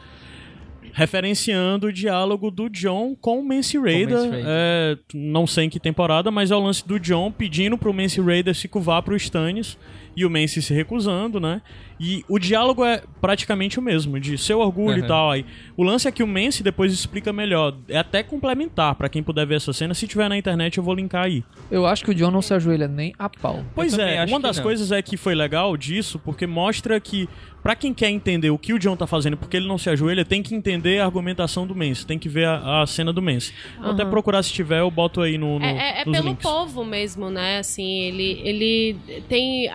[0.94, 4.18] Referenciando o diálogo do John com o Mance Raider.
[4.18, 4.44] Mance Raider.
[4.46, 8.20] É, não sei em que temporada, mas é o lance do John pedindo pro Mance
[8.20, 9.78] Raider se curvar pro Stannis
[10.14, 11.62] e o Mance se recusando, né?
[12.04, 15.06] E o diálogo é praticamente o mesmo, de seu orgulho e Uhum.
[15.06, 15.30] tal.
[15.30, 15.46] Aí,
[15.76, 17.76] o lance é que o Mance depois explica melhor.
[17.88, 19.94] É até complementar, pra quem puder ver essa cena.
[19.94, 21.44] Se tiver na internet, eu vou linkar aí.
[21.70, 23.64] Eu acho que o John não se ajoelha nem a pau.
[23.72, 27.28] Pois é, uma das coisas é que foi legal disso, porque mostra que,
[27.62, 30.24] pra quem quer entender o que o John tá fazendo, porque ele não se ajoelha,
[30.24, 33.54] tem que entender a argumentação do Mance, tem que ver a, a cena do Mance.
[33.80, 36.28] Vou até procurar se tiver, eu boto aí no, no É, é- é nos pelo
[36.30, 36.42] links.
[36.42, 37.58] povo mesmo, né?
[37.58, 38.96] Assim, ele, ele
[39.28, 39.70] tem.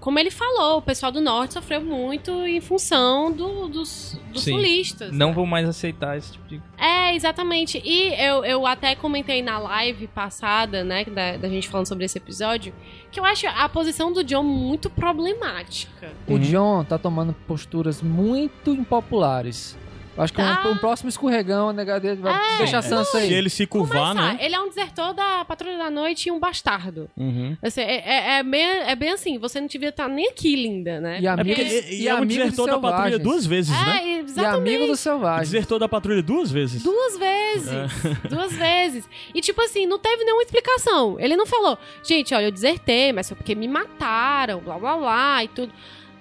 [0.00, 4.52] Como ele falou, o pessoal do norte sofreu muito em função do- dos, dos Sim.
[4.52, 5.10] sulistas.
[5.12, 5.34] Não né?
[5.34, 6.62] vou mais aceitar esse tipo de...
[6.78, 7.82] É, exatamente.
[7.84, 12.18] E eu, eu até comentei na live passada, né, da, da gente falando sobre esse
[12.18, 12.72] episódio,
[13.10, 16.12] que eu acho a posição do John muito problemática.
[16.28, 19.76] O John tá tomando posturas muito impopulares.
[20.18, 20.68] Acho que um, Tá.
[20.68, 23.28] um próximo escorregão, a nega dele vai É, deixar a Sansa aí.
[23.28, 24.38] Se ele se curvar, Começar, né?
[24.40, 27.10] Ele é um desertor da Patrulha da Noite e um bastardo.
[27.16, 27.56] Uhum.
[27.62, 31.00] Assim, é, é- é bem, é bem assim, você não devia estar nem aqui, linda,
[31.00, 31.18] né?
[31.20, 34.00] E É amigo, porque ele, e é um desertor da patrulha duas vezes, né?
[34.02, 34.56] É, E exatamente.
[34.56, 35.50] amigo dos selvagens.
[35.50, 36.82] Desertor da patrulha duas vezes.
[36.82, 37.70] Duas vezes.
[38.28, 39.08] Duas vezes.
[39.34, 41.18] E, tipo assim, não teve nenhuma explicação.
[41.20, 45.44] Ele não falou, gente, olha, eu desertei, mas foi porque me mataram, blá blá blá
[45.44, 45.72] e tudo.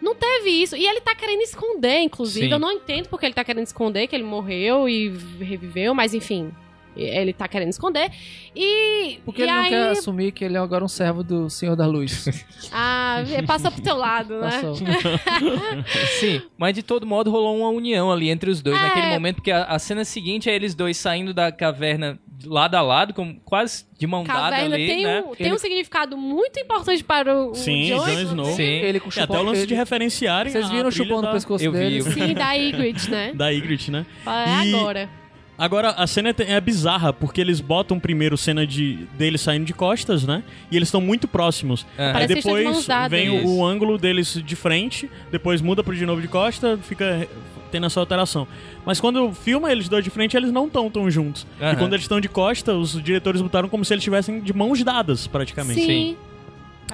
[0.06, 0.76] Não teve isso.
[0.76, 2.46] E ele tá querendo esconder, inclusive.
[2.46, 2.52] Sim.
[2.52, 6.52] Eu não entendo porque ele tá querendo esconder que ele morreu e reviveu, mas enfim.
[6.96, 8.10] Ele tá querendo esconder.
[8.56, 9.20] E.
[9.26, 11.76] Porque e ele não aí, quer assumir que ele é agora um servo do Senhor
[11.76, 12.26] da Luz.
[12.78, 14.50] Ah, passou pro teu lado, né?
[14.50, 14.76] Passou.
[16.20, 18.82] Sim, mas de todo modo rolou uma união ali entre os dois É.
[18.82, 22.82] naquele momento, porque a, a cena seguinte é eles dois saindo da caverna lado a
[22.82, 25.22] lado, com, quase de mão dada Caverna ali, tem, né?
[25.22, 28.46] um, tem Ele- um significado muito importante para o, o Sim, Jon Jon Snow.
[28.48, 28.64] Sim.
[28.64, 31.34] Ele com E até o lance ele- de referenciarem Vocês viram o chupão da, no
[31.34, 32.02] pescoço Eu dele?
[32.02, 32.12] vi.
[32.12, 33.32] Sim, da Ygritte, né?
[33.34, 34.06] da Ygritte, né?
[34.28, 35.10] É E- agora.
[35.58, 39.74] Agora, a cena é é bizarra, porque eles botam primeiro cena de dele saindo de
[39.74, 40.44] costas, né?
[40.70, 41.86] E eles estão muito próximos.
[41.98, 42.18] Aham.
[42.18, 46.28] Aí depois vem o, o ângulo deles de frente, depois muda pro de novo de
[46.28, 47.28] costa, fica
[47.72, 48.48] tendo essa alteração.
[48.86, 51.48] Mas quando filma eles dois de frente, eles não estão tão juntos.
[51.60, 51.76] E Aham.
[51.76, 55.28] quando eles estão de costa, os diretores botaram como se eles estivessem de mãos dadas,
[55.28, 55.82] praticamente.
[55.82, 55.88] Sim.
[55.88, 56.18] Sim.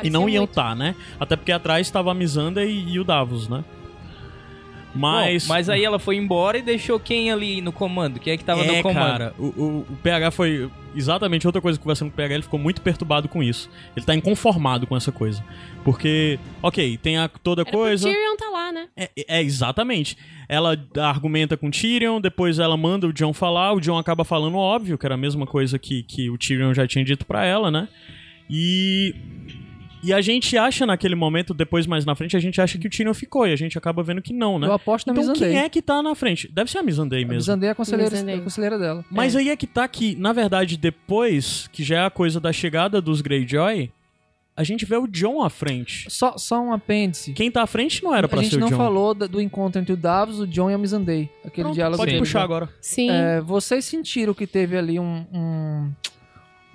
[0.04, 0.96] E não iam estar, né?
[1.20, 3.64] Até porque atrás estava a Mizanda e, e o Davos, né?
[4.94, 5.48] Mas.
[5.48, 8.20] Bom, mas aí ela foi embora e deixou quem ali no comando?
[8.20, 8.96] Quem é que tava é, no comando?
[8.96, 12.60] cara, o, o, o PH foi exatamente outra coisa conversando com o PH, ele ficou
[12.60, 13.70] muito perturbado com isso.
[13.96, 15.44] Ele tá inconformado com essa coisa.
[15.84, 18.08] Porque, ok, tem a, toda Era coisa.
[18.08, 18.88] pro Tyrion tá lá, né?
[18.96, 20.18] É, é, exatamente.
[20.48, 24.58] Ela argumenta com o Tyrion, depois ela manda o John falar, o John acaba falando
[24.58, 27.72] óbvio, que era a mesma coisa que, que o Tyrion já tinha dito pra ela,
[27.72, 27.88] né?
[28.50, 29.16] E.
[30.04, 32.90] E a gente acha naquele momento, depois mais na frente, a gente acha que o
[32.90, 34.68] Tyrion ficou, e a gente acaba vendo que não, né?
[34.68, 36.48] Eu aposto na então quem é que tá na frente?
[36.52, 37.38] Deve ser a Missandei A mesmo.
[37.38, 38.36] Missandei é a conselheira, Missandei.
[38.36, 39.06] a conselheira dela.
[39.12, 42.52] Mas aí é que tá que, na verdade, depois, que já é a coisa da
[42.52, 43.92] chegada dos Greyjoy,
[44.58, 46.06] a gente vê o John à frente.
[46.10, 47.34] Só, só um apêndice.
[47.34, 48.78] Quem tá à frente não era pra a gente ser o não John.
[48.78, 51.30] falou da- do encontro entre o Davos, o John e a Missandei.
[51.46, 52.46] Aquele Pronto, diálogo pode puxar né?
[52.46, 52.70] agora.
[52.82, 53.10] Sim.
[53.10, 55.92] É, vocês sentiram que teve ali um, um,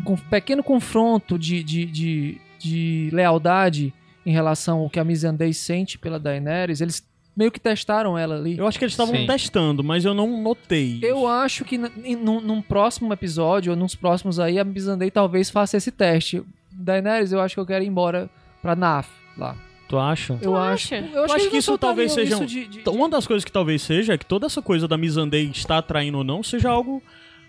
[0.06, 3.92] um pequeno confronto de, de, de, de lealdade
[4.24, 6.80] em relação ao que a Missandei sente pela Daenerys?
[6.80, 7.04] Eles
[7.36, 8.56] meio que testaram ela ali.
[8.58, 10.98] Eu acho que eles estavam testando, mas eu não notei.
[11.02, 15.76] Eu acho que num, num próximo episódio, ou nos próximos aí, a Missandei talvez faça
[15.76, 16.42] esse teste.
[16.72, 18.28] Daenerys, eu acho que eu quero ir embora
[18.62, 19.54] pra Naf, lá.
[19.88, 20.36] Tu acha?
[20.42, 20.94] Eu acho.
[20.94, 23.52] Eu acho eles que não isso talvez seja isso de- de- Uma das coisas que
[23.52, 27.00] talvez seja é que toda essa coisa da Missandei estar atraindo ou não seja algo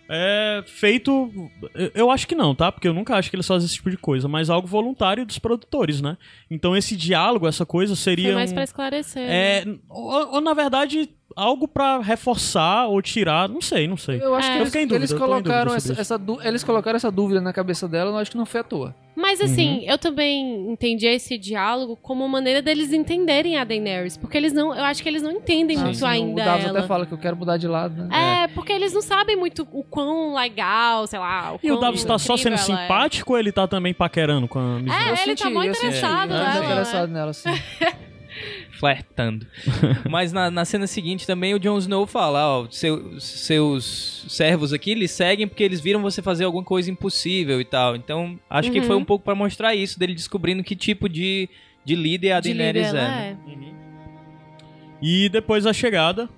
[0.10, 1.32] é, feito.
[1.94, 2.72] eu- acho que não, tá?
[2.72, 5.40] Porque eu nunca acho que eles fazem esse tipo de coisa, mas algo voluntário dos
[5.40, 6.18] produtores, né?
[6.50, 8.28] Então esse diálogo, essa coisa seria.
[8.28, 9.30] Foi mais um- pra esclarecer.
[9.30, 14.20] é, ou, ou, na verdade, algo pra reforçar ou tirar, não sei, não sei.
[14.22, 14.52] Eu acho É.
[14.52, 17.54] que Eu eles, fiquei em dúvida, eles colocaram essa, essa eles colocaram essa dúvida na
[17.54, 18.96] cabeça dela, eu acho que não foi à toa.
[19.16, 24.16] Mas assim, eu também entendi esse diálogo como uma maneira deles entenderem a Daenerys.
[24.16, 24.76] Porque eles não.
[24.76, 26.78] Eu acho que eles não entendem muito Assim, ainda o Davos ela.
[26.80, 28.44] até fala que eu quero mudar de lado, né?
[28.44, 31.54] É, porque eles não sabem muito o quão legal, sei lá.
[31.54, 32.58] O E o Davos tá só sendo é.
[32.58, 35.08] simpático ou ele tá também paquerando com a Missandei?
[35.08, 35.86] É, Eu ele tá senti, mó eu senti.
[35.88, 37.50] interessado nela, interessado nela, sim.
[38.78, 39.46] Flertando.
[40.10, 44.92] Mas na, na cena seguinte também o Jon Snow fala, ó, seu- seus servos aqui,
[44.92, 47.96] eles seguem porque eles viram você fazer alguma coisa impossível e tal.
[47.96, 48.86] Então, acho que Uhum.
[48.86, 51.50] foi um pouco pra mostrar isso, dele descobrindo que tipo de,
[51.84, 53.00] de líder a De Daenerys líder é.
[53.00, 53.38] ela né?
[55.02, 56.30] E depois da chegada.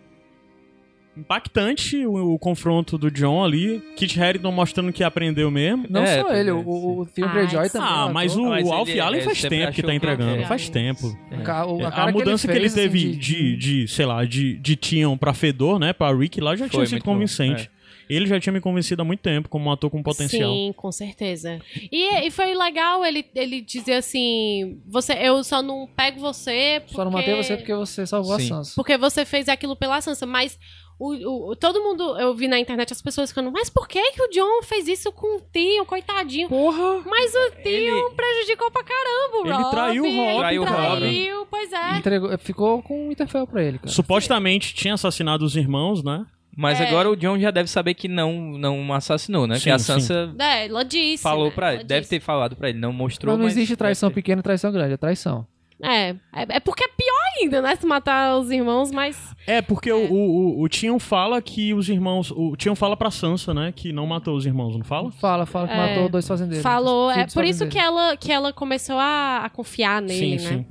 [1.20, 3.82] Impactante o, o confronto do John ali.
[3.96, 5.86] Kit Harington mostrando que aprendeu mesmo.
[5.90, 7.88] Não É, só ele, é, o, o, o Theon Ah, Greyjoy também.
[7.90, 9.96] Ah, o mas o, Mas o Alf ele- Allen é, faz tempo que tá que
[9.96, 10.32] entregando.
[10.36, 11.18] ele- Faz tempo.
[11.32, 14.24] É, a, A, cara que mudança que ele, fez, assim, teve de, de, sei lá,
[14.26, 17.70] de, de Tion pra Fedor, né, pra Rick lá já tinha sido muito bom, convincente.
[18.10, 20.52] Ele já tinha me convencido há muito tempo como um ator com potencial.
[20.52, 21.60] Sim, com certeza.
[21.92, 26.80] E, e foi legal ele, ele dizer assim: você, eu só não pego você.
[26.82, 28.46] Porque, Só não matei você porque você salvou Sim.
[28.46, 28.74] a Sansa.
[28.76, 30.58] porque você fez aquilo pela Sansa, mas.
[31.00, 34.22] O, o- todo mundo, eu vi na internet as pessoas falando, mas por que, que
[34.22, 36.50] o John fez isso com o Tio, coitadinho?
[36.50, 37.02] Porra!
[37.06, 40.66] Mas o Tio Ele- prejudicou pra caramba o Ele traiu o ele Robb, Traiu o
[40.66, 41.98] traiu, pois é.
[41.98, 43.90] Entregou, ficou com o Winterfell pra ele, cara.
[43.90, 46.26] Supostamente tinha assassinado os irmãos, né?
[46.58, 46.88] Mas É.
[46.90, 49.56] agora o John já deve saber que não, não assassinou, né?
[49.56, 49.86] Sim, que a sim.
[49.86, 51.24] Sansa É, ela disse.
[51.24, 51.52] falou né?
[51.56, 51.84] pra Ela ele.
[51.86, 52.78] Deve ter falado pra ele.
[52.80, 55.48] Não mostrou, Mas não mas existe traição pequena e traição grande, é traição.
[55.82, 57.76] É, é, é porque é pior ainda, né?
[57.76, 59.34] Se matar os irmãos, mas.
[59.48, 62.32] É, porque O, o, o, o Tion fala que os irmãos.
[62.32, 63.72] O Tion fala pra Sansa, né?
[63.74, 65.10] Que não matou os irmãos, não fala?
[65.14, 65.78] Fala, fala que É.
[65.78, 66.64] matou dois fazendeiros.
[66.64, 67.10] Falou.
[67.10, 70.58] É Filhos por isso que ela, que ela começou a, a confiar nele, sim, né?
[70.58, 70.66] sim.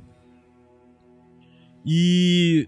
[1.85, 2.67] E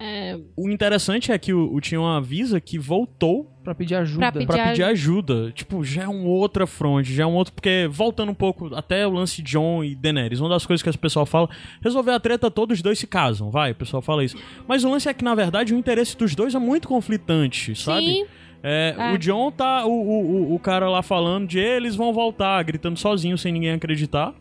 [0.00, 4.18] É, o interessante é que o, o Tion avisa que voltou Pra pedir ajuda.
[4.18, 5.52] Pra pedir pra pedir aj- ajuda.
[5.52, 7.52] Tipo, já é um outra fronte, já é um outro.
[7.52, 10.88] Porque, voltando um pouco até o lance de John e Daenerys, uma das coisas que
[10.88, 11.48] o pessoal fala,
[11.82, 14.36] resolver a treta, todos os dois se casam, vai, o pessoal fala isso.
[14.66, 18.06] Mas o lance é que, na verdade, o interesse dos dois é muito conflitante, sabe?
[18.06, 18.26] Sim,
[18.60, 19.12] É, É.
[19.12, 19.86] O John tá.
[19.86, 24.34] O, o- o cara lá falando de eles vão voltar, gritando sozinho sem ninguém acreditar.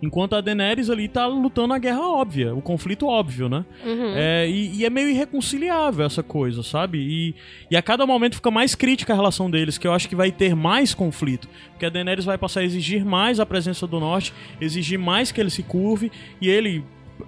[0.00, 3.64] Enquanto a Daenerys ali tá lutando a guerra óbvia, o conflito óbvio, né?
[3.84, 4.12] uhum.
[4.14, 6.98] É, e, e é meio irreconciliável essa coisa, sabe?
[6.98, 7.34] E,
[7.68, 10.30] e a cada momento fica mais crítica a relação deles, que eu acho que vai
[10.30, 11.48] ter mais conflito.
[11.70, 15.40] Porque a Daenerys vai passar a exigir mais a presença do Norte, exigir mais que
[15.40, 16.84] ele se curve, e ele,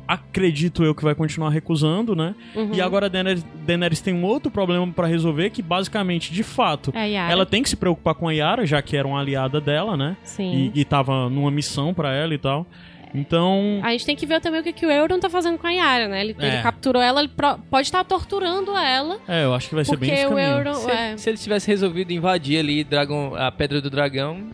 [0.07, 2.35] acredito eu, que vai continuar recusando, né?
[2.55, 2.71] Uhum.
[2.73, 6.93] E agora a Daenerys, Daenerys tem um outro problema pra resolver, que basicamente, de fato,
[6.95, 9.97] É ela tem que se preocupar com a Yara, já que era uma aliada dela,
[9.97, 10.17] né?
[10.23, 10.73] Sim.
[10.75, 12.67] E, e tava numa missão pra ela e tal.
[13.13, 15.67] Então, A gente tem que ver também o que, que o Euron tá fazendo com
[15.67, 16.21] a Yara, né?
[16.21, 16.63] Ele, ele É.
[16.63, 19.19] capturou ela, ele pro- pode estar torturando ela.
[19.27, 20.49] é, eu acho que vai ser bem Porque esse o caminho.
[20.59, 20.75] Euron.
[20.75, 21.17] Se, é.
[21.17, 24.51] se eles tivessem resolvido invadir ali dragão, a Pedra do Dragão,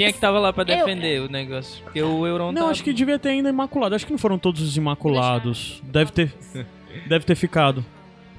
[0.00, 1.82] quem é que tava lá pra defender o negócio?
[1.84, 2.70] Porque o Euron Não, tá...
[2.70, 3.94] acho que devia ter ainda imaculado.
[3.94, 5.80] Acho que não foram todos os imaculados.
[5.84, 6.32] Deve ter,
[7.06, 7.84] deve ter ficado.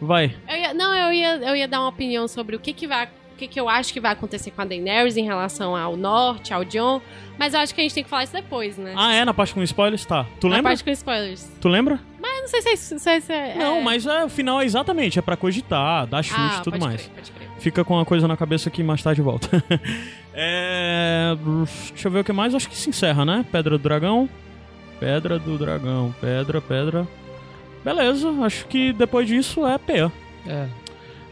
[0.02, 0.36] Vai.
[0.50, 3.08] Eu ia- não, eu ia, eu ia dar uma opinião sobre o que, que vai.
[3.42, 6.54] O que, que eu acho que vai acontecer com a Daenerys em relação ao norte,
[6.54, 7.02] ao John.
[7.40, 8.94] Mas eu acho que a gente tem que falar isso depois, né?
[8.96, 10.28] Ah, é na parte com spoilers, tá?
[10.40, 10.70] Tu Na lembra?
[10.70, 11.52] parte com spoilers.
[11.60, 12.00] Tu lembra?
[12.22, 13.00] Mas Eu não sei se é isso.
[13.00, 16.40] Se, se é, Não, mas é, o final é exatamente, é pra cogitar, dar chute
[16.40, 17.02] ah, e tudo pode mais.
[17.02, 17.50] Crer, pode crer.
[17.58, 19.50] Fica com uma coisa na cabeça que mais tarde volta.
[20.36, 21.36] é...
[21.90, 22.54] Deixa eu ver o que mais.
[22.54, 23.44] Acho que se encerra, né?
[23.52, 24.30] Pedra do Dragão.
[25.00, 26.14] Pedra do Dragão.
[26.22, 27.08] Pedra, pedra.
[27.84, 30.12] Beleza, acho que depois disso é P.
[30.48, 30.68] É,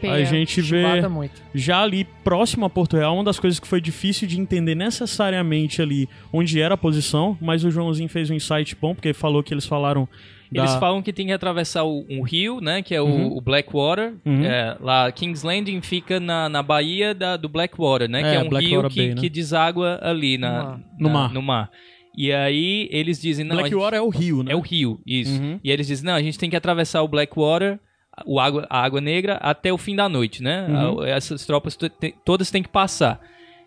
[0.08, 1.42] A gente vê muito.
[1.54, 5.82] já ali próximo a Porto Real, uma das coisas que foi difícil de entender necessariamente
[5.82, 9.52] ali onde era a posição, mas o Joãozinho fez um insight bom, porque falou que
[9.52, 10.08] eles falaram
[10.52, 10.62] da...
[10.62, 12.82] Eles falam que tem que atravessar o- um rio, né?
[12.82, 13.36] Que é o, Uhum.
[13.36, 14.14] o Blackwater.
[14.24, 14.44] Uhum.
[14.44, 18.20] É, lá, King's Landing fica na, na baía da, do Blackwater, né?
[18.20, 19.14] É, que é um Blackwater rio que, Bay, né?
[19.20, 20.72] que deságua ali na, No mar.
[20.72, 21.32] na- No mar.
[21.34, 21.70] no mar.
[22.16, 23.44] E aí eles dizem...
[23.46, 24.52] Não, a gente- Blackwater é o rio, né?
[24.52, 25.40] É o rio, isso.
[25.40, 25.60] Uhum.
[25.62, 27.78] E eles dizem, não, a gente tem que atravessar o Blackwater,
[28.26, 30.66] o água, a Água Negra, até o fim da noite, né?
[30.68, 31.04] Uhum.
[31.04, 31.76] Essas tropas
[32.24, 33.20] todas têm que passar.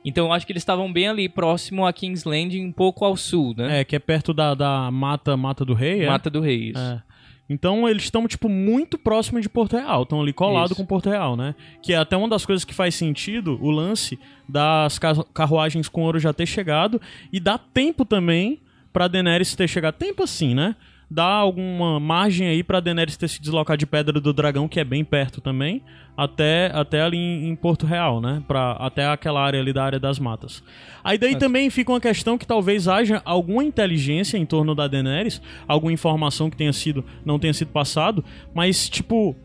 [0.05, 3.15] Então eu acho que eles estavam bem ali, próximo a King's Landing, um pouco ao
[3.15, 3.79] sul, né?
[3.79, 6.07] É, que é perto da, da mata, mata do rei, é?
[6.07, 6.79] Mata do Rei, isso.
[6.79, 7.01] É.
[7.49, 10.03] Então eles estão, tipo, muito próximo de Porto Real.
[10.03, 10.75] Estão ali colado Isso.
[10.77, 11.53] com Porto Real, né?
[11.81, 14.17] Que é até uma das coisas que faz sentido o lance
[14.47, 17.01] das ca- carruagens com ouro já ter chegado.
[17.33, 18.61] E dá tempo também
[18.93, 19.95] pra Daenerys ter chegado.
[19.95, 20.73] Tempo assim, né?
[21.13, 24.83] Dá alguma margem aí pra Daenerys ter se deslocado de Pedra do Dragão, que é
[24.83, 25.83] bem perto também,
[26.17, 28.41] até, até ali em, em Porto Real, né?
[28.47, 30.63] Pra, até aquela área ali da área das matas.
[31.03, 35.39] Aí daí também fica uma questão que talvez haja alguma inteligência em torno da Daenerys,
[35.67, 39.35] alguma informação que tenha sido não tenha sido passado, mas tipo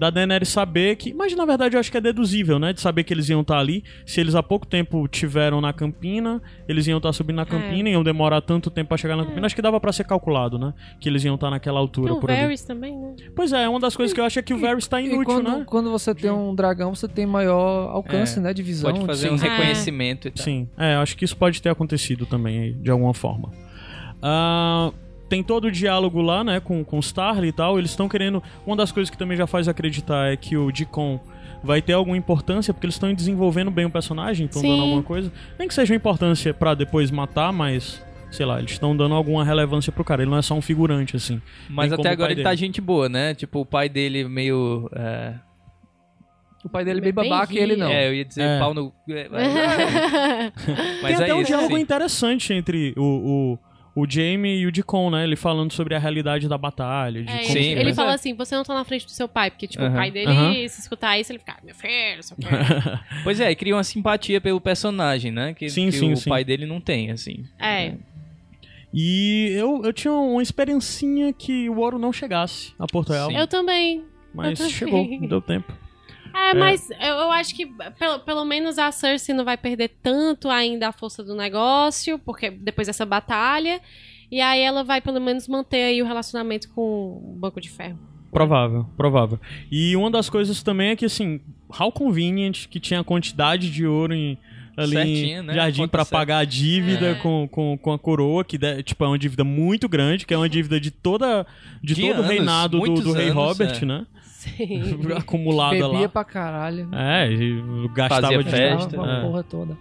[0.00, 3.04] da Daenerys saber que, mas na verdade eu acho que é deduzível, né, de saber
[3.04, 6.96] que eles iam estar ali, se eles há pouco tempo tiveram na Campina, eles iam
[6.96, 9.78] estar subindo na Campina, iam demorar tanto tempo pra chegar na Campina, acho que dava
[9.78, 12.40] pra ser calculado, né, que eles iam estar naquela altura Tem o por ali.
[12.40, 13.14] Varys também, né?
[13.36, 15.24] Pois é, uma das coisas que eu acho é que o Varys tá E inútil,
[15.26, 15.64] quando, né?
[15.66, 18.90] quando você tem um dragão, você tem maior alcance, É, né, de visão.
[18.92, 19.48] Pode fazer de- um Sim.
[19.48, 20.42] reconhecimento e tal.
[20.42, 23.50] Sim, é, acho que isso pode ter acontecido também, de alguma forma.
[24.22, 24.92] Ah,
[25.30, 27.78] tem todo o diálogo lá, né, com, com o Starly e tal.
[27.78, 28.42] Eles estão querendo.
[28.66, 31.18] Uma das coisas que também já faz acreditar é que o Deacon
[31.62, 35.32] vai ter alguma importância, porque eles estão desenvolvendo bem o personagem, estão dando alguma coisa.
[35.58, 38.02] Nem que seja uma importância pra depois matar, mas.
[38.30, 40.22] Sei lá, eles estão dando alguma relevância pro cara.
[40.22, 41.40] Ele não é só um figurante, assim.
[41.68, 42.60] Mas até agora ele tá dele.
[42.60, 43.34] gente boa, né?
[43.34, 44.88] Tipo, o pai dele meio.
[44.94, 45.34] É,
[46.64, 47.88] O pai dele é bem Bem babaca e ele não.
[47.88, 48.58] é, eu ia dizer É.
[48.60, 48.92] pau no.
[49.08, 49.28] é,
[51.02, 51.46] mas Tem é até um isso.
[51.48, 51.82] diálogo sim.
[51.82, 53.58] interessante entre o, o,
[54.00, 55.24] o Jamie e o Deacon, né?
[55.24, 57.22] Ele falando sobre a realidade da batalha.
[57.22, 58.14] De É, como Sim, ele, fala é.
[58.14, 60.80] assim, você não tá na frente do seu pai, porque, tipo, o pai dele, se
[60.80, 62.48] escutar isso, ele fica, "Ah, meu filho, não sei o quê.
[63.24, 65.54] Pois é, e cria uma simpatia pelo personagem, né?
[65.54, 66.28] Que, Sim, que sim, o sim.
[66.30, 67.44] pai dele não tem, assim.
[67.58, 67.94] É,
[68.92, 73.30] E eu, eu tinha uma esperancinha que o ouro não chegasse a Porto Real.
[73.30, 73.36] Sim.
[73.36, 74.04] eu também.
[74.34, 75.20] Mas eu chegou, também.
[75.22, 75.72] não deu tempo.
[76.34, 77.66] É, mas eu, eu acho que
[77.98, 82.50] pelo, pelo menos a Cersei não vai perder tanto ainda a força do negócio, porque
[82.50, 83.80] depois dessa batalha.
[84.30, 87.98] E aí ela vai pelo menos manter aí o relacionamento com o Banco de Ferro.
[88.32, 89.40] Provável, provável.
[89.70, 91.40] E uma das coisas também é que, assim,
[91.80, 94.38] how convenient que tinha a quantidade de ouro em,
[94.76, 95.54] ali Certinho, em né?
[95.54, 96.04] Jardim certa.
[96.06, 97.14] pagar a dívida É.
[97.16, 100.36] com, com, com a coroa, que de- tipo, é uma dívida muito grande, que é
[100.36, 101.44] uma dívida de toda
[101.82, 103.84] de, De todo o reinado do, do rei anos, Robert, é.
[103.84, 104.06] né?
[104.40, 104.82] Sim.
[105.18, 106.08] Acumulada Bebia lá.
[106.08, 106.88] pra caralho.
[106.92, 108.76] É, e gastava Fazia de festa.
[108.96, 109.22] Gastava a É.
[109.22, 109.76] porra toda.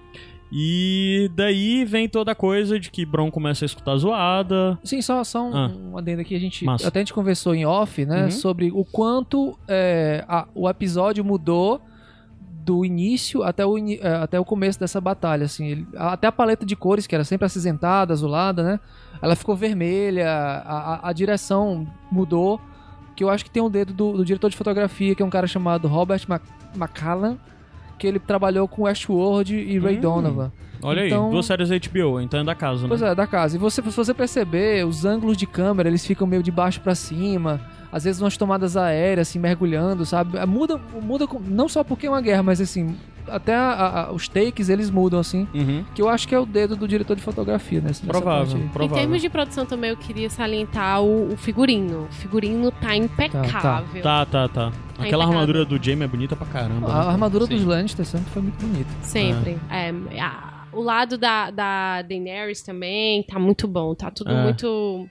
[0.51, 4.77] E daí vem toda a coisa de que Bron começa a escutar zoada.
[4.83, 5.71] Sim, só, só um, Ah.
[5.91, 6.35] um adendo aqui.
[6.35, 6.87] A gente, Massa.
[6.87, 8.23] até a gente conversou em off, né?
[8.25, 8.31] Uhum.
[8.31, 11.79] Sobre o quanto é, a- o episódio mudou
[12.65, 15.67] do início até o, é, até o começo dessa batalha, assim.
[15.67, 18.79] Ele- até a paleta de cores, que era sempre acinzentada, azulada, né?
[19.21, 22.59] Ela ficou vermelha, a, a- a direção mudou.
[23.19, 25.29] Que eu acho que tem um dedo do, do diretor de fotografia, que é um
[25.29, 26.41] cara chamado Robert Mac
[26.73, 27.37] McCallan,
[27.97, 29.99] que ele trabalhou com Westworld e Ray Hum.
[29.99, 30.51] Donovan.
[30.81, 32.87] Olha Então- aí, duas séries HBO, então é da casa, né?
[32.87, 33.57] Pois é, da casa.
[33.57, 36.95] E você, se você perceber, os ângulos de câmera, eles ficam meio de baixo pra
[36.95, 37.59] cima.
[37.91, 40.39] Às vezes umas tomadas aéreas, assim, mergulhando, sabe?
[40.45, 42.95] Muda, muda não só porque é uma guerra, mas assim,
[43.31, 45.47] até a- a- os takes, eles mudam, assim.
[45.53, 45.83] Uhum.
[45.95, 47.91] Que eu acho que é o dedo do diretor de fotografia, né?
[48.05, 48.63] Provável, aí.
[48.63, 48.97] Em provável.
[48.97, 52.07] termos de produção também eu queria salientar o, o figurino.
[52.09, 54.01] O figurino tá impecável.
[54.01, 54.67] Tá, tá, tá.
[54.67, 55.21] Aquela impecável.
[55.21, 56.91] armadura do Jamie é bonita pra caramba.
[56.91, 57.09] A né?
[57.11, 57.55] armadura Sim.
[57.55, 58.89] dos Lannister sempre foi muito bonita.
[59.01, 59.57] Sempre.
[59.69, 59.89] É,
[60.19, 63.95] a- o lado da, da Daenerys também tá muito bom.
[63.95, 64.43] Tá tudo É.
[64.43, 65.07] muito,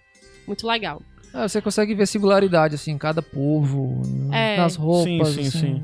[0.47, 1.03] muito legal.
[1.35, 4.01] Ah, você consegue ver singularidade, assim, em cada povo,
[4.33, 4.57] É.
[4.57, 5.29] nas roupas.
[5.29, 5.51] Sim, sim, assim.
[5.51, 5.83] sim.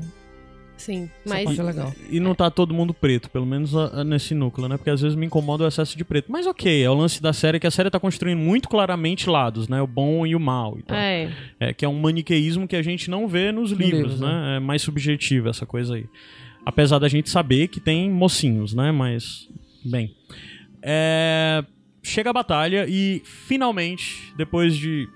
[0.85, 1.93] Sim, mas parte é legal.
[2.11, 4.77] E não tá todo mundo preto, pelo menos a- a nesse núcleo, né?
[4.77, 6.31] Porque às vezes me incomoda o excesso de preto.
[6.31, 9.67] Mas ok, é o lance da série que a série tá construindo muito claramente lados,
[9.67, 9.81] né?
[9.81, 10.95] O bom e o mal e tal.
[10.95, 11.31] é.
[11.59, 14.57] É, que é um maniqueísmo que a gente não vê nos livros, livros, né?
[14.57, 16.05] É mais subjetivo essa coisa aí.
[16.63, 18.91] Apesar da gente saber que tem mocinhos, né?
[18.91, 19.49] Mas,
[19.83, 20.13] bem.
[20.83, 21.63] É,
[22.07, 25.07] Chega a batalha e, finalmente, depois de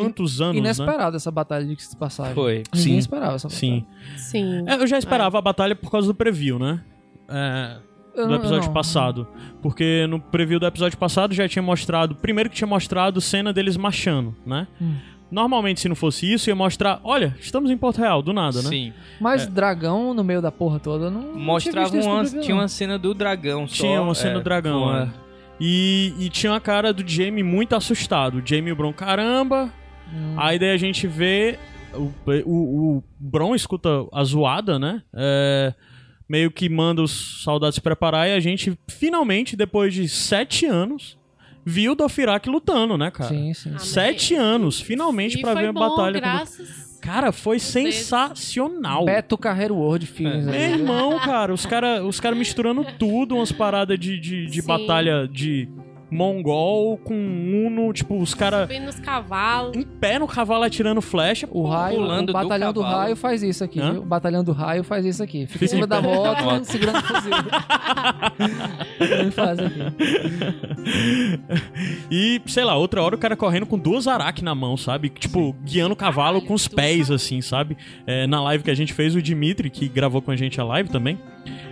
[0.00, 0.58] quantos anos, né?
[0.60, 2.34] Inesperado essa batalha de que se passagem.
[2.34, 2.62] Foi.
[2.74, 2.98] Ninguém Sim.
[2.98, 3.60] esperava essa batalha.
[3.60, 3.86] Sim.
[4.16, 4.64] Sim.
[4.66, 6.80] É, eu já esperava a batalha por causa do preview, né?
[7.28, 7.76] É,
[8.16, 8.72] do não- episódio não.
[8.74, 9.26] passado.
[9.62, 12.14] Porque no preview do episódio passado já tinha mostrado.
[12.14, 14.66] Primeiro que tinha mostrado cena deles marchando, né?
[14.80, 14.94] Hum.
[15.30, 18.68] Normalmente, se não fosse isso, ia mostrar, olha, estamos em Porto Real, do nada, né?
[18.68, 18.92] Sim.
[19.18, 21.22] Mas dragão no meio da porra toda, não.
[21.22, 23.74] não Mostrava tinha visto uma, preview, tinha uma cena do dragão só.
[23.76, 25.10] Tinha uma cena é, do dragão, voando.
[25.18, 25.22] é.
[25.58, 28.38] E, e tinha a cara do Jamie muito assustado.
[28.40, 29.72] O Jamie e o Bron, caramba.
[30.12, 30.34] Hum.
[30.36, 31.58] Aí daí a gente vê.
[31.94, 32.10] O,
[32.46, 35.02] o, o Bron escuta a zoada, né?
[35.14, 35.74] É,
[36.28, 37.10] meio que manda os
[37.42, 41.18] soldados se preparar e a gente finalmente, depois de sete anos,
[41.66, 43.28] viu o Dothraki lutando, né, cara?
[43.28, 43.72] Sim, sim.
[43.74, 46.18] Ah, Sete mas- anos, finalmente, pra foi ver a batalha.
[46.20, 46.98] graças.
[47.02, 49.04] Cara, foi sensacional.
[49.04, 50.72] Beto Carreiro World Feelings Meu aí.
[50.72, 55.68] irmão, cara, os caras os cara misturando tudo, umas paradas de, de, de batalha de
[56.12, 59.76] mongol com uno, tipo, os caras Subindo nos cavalos.
[59.76, 61.48] em pé no cavalo atirando flecha.
[61.50, 62.98] O raio, pulando o do batalhão do, cavalo.
[63.00, 63.92] raio faz isso aqui, Hã?
[63.92, 64.02] viu?
[64.02, 65.46] O batalhão do raio faz isso aqui.
[65.46, 66.64] Fica em cima da moto, Moto.
[66.64, 67.32] segurando o fuzil.
[69.00, 69.80] Ele faz aqui.
[72.10, 75.08] E, sei lá, outra hora o cara correndo com duas araque na mão, sabe?
[75.08, 77.76] Tipo, guiando o cavalo Caralho, com os pés, assim, sabe?
[78.06, 80.64] É, na live que a gente fez, o Dimitri, que gravou com a gente a
[80.64, 81.18] live também,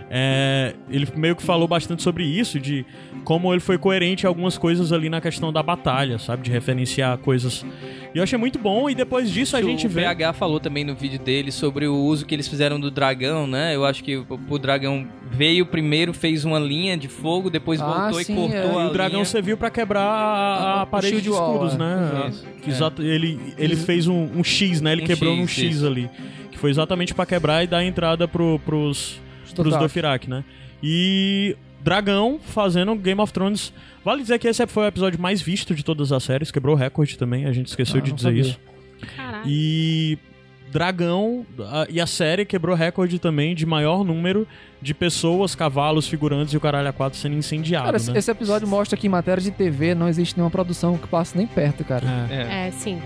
[0.09, 2.85] é, ele meio que falou bastante sobre isso, de
[3.23, 6.43] como ele foi coerente em algumas coisas ali na questão da batalha, sabe?
[6.43, 7.65] De referenciar coisas.
[8.13, 10.01] E eu achei muito bom, e depois disso a gente o vê.
[10.01, 13.73] PH falou também no vídeo dele sobre o uso que eles fizeram do dragão, né?
[13.75, 17.85] Eu acho que o, o dragão veio primeiro, fez uma linha de fogo, depois Ah,
[18.09, 18.83] voltou sim, e cortou é.
[18.83, 19.25] a E o dragão linha.
[19.25, 21.77] serviu pra quebrar a, a O parede de wall, escudos, é.
[21.77, 22.31] né?
[22.67, 24.91] Exato, ele ele fez um, um X, né?
[24.91, 25.87] Ele Um quebrou X, num X isso.
[25.87, 26.09] ali.
[26.51, 29.79] Que foi exatamente pra quebrar e dar entrada pro, pros, pros Dothraki.
[29.87, 30.43] Dothraki, né?
[30.83, 33.73] E Dragão fazendo Game of Thrones.
[34.03, 36.77] Vale dizer que esse foi o episódio mais visto de todas as séries, quebrou o
[36.77, 38.41] recorde também, a gente esqueceu Ah, de dizer sabia.
[38.41, 38.59] isso.
[39.15, 39.43] Caralho.
[39.47, 40.17] E
[40.71, 44.47] Dragão a- e a série quebrou recorde também de maior número
[44.81, 48.17] de pessoas, cavalos, figurantes e o caralho a quatro sendo incendiado, Cara, esse, né?
[48.17, 51.45] esse episódio mostra que em matéria de TV não existe nenhuma produção que passe nem
[51.45, 52.05] perto, cara.
[52.29, 52.35] É.
[52.35, 52.67] É.
[52.67, 53.01] É, sim.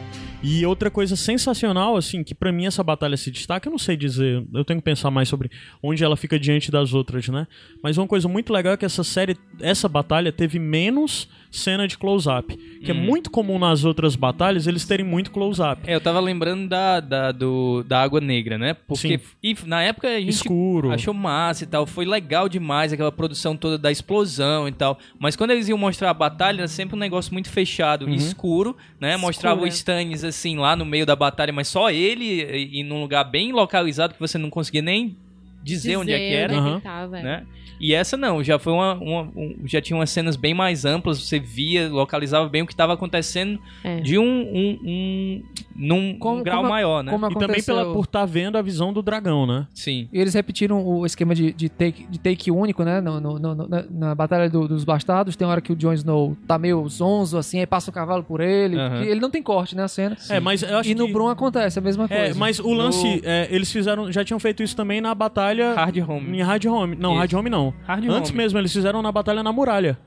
[0.48, 3.98] E outra coisa sensacional, assim, que pra mim essa batalha se destaca, eu não sei
[3.98, 5.50] dizer, eu tenho que pensar mais sobre
[5.82, 7.48] onde ela fica diante das outras, né?
[7.82, 11.98] Mas uma coisa muito legal é que essa série, essa batalha teve menos cena de
[11.98, 12.56] close-up.
[12.84, 12.98] Que é Hum.
[12.98, 15.82] muito comum nas outras batalhas eles terem muito close-up.
[15.86, 18.74] É, eu tava lembrando da, da, do, da Água Negra, né?
[18.74, 19.24] Porque Sim.
[19.42, 20.92] e na época a gente Escuro.
[20.92, 25.00] achou massa e tal, foi legal demais aquela produção toda da explosão e tal.
[25.20, 29.18] Mas quando eles iam mostrar a batalha, era sempre um negócio muito fechado, escuro, né?
[29.18, 29.70] Mostrava o é.
[29.70, 33.52] Stannis assim lá no meio da batalha, mas só ele e, e num lugar bem
[33.52, 35.18] localizado que você não conseguia nem
[35.64, 36.56] dizer, onde é que era.
[36.58, 36.80] Aham.
[36.80, 37.24] tava, é.
[37.24, 37.46] Né?
[37.80, 41.20] E essa não, já foi uma, uma- um- já tinha umas cenas bem mais amplas,
[41.20, 44.00] você via, localizava bem o que estava acontecendo É.
[44.00, 45.44] de um, um, um
[45.76, 47.12] num Como- um grau como- maior, né?
[47.12, 49.68] Como E também pela, por estar vendo a visão do dragão, né?
[49.74, 50.08] Sim.
[50.12, 53.02] E eles repetiram o esquema de, de, take, de take único, né?
[53.02, 55.94] No, no- no- no- na, na Batalha do- dos Bastardos, tem hora que o Jon
[55.94, 58.78] Snow tá meio zonzo, assim, aí passa o cavalo por ele.
[58.78, 59.84] Que ele não tem corte, né?
[59.84, 60.16] A cena.
[60.30, 61.14] É, mas eu acho E no que...
[61.14, 62.24] Brum acontece a mesma coisa.
[62.24, 65.98] É, mas o lance, é, eles fizeram, já tinham feito isso também na batalha Hard
[66.08, 66.38] home.
[66.38, 66.96] em Hard Home.
[66.96, 67.20] Não, Isso.
[67.20, 67.65] Hard Home não.
[67.86, 68.38] Hard Antes home.
[68.38, 69.98] mesmo, eles fizeram na batalha na muralha.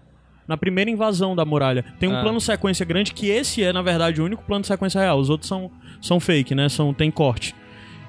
[0.47, 1.85] Na primeira invasão da muralha.
[1.99, 2.23] Tem um Ah.
[2.23, 5.19] plano sequência grande que esse é, na verdade, o único plano sequência real.
[5.19, 5.71] Os outros são,
[6.01, 6.69] são fake, né?
[6.71, 7.55] São, tem corte.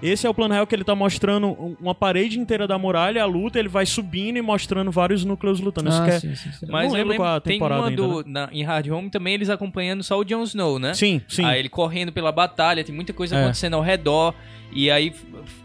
[0.02, 3.22] Esse é o plano real que ele tá mostrando um- uma parede inteira da muralha,
[3.22, 5.90] a luta, ele vai subindo e mostrando vários núcleos lutando.
[5.90, 6.66] Isso Ah, que é- sim, sim, sim.
[6.70, 8.88] Mas não eu lembro qual a lembro, tem temporada uma ainda, do, na- em Hard
[8.90, 10.94] Home também eles acompanhando só o Jon Snow, né?
[10.94, 11.44] Sim, sim.
[11.44, 13.42] Aí ele correndo pela batalha, tem muita coisa É.
[13.42, 14.34] acontecendo ao redor.
[14.72, 15.12] E aí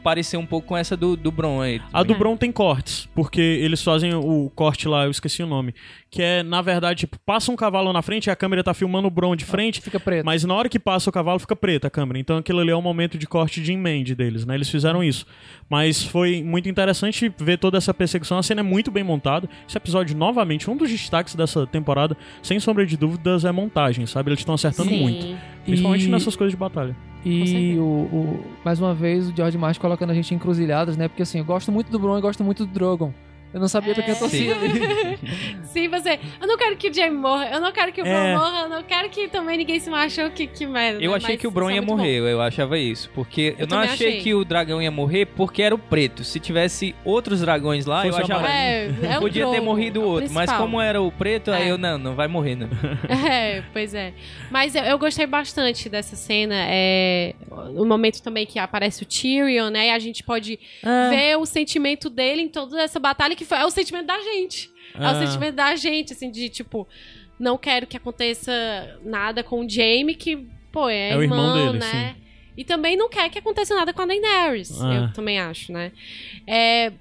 [0.03, 1.81] pareceu um pouco com essa do, do Bron aí.
[1.93, 5.75] A do Bron tem cortes, porque eles fazem o corte lá, eu esqueci o nome.
[6.11, 9.09] Que é, na verdade, tipo, passa um cavalo na frente e a câmera tá filmando
[9.09, 10.25] o Bron de frente, Fica preto.
[10.25, 12.19] mas na hora que passa o cavalo fica preta a câmera.
[12.19, 14.55] Então aquilo ali é um momento de corte de emende deles, né?
[14.55, 15.27] Eles fizeram isso.
[15.69, 18.39] Mas foi muito interessante ver toda essa perseguição.
[18.39, 19.49] A cena é muito bem montada.
[19.69, 24.31] Esse episódio, novamente, um dos destaques dessa temporada, sem sombra de dúvidas, é montagem, sabe?
[24.31, 25.01] Eles estão acertando Sim.
[25.01, 25.37] muito.
[25.65, 26.95] Principalmente E- nessas coisas de batalha.
[27.25, 31.09] E o, o- mais uma vez o George Martin colocando a gente em encruzilhadas, né?
[31.09, 33.13] Porque assim, eu gosto muito do Bron e gosto muito do Drogon.
[33.55, 34.55] Eu não sabia pra quem eu torcia.
[35.65, 36.19] Sim, você.
[36.41, 38.35] Eu não quero que o Jamie morra, eu não quero que o Bron É.
[38.37, 41.01] morra, eu não quero que também ninguém se machuque, que, que merda.
[41.01, 41.17] Eu né?
[41.17, 43.09] achei Mas que o Bron é ia morrer, eu achava isso.
[43.15, 44.21] Porque eu, não também achei, achei.
[44.23, 46.25] que o dragão ia morrer porque era o preto.
[46.25, 48.41] Se tivesse outros dragões lá, Fosse eu achava.
[48.41, 48.49] bom.
[48.49, 50.33] É, é Podia ter Drogo, morrido é o outro.
[50.33, 51.71] Mas como era o preto, aí É.
[51.71, 52.69] eu não, não vai morrer, não.
[53.31, 54.13] É, pois é.
[54.51, 56.57] Mas eu, eu gostei bastante dessa cena.
[56.69, 57.35] É,
[57.77, 59.87] o momento também que aparece o Tyrion, né?
[59.87, 60.59] E a gente pode
[61.11, 64.71] ver o sentimento dele em toda essa batalha, que foi, é o sentimento da gente.
[64.95, 65.13] É Ah.
[65.13, 66.87] o sentimento da gente, assim, de tipo,
[67.39, 68.53] não quero que aconteça
[69.05, 72.17] nada com o Jaime, que pô, é, É irmão irmão, dele, né?
[72.57, 74.95] E também não quer que aconteça nada com a Daenerys, Ah.
[74.95, 75.91] eu também acho, né?
[76.47, 76.93] É,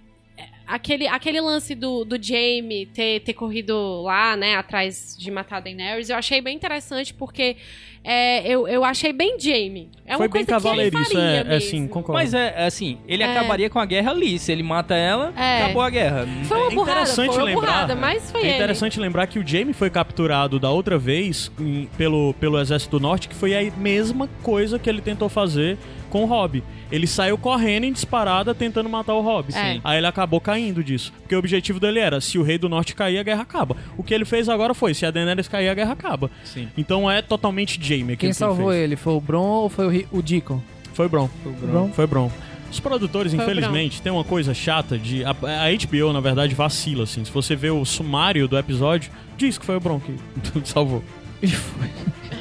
[0.65, 5.59] aquele, aquele lance do, do Jaime ter, ter corrido lá, né, atrás de matar a
[5.59, 7.57] Daenerys, eu achei bem interessante porque
[8.03, 9.89] é, eu, eu achei bem Jaime.
[10.05, 11.69] É Foi uma bem coisa ele cavaleiriço, faria é, é mesmo.
[11.69, 12.13] sim, concordo.
[12.21, 13.31] Mas é é assim, ele É.
[13.31, 14.37] acabaria com a guerra ali.
[14.37, 15.63] Se ele mata ela, É.
[15.63, 16.27] acabou a guerra.
[16.43, 18.55] Foi uma É burrada, interessante foi uma lembrar- burrada, mas foi É ele.
[18.55, 23.01] interessante lembrar que o Jaime foi capturado da outra vez em- pelo, pelo Exército do
[23.01, 25.77] Norte, que foi a mesma coisa que ele tentou fazer
[26.09, 26.61] com o Robb.
[26.93, 29.51] Ele saiu correndo em disparada tentando matar o Robb.
[29.51, 29.81] Sim.
[29.83, 31.11] Aí ele acabou caindo disso.
[31.21, 33.75] Porque o objetivo dele era, se o Rei do Norte cair, a guerra acaba.
[33.97, 36.29] O que ele fez agora foi, se a Daenerys cair, a guerra acaba.
[36.43, 36.69] Sim.
[36.77, 38.83] Então é totalmente Jaime Quem que salvou ele?
[38.83, 38.95] ele?
[38.95, 40.61] Foi o Bron ou foi o, o Deacon?
[40.93, 41.27] Foi Bron.
[41.43, 41.89] Bron.
[41.93, 42.31] Foi Bron.
[42.69, 45.25] Os produtores, Foi o infelizmente, tem uma coisa chata de.
[45.25, 47.25] A, a HBO, na verdade, vacila, assim.
[47.25, 50.15] Se você vê o sumário do episódio, diz que foi o Bron que
[50.63, 51.03] salvou.
[51.41, 51.89] E foi.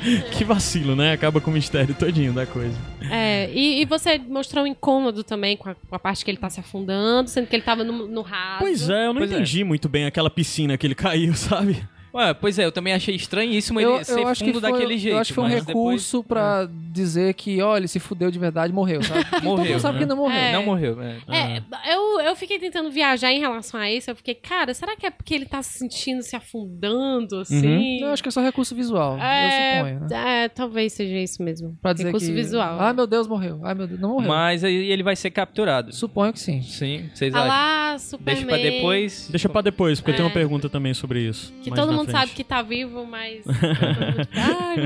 [0.33, 1.13] Que vacilo, né?
[1.13, 2.77] Acaba com o mistério todinho da coisa.
[3.11, 6.39] É, e, e você mostrou um incômodo também com a, com a parte que ele
[6.39, 8.59] tá se afundando, sendo que ele tava no, no raso.
[8.61, 9.35] Pois é, eu não Pois é.
[9.35, 11.83] entendi muito bem aquela piscina que ele caiu, sabe?
[12.15, 14.71] Ué, pois é, eu também achei estranhíssimo ele Eu, ser eu acho que fundo foi,
[14.73, 15.15] daquele jeito.
[15.15, 18.73] eu acho que foi um recurso pra dizer que, olha, ele se fudeu de verdade
[18.73, 19.25] morreu, sabe?
[19.31, 20.01] Todo Morreu, mundo sabe né?
[20.01, 20.37] que não morreu.
[20.37, 20.43] É.
[20.43, 21.03] Depois, não morreu.
[21.03, 21.17] É.
[21.31, 21.63] É,
[21.95, 24.11] eu, eu fiquei tentando viajar em relação a isso.
[24.11, 28.01] Eu fiquei, cara, será que é porque ele tá se sentindo se afundando, assim?
[28.01, 30.45] Eu acho que é só recurso visual, eu é, suponho, né?
[30.45, 31.77] é, talvez seja isso mesmo.
[31.81, 32.33] Pra dizer Recurso que...
[32.33, 32.79] visual.
[32.79, 33.61] Ah, meu Deus, morreu.
[33.63, 34.29] Ai, meu Deus, não morreu.
[34.29, 35.95] Mas aí ele vai ser capturado.
[35.95, 36.61] Suponho que sim.
[36.63, 37.49] Sim, vocês Ah acham?
[37.49, 38.35] lá, Superman.
[38.35, 39.29] Deixa pra depois.
[39.31, 40.29] Deixa pra depois, porque eu tenho É.
[40.29, 41.53] uma pergunta também sobre isso.
[41.63, 42.21] Que todo na mundo frente.
[42.21, 43.43] sabe que tá vivo, mas.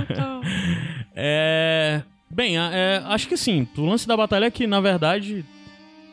[0.06, 0.40] tô.
[1.14, 2.02] É.
[2.28, 3.66] Bem, é, acho que sim.
[3.76, 5.44] O lance da batalha é que, na verdade,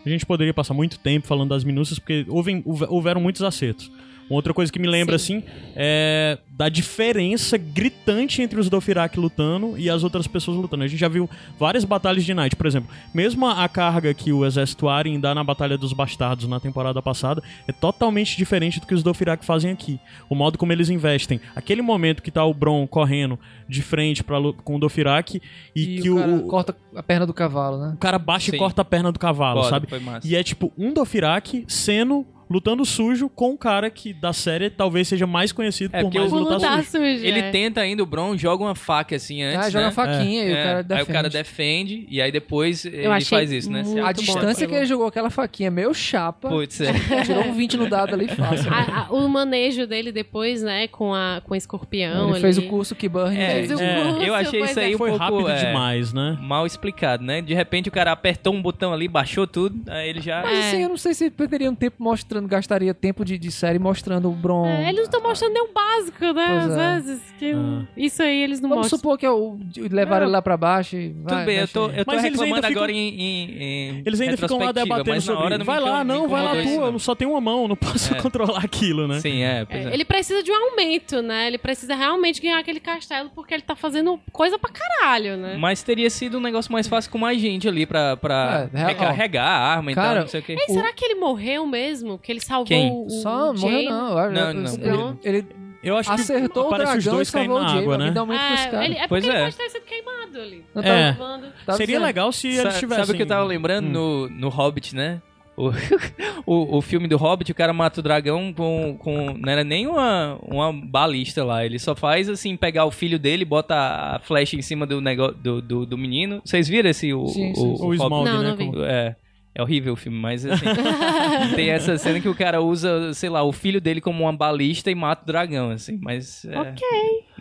[0.05, 3.91] a gente poderia passar muito tempo falando das minúcias, porque houve- houveram muitos acertos.
[4.30, 5.38] Uma outra coisa que me lembra, Sim.
[5.38, 5.44] assim,
[5.76, 10.84] é da diferença gritante entre os Dothraki lutando e as outras pessoas lutando.
[10.84, 11.28] A gente já viu
[11.60, 12.90] várias batalhas de Night, por exemplo.
[13.14, 17.41] Mesmo a carga que o exército Arryn dá na Batalha dos Bastardos na temporada passada
[17.68, 20.00] é totalmente diferente do que os Dothraki fazem aqui.
[20.30, 21.41] O modo como eles investem.
[21.56, 23.38] Aquele momento que tá o Bron correndo
[23.68, 25.41] de frente pra, com o Dothraki
[25.76, 27.94] e, E, que o o, cara o- corta a perna do cavalo, né?
[27.95, 28.58] o cara baixa Sim.
[28.58, 29.88] e corta a perna do cavalo, sabe?
[30.24, 35.07] E é tipo um Dothraki sendo lutando sujo com um cara que da série talvez
[35.07, 36.91] seja mais conhecido É, por mais o- lutar Lutar sujo.
[36.91, 37.25] sujo.
[37.25, 37.51] Ele é.
[37.51, 39.65] tenta ainda, o Bron joga uma faca assim antes.
[39.67, 39.91] ah, joga né?
[39.91, 41.03] faquinha e o É, cara Aí defende.
[41.09, 43.81] o cara defende e aí depois ele achei faz isso, né?
[43.81, 44.13] A bom.
[44.13, 46.93] distância que ele jogou aquela faquinha meio chapa, Putz, é.
[47.25, 48.71] tirou um 20 no dado ali fácil.
[48.71, 52.30] A- a- o manejo dele depois, né, com, a, com o escorpião.
[52.30, 52.69] ele fez o ali.
[52.69, 53.71] curso que Burn É, fez.
[53.71, 54.95] O É, curso, eu achei isso aí é.
[54.95, 56.38] um Foi pouco rápido é, demais, né?
[56.41, 57.41] mal explicado, né?
[57.41, 60.41] De repente o cara apertou um botão ali, baixou tudo, aí ele já.
[60.43, 60.67] Mas É.
[60.67, 64.30] assim, eu não sei se perderia um tempo mostrando, gastaria tempo de, de série mostrando
[64.30, 64.65] o Bron.
[64.68, 66.45] É, eles não estão mostrando nem o básico, né?
[66.48, 66.95] Pois Às é.
[66.95, 67.22] vezes.
[67.40, 67.84] Que Ah.
[67.98, 68.98] Isso aí eles não Vamos mostram.
[68.99, 69.57] supor que o
[69.91, 72.40] levaram ele lá pra baixo e vai, Tudo bem, eu tô, eu tô Mas eles
[72.40, 75.65] reclamando ainda ficam- agora em, em, em Eles ainda ficam lá debatendo sobre hora não
[75.65, 76.99] Vai lá, não, vai lá isso, tu, eu não.
[76.99, 78.18] só tenho uma mão, não posso É.
[78.22, 79.20] controlar aquilo, né?
[79.20, 79.94] Sim, é, É, é.
[79.94, 81.48] Ele precisa de um aumento, né?
[81.48, 85.56] Ele precisa realmente ganhar aquele castelo porque ele tá fazendo coisa pra caralho, né?
[85.57, 89.45] Mas teria sido um negócio mais fácil com mais gente ali pra, pra É, recarregar
[89.48, 90.56] a arma e Cara, tal, não sei o quê.
[90.60, 92.18] Ei, será que ele morreu mesmo?
[92.18, 92.91] Que ele salvou Quem?
[92.91, 93.89] o, Só o morreu Jaime?
[93.89, 94.10] não.
[94.11, 95.19] eu acho- Não, eu- não.
[95.23, 95.47] Ele, ele
[95.84, 97.81] Eu acho acertou que o os dragão e caindo salvou o na Jaime.
[97.84, 98.11] água, Me né?
[98.11, 98.85] dá momento com esse É, cara.
[98.85, 99.43] ele, é Pois porque ele é.
[99.45, 100.65] pode ter sido queimado ali.
[100.76, 100.81] É.
[100.81, 101.47] tava- Salvando.
[101.65, 102.05] tava Seria dizendo.
[102.05, 103.03] legal se Sa- eles tivessem...
[103.05, 103.91] Sabe o que eu tava lembrando Hum.
[103.91, 105.22] no, no Hobbit, né?
[105.55, 105.69] O,
[106.47, 108.97] o, o filme do Hobbit, o cara mata o dragão com.
[108.97, 111.64] com não era nem uma, uma balista lá.
[111.64, 115.35] Ele só faz assim, pegar o filho dele, bota a flecha em cima do, negócio,
[115.35, 116.41] do, do, do menino.
[116.43, 117.14] Vocês viram esse?
[117.14, 117.84] O, Sim, o, sim, o sim.
[117.84, 118.01] O Hobbit?
[118.03, 118.49] Smaug, Não, né?
[118.49, 118.65] não vi.
[118.65, 119.15] como- É.
[119.55, 120.65] É horrível o filme, mas assim.
[121.55, 124.89] tem essa cena que o cara usa, sei lá, o filho dele como uma balista
[124.89, 125.99] e mata o dragão, assim.
[126.01, 126.43] Mas.
[126.45, 126.81] É, Ok.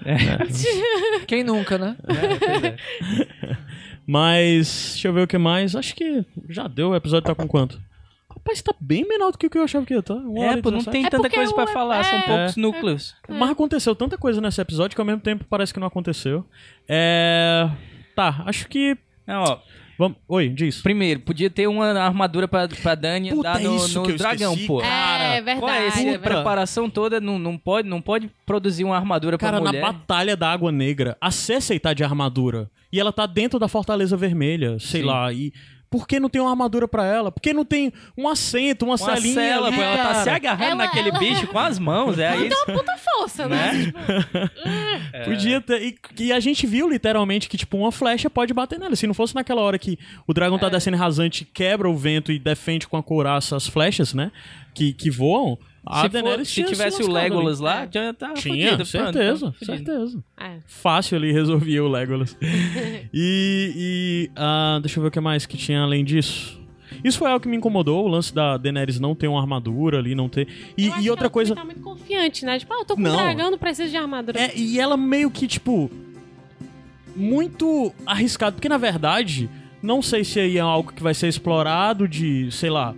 [1.27, 1.97] Quem nunca, né?
[2.07, 3.57] é, é.
[4.07, 5.75] Mas, deixa eu ver o que mais.
[5.77, 6.91] Acho que já deu.
[6.91, 7.81] O episódio tá com quanto?
[8.29, 10.15] Rapaz, tá bem menor do que o que eu achava que ia estar.
[10.15, 10.91] Hora É, pô, não 17.
[10.91, 13.15] tem É tanta coisa pra o- falar, são é, poucos núcleos.
[13.29, 16.45] Mas aconteceu tanta coisa nesse episódio que ao mesmo tempo parece que não aconteceu.
[16.89, 17.71] É.
[18.17, 18.97] Tá, acho que.
[19.27, 19.59] Não, ó,
[19.99, 20.19] Vamos...
[20.29, 20.81] Oi, diz.
[20.81, 24.17] primeiro, podia ter uma armadura pra, pra Dani Puta, andar no, isso no que eu
[24.17, 24.79] dragão, esqueci, pô.
[24.79, 25.25] cara.
[25.25, 25.61] é verdade.
[25.61, 26.09] Qual é esse?
[26.09, 29.83] é preparação toda não, não, pode, não pode produzir uma armadura Cara, pra na mulher.
[29.83, 32.71] Batalha da Água Negra, a Cersei tá de armadura.
[32.93, 35.07] E ela tá dentro da Fortaleza Vermelha, sei Sim.
[35.07, 35.33] lá.
[35.33, 35.53] E
[35.93, 37.31] por que não tem uma armadura pra ela?
[37.31, 40.65] Por que não tem um assento, uma, Uma celinha cela, ali, ela tá se agarrando
[40.73, 42.67] Ela- naquele ela- bicho com as mãos, é isso.
[42.67, 43.93] Puta força, né?
[43.93, 44.51] Né?
[45.13, 45.25] É.
[45.29, 45.83] Podia ter.
[45.83, 48.97] E, e a gente viu literalmente que, tipo, uma flecha pode bater nela.
[48.97, 50.61] Se não fosse naquela hora que o dragão É.
[50.61, 54.33] tá descendo rasante, quebra o vento e defende com a couraça as flechas, né?
[54.75, 55.59] Que, que voam.
[55.85, 57.25] A se, Daenerys for- se tivesse o lascado ali.
[57.31, 57.89] Legolas lá, É.
[57.93, 59.77] já tava Tinha, fudido, pronto, certeza, tava fudido.
[59.93, 60.25] certeza.
[60.41, 60.57] É.
[60.67, 62.37] Fácil ali resolvia o Legolas.
[63.13, 66.61] e, e ah, deixa eu ver o que mais que tinha além disso.
[67.03, 70.15] Isso foi algo que me incomodou, o lance da Daenerys não ter uma armadura ali,
[70.15, 70.47] não ter.
[70.79, 71.55] E, Eu acho e que outra ela coisa.
[71.57, 72.59] também Tá muito confiante, né?
[72.59, 73.13] Tipo, ah, eu tô com Não.
[73.13, 74.39] um dragão, não preciso de armadura.
[74.41, 75.91] É, e ela meio que, tipo.
[77.15, 79.49] Muito arriscado, porque na verdade,
[79.83, 82.95] não sei se aí é algo que vai ser explorado de, sei lá.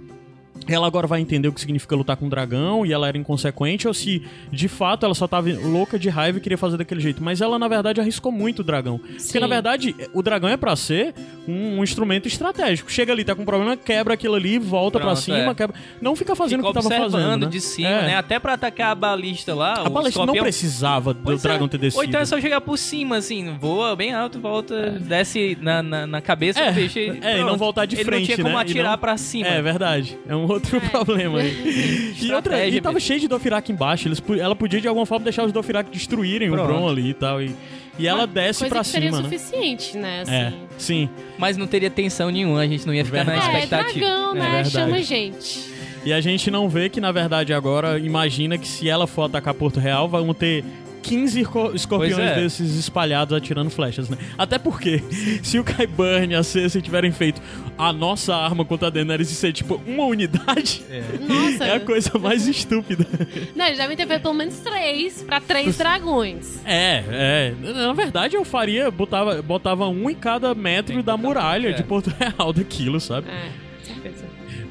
[0.68, 3.86] Ela agora vai entender o que significa lutar com um dragão e ela era inconsequente,
[3.86, 7.22] ou se de fato ela só tava louca de raiva e queria fazer daquele jeito.
[7.22, 8.98] Mas ela, na verdade, arriscou muito o dragão.
[8.98, 9.38] Porque, Sim.
[9.40, 11.14] na verdade, o dragão é pra ser
[11.46, 12.90] um, um instrumento estratégico.
[12.90, 15.54] Chega ali, tá com um problema, quebra aquilo ali, volta pra Pronto, cima, é.
[15.54, 15.76] quebra.
[16.00, 17.44] Não fica fazendo Fica o que tava fazendo.
[17.44, 17.46] né?
[17.46, 18.06] de cima, É.
[18.06, 18.16] né?
[18.16, 20.42] Até pra atacar a balista lá, A o balista não escorpião.
[20.44, 21.48] precisava do Pois é.
[21.48, 21.98] dragão ter descido.
[22.00, 26.06] Ou então é só chegar por cima, assim, voa bem alto, volta, desce na, na,
[26.06, 27.18] na cabeça É, do bicho e.
[27.22, 28.54] é, e não voltar de Ele frente, não tinha como né?
[28.60, 29.46] E atirar não- pra cima.
[29.48, 30.18] É verdade.
[30.28, 30.81] É um outro É.
[30.81, 32.14] problema aí.
[32.20, 34.09] e outra, e tava cheio de Dothraki embaixo.
[34.09, 36.64] Eles, ela podia de alguma forma deixar os Dothraki destruírem Pronto.
[36.64, 37.43] o Bron ali e tal.
[37.43, 37.55] E,
[37.98, 39.28] e ela desce Coisa pra que seria cima, né?
[39.28, 40.20] suficiente, né?
[40.22, 40.32] Assim.
[40.35, 41.09] É, sim.
[41.39, 43.56] Mas não teria tensão nenhuma, a gente não ia ficar na Verdade.
[43.56, 43.98] É, expectativa.
[44.06, 44.51] dragão, É né?
[44.51, 44.70] verdade.
[44.70, 45.74] Chama gente.
[46.05, 49.55] E a gente não vê que, na verdade, agora imagina que se ela for atacar
[49.55, 50.62] Porto Real, vão ter
[51.05, 52.35] 15 esco- escorpiões é.
[52.36, 54.16] desses espalhados atirando flechas, né?
[54.39, 55.02] Até porque,
[55.43, 57.40] se o Kyburn e a Cersei tiverem feito
[57.76, 60.82] a nossa arma contra a Daenerys e ser, tipo, uma unidade,
[61.28, 61.64] Nossa.
[61.64, 63.06] é a coisa mais estúpida.
[63.55, 66.60] Não, eles devem ter feito pelo menos três pra três dragões.
[66.64, 67.55] É, é.
[67.60, 71.72] Na verdade, eu faria, botava, botava um em cada metro da muralha é.
[71.72, 73.28] de Porto Real daquilo, sabe?
[73.28, 73.51] É,
[73.85, 74.24] certeza.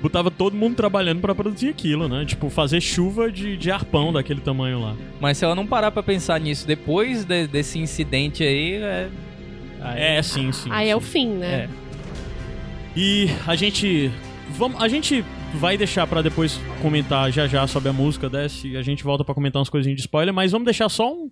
[0.03, 2.25] Botava todo mundo trabalhando pra produzir aquilo, né?
[2.25, 4.95] Tipo, fazer chuva de, de arpão daquele tamanho lá.
[5.19, 9.09] Mas se ela não parar pra pensar nisso depois de- desse incidente aí, é.
[9.81, 10.69] aí- É, sim, sim.
[10.71, 11.05] Aí é o sim.
[11.07, 11.47] fim, né?
[11.55, 11.69] É.
[12.95, 14.11] E a gente.
[14.51, 15.23] Vamos, a gente
[15.55, 19.23] vai deixar pra depois comentar já já sobre a música dessa e a gente volta
[19.23, 21.31] pra comentar umas coisinhas de spoiler, mas vamos deixar só um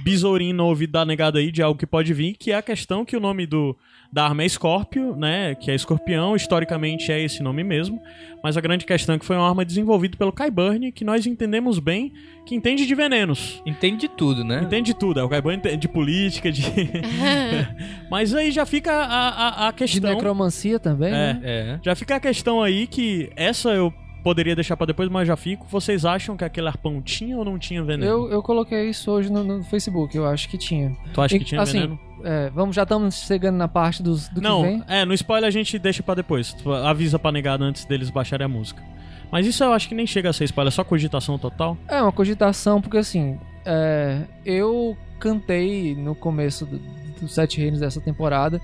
[0.00, 3.04] besourinho no ouvido da negada aí de algo que pode vir, que é a questão
[3.04, 3.76] que o nome do,
[4.12, 5.54] da arma é Scorpio, né?
[5.54, 8.00] Que é escorpião, historicamente é esse nome mesmo.
[8.42, 11.78] Mas a grande questão é que foi uma arma desenvolvida pelo Kyburn, que nós entendemos
[11.78, 12.12] bem,
[12.46, 13.60] que entende de venenos.
[13.66, 14.62] Entende de tudo, né?
[14.62, 16.62] Entende de tudo, é o Kyburn entende de política, de.
[18.10, 20.14] Mas aí já fica a, a, a De questão.
[20.14, 21.12] necromancia também, É.
[21.12, 21.40] né?
[21.44, 21.78] É.
[21.82, 23.92] Já fica a questão aí que essa eu
[24.28, 25.66] poderia deixar pra depois, mas já fico.
[25.70, 28.10] Vocês acham que aquele arpão tinha ou não tinha veneno?
[28.10, 30.94] Eu, eu coloquei isso hoje no, no Facebook, eu acho que tinha.
[31.14, 31.98] Tu acha que E, tinha assim, veneno?
[32.22, 34.84] É, vamos, já estamos chegando na parte dos, do Não, que vem.
[34.86, 36.52] é, no spoiler a gente deixa pra depois.
[36.52, 38.82] Tu avisa pra negada antes deles baixarem a música.
[39.32, 41.76] Mas isso eu acho que nem chega a ser spoiler, é só cogitação total.
[41.88, 46.80] É uma cogitação, porque assim, é, eu cantei no começo do-
[47.20, 48.60] dos Sete Reinos dessa temporada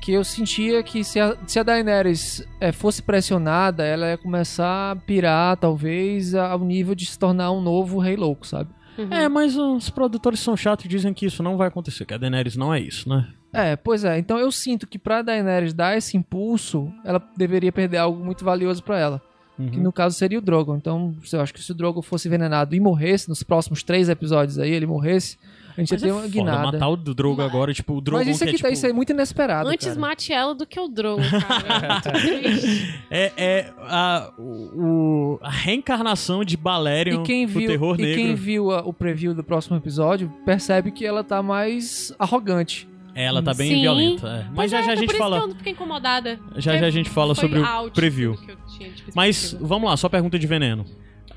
[0.00, 4.92] que eu sentia que se a, se a Daenerys é, fosse pressionada, ela ia começar
[4.92, 8.70] a pirar, talvez, ao nível de se tornar um novo Rei Louco, sabe?
[8.98, 9.12] Uhum.
[9.12, 12.18] É, mas os produtores são chatos e dizem que isso não vai acontecer, que a
[12.18, 13.28] Daenerys não é isso, né?
[13.52, 14.18] É, pois é.
[14.18, 18.82] Então eu sinto que pra Daenerys dar esse impulso, ela deveria perder algo muito valioso
[18.82, 19.22] pra ela.
[19.58, 19.70] Uhum.
[19.70, 20.76] Que no caso seria o Drogon.
[20.76, 24.58] Então, eu acho que se o Drogon fosse envenenado e morresse, nos próximos três episódios
[24.58, 25.36] aí, ele morresse,
[25.80, 26.72] a gente Mas ia ter é uma foda, guinada.
[26.72, 28.86] matar o Drogo agora, tipo, o Drogo Mas isso que aqui é, tá, tipo, isso
[28.86, 29.68] é muito inesperado.
[29.68, 30.00] Antes cara.
[30.00, 32.00] mate ela do que o Drogon, cara.
[33.10, 38.16] É, é a, o, a reencarnação de Balerion E quem viu, terror e negro.
[38.22, 42.88] quem viu a- o preview do próximo episódio percebe que ela tá mais arrogante.
[43.14, 43.80] Ela tá bem Sim.
[43.80, 44.28] violenta.
[44.28, 44.46] é.
[44.54, 45.40] Mas já é, já a então gente por isso fala.
[45.40, 46.38] que eu fiquei incomodada.
[46.56, 48.36] Já já a gente fala sobre o preview.
[48.78, 50.84] tinha Mas vamos lá, só pergunta de veneno.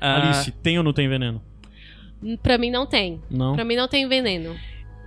[0.00, 1.42] Ah, Alice, tem ou não tem veneno?
[2.42, 3.20] Pra mim não tem.
[3.30, 3.54] Não.
[3.54, 4.56] Pra mim não tem veneno.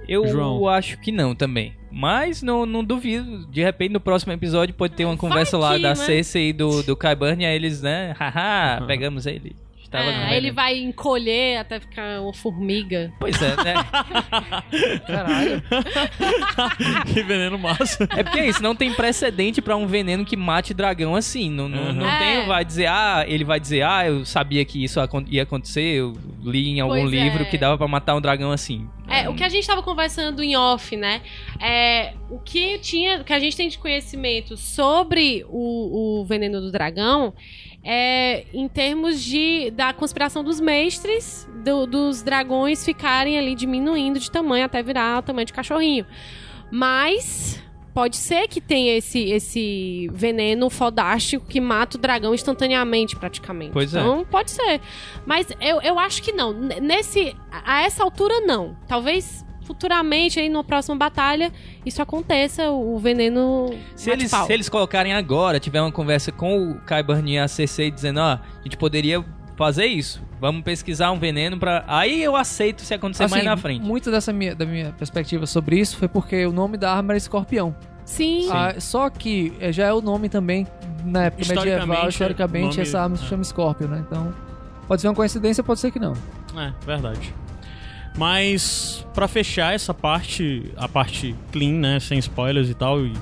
[0.07, 0.67] eu João.
[0.67, 1.73] acho que não também.
[1.91, 3.47] Mas não, não duvido.
[3.47, 5.95] De repente, no próximo episódio, pode ter uma conversa lá da né?
[5.95, 8.13] Cersei e do, do Kyburn, e aí eles, né?
[8.19, 9.55] Haha, pegamos ele.
[9.87, 13.09] Estava É, no aí ele vai encolher até ficar uma formiga.
[13.19, 13.73] Pois é, né?
[15.07, 15.63] Caralho.
[17.13, 18.05] que veneno massa.
[18.11, 21.49] É porque é isso, não tem precedente pra um veneno que mate dragão assim.
[21.49, 21.93] Não, não, Uhum.
[21.93, 22.17] não É.
[22.19, 24.99] tem, vai dizer, ah, ele vai dizer, ah, eu sabia que isso
[25.29, 27.45] ia acontecer, eu li em algum Pois livro é.
[27.45, 28.87] que dava pra matar um dragão assim.
[29.07, 31.21] É, o que a gente tava conversando em off, né?
[31.61, 36.59] É, o que tinha, o que a gente tem de conhecimento sobre o, o veneno
[36.59, 37.33] do dragão
[37.83, 44.29] é em termos de da conspiração dos mestres do- dos dragões ficarem ali diminuindo de
[44.29, 46.05] tamanho até virar o tamanho de cachorrinho.
[46.71, 47.63] Mas
[47.93, 53.71] pode ser que tenha esse esse veneno fodástico que mata o dragão instantaneamente, praticamente.
[53.71, 53.99] Pois é.
[53.99, 54.81] então, pode ser.
[55.25, 56.53] Mas eu, eu acho que não.
[56.53, 58.77] Nesse, a essa altura, não.
[58.87, 61.51] Talvez futuramente, aí, numa próxima batalha,
[61.85, 63.69] isso aconteça, o o veneno.
[63.95, 67.91] Se eles, se eles colocarem agora, tiver uma conversa com o Kyburn e a Cersei
[67.91, 69.23] dizendo, ó, a gente poderia
[69.57, 70.21] fazer isso.
[70.39, 71.83] Vamos pesquisar um veneno pra.
[71.87, 73.83] Aí eu aceito se acontecer Assim, mais na frente.
[73.83, 77.17] Muito dessa minha, da minha perspectiva sobre isso foi porque o nome da arma era
[77.17, 77.75] escorpião.
[78.05, 78.47] Sim.
[78.51, 80.65] Ah, só que eh, já é o nome também,
[81.03, 83.27] na época Historicamente, medieval, historicamente, nome- essa arma se é.
[83.27, 84.03] chama Scorpion, né?
[84.07, 84.33] Então,
[84.87, 86.13] pode ser uma coincidência, pode ser que não.
[86.55, 87.33] É, verdade.
[88.17, 93.13] Mas pra fechar essa parte, a parte clean, né, sem spoilers e tal, e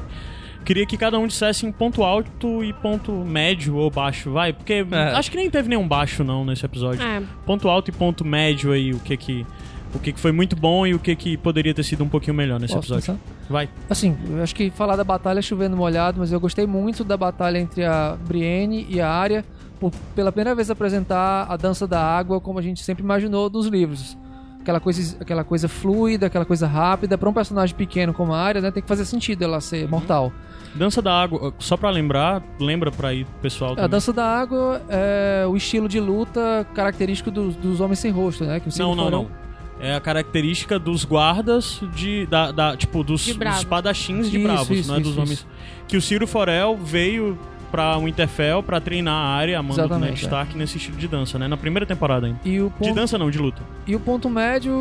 [0.64, 4.86] queria que cada um dissesse em ponto alto e ponto médio ou baixo, vai, porque
[4.90, 5.12] É.
[5.14, 7.02] acho que nem teve nenhum baixo não nesse episódio.
[7.04, 7.22] É.
[7.46, 9.46] Ponto alto e ponto médio aí, o que que
[9.94, 12.34] o que que foi muito bom e o que que poderia ter sido um pouquinho
[12.34, 13.06] melhor nesse Posso episódio.
[13.22, 13.50] começar?
[13.50, 13.70] Vai.
[13.90, 17.16] Assim, eu acho que falar da batalha é chovendo molhado, mas eu gostei muito da
[17.16, 19.46] batalha entre a Brienne e a Arya,
[19.80, 23.68] por pela primeira vez apresentar a dança da água como a gente sempre imaginou dos
[23.68, 24.18] livros.
[24.66, 27.18] Aquela coisa, aquela coisa fluida, aquela coisa rápida.
[27.20, 30.34] Pra um personagem pequeno como a Arya, né, tem que fazer sentido ela ser mortal.
[30.74, 33.92] Dança da água, só pra lembrar, lembra pra ir pessoal A também.
[33.92, 38.60] dança da água é o estilo de luta característico dos, dos homens sem rosto, né?
[38.60, 39.46] Que Não, não, Forão- não.
[39.80, 42.26] É a característica dos guardas de.
[42.28, 45.12] Da, da- tipo, dos, De dos espadachins de Isso, bravos, isso, não é isso, dos
[45.12, 45.22] isso.
[45.22, 45.48] homens.
[45.88, 47.38] Que o Ciro Forel veio
[47.76, 50.16] pra Winterfell pra treinar a área, a mando do Ned é.
[50.16, 51.48] Stark nesse estilo de dança, né?
[51.48, 52.40] Na primeira temporada ainda.
[52.46, 53.62] E o De ponto, dança não, de luta.
[53.86, 54.74] e o ponto médio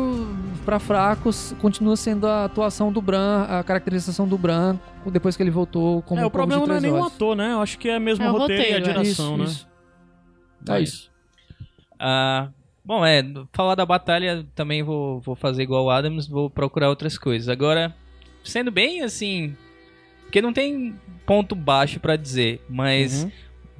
[0.63, 4.77] pra fracos continua sendo a atuação do Bran, a caracterização do Bran
[5.11, 7.07] depois que ele voltou como é, o de problema não é o Olhos.
[7.13, 7.51] ator, né?
[7.53, 8.93] Eu acho que é mesmo É o o roteiro, e a roteiro, é.
[9.03, 9.43] direção, Isso, né?
[9.45, 9.67] isso.
[10.67, 11.11] É Mas- isso.
[11.99, 12.49] Ah,
[12.83, 13.23] bom, é,
[13.53, 17.49] falar da batalha também vou, vou fazer igual o Adams, vou procurar outras coisas.
[17.49, 17.93] Agora,
[18.43, 19.55] sendo bem assim,
[20.35, 20.93] porque não tem
[21.25, 23.31] ponto baixo pra dizer, mas Uhum.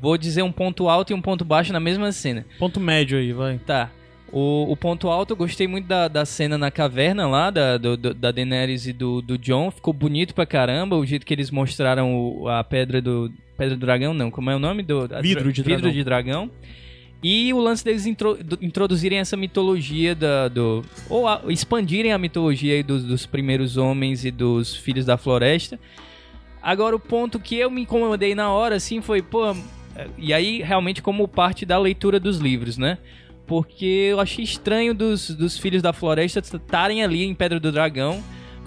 [0.01, 2.45] vou dizer um ponto alto e um ponto baixo na mesma cena.
[2.57, 3.57] Ponto médio aí, vai.
[3.65, 3.91] Tá.
[4.31, 7.97] O, o ponto alto, eu gostei muito da, da cena na caverna lá, da, do,
[7.97, 9.69] da Daenerys e do, do John.
[9.69, 13.29] Ficou bonito pra caramba, o jeito que eles mostraram o- a pedra do.
[13.57, 14.81] Pedra do dragão, não, como é o nome?
[14.81, 15.91] Do, Vidro de Vidro dragão.
[15.91, 16.51] de dragão.
[17.23, 20.83] E o lance deles intro- do- introduzirem essa mitologia da, do.
[21.09, 25.77] Ou a- expandirem a mitologia aí dos, dos primeiros homens e dos filhos da floresta.
[26.65, 29.55] Agora, o ponto que eu me incomodei na hora, assim, foi, pô.
[30.17, 32.97] E aí, realmente, como parte da leitura dos livros, né?
[33.45, 38.19] Porque eu achei estranho dos, dos filhos da floresta estarem ali em Pedra do Dragão.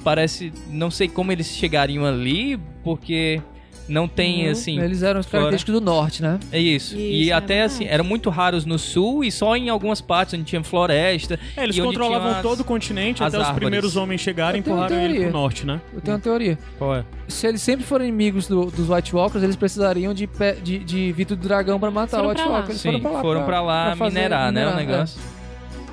[0.05, 0.53] Parece.
[0.69, 3.43] Não sei como eles chegariam ali, porque
[3.89, 4.53] não tem, Uhum.
[4.53, 4.81] assim.
[4.81, 6.39] Eles eram os característicos do norte, né?
[6.53, 6.95] É isso.
[6.95, 7.73] Isso, e é até verdade.
[7.75, 11.39] assim, eram muito raros no sul e só em algumas partes onde tinha floresta.
[11.57, 13.59] É, eles E controlavam as- todo o continente até os árvores.
[13.59, 15.81] primeiros homens chegarem e empurraram ele pro norte, né?
[15.95, 16.59] Eu tenho uma teoria.
[16.79, 17.05] Qual é?
[17.27, 20.29] Se eles sempre forem inimigos do- dos White Walkers, eles precisariam de,
[20.63, 22.57] de, de Vito do Dragão pra matar Foram o White pra lá.
[22.59, 22.71] Walker.
[22.73, 24.67] Eles Sim, foram pra lá, pra fazer- minerar, né?
[24.67, 25.21] O minerar, negócio.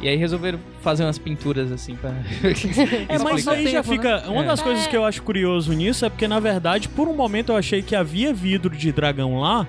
[0.01, 2.11] E aí resolveram fazer umas pinturas assim pra.
[3.07, 4.23] É, mas aí já fica.
[4.29, 4.47] Uma É.
[4.47, 7.57] das coisas que eu acho curioso nisso é porque, na verdade, por um momento eu
[7.57, 9.67] achei que havia vidro de dragão lá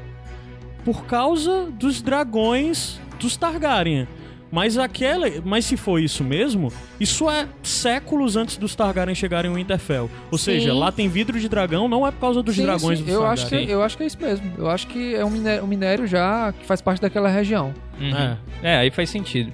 [0.84, 4.06] por causa dos dragões dos Targaryen.
[4.50, 5.26] Mas aquela.
[5.44, 10.08] Mas se for isso mesmo, isso é séculos antes dos Targaryen chegarem em Winterfell.
[10.30, 10.78] Ou seja, Sim.
[10.78, 13.20] lá tem vidro de dragão, não é por causa dos Sim, dragões sim, dos eu
[13.22, 13.44] Targaryen.
[13.58, 14.52] acho, que, eu acho que é isso mesmo.
[14.58, 17.74] Eu acho que é um minério, um minério já que faz parte daquela região.
[18.00, 18.36] Uhum.
[18.62, 19.50] É, aí faz sentido.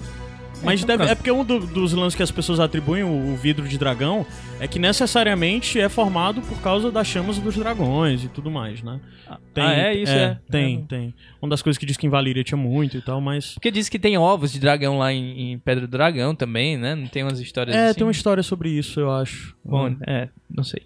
[0.65, 1.11] Mas Então, deve- pronto.
[1.11, 4.25] é porque um do- dos lances que as pessoas atribuem o, o vidro de dragão
[4.61, 9.01] é que necessariamente é formado por causa das chamas dos dragões e tudo mais, né?
[9.29, 10.39] ah, é isso, é.
[10.51, 10.87] Tem, É.
[10.89, 11.15] tem.
[11.41, 13.55] Uma das coisas que diz que em Valíria tinha muito e tal, mas.
[13.55, 16.95] Porque diz que tem ovos de dragão lá em, em Pedra do Dragão também, né?
[16.95, 17.95] Não tem umas histórias É, assim?
[17.99, 19.57] tem uma história sobre isso, eu acho.
[19.65, 20.83] Bom, é, não sei.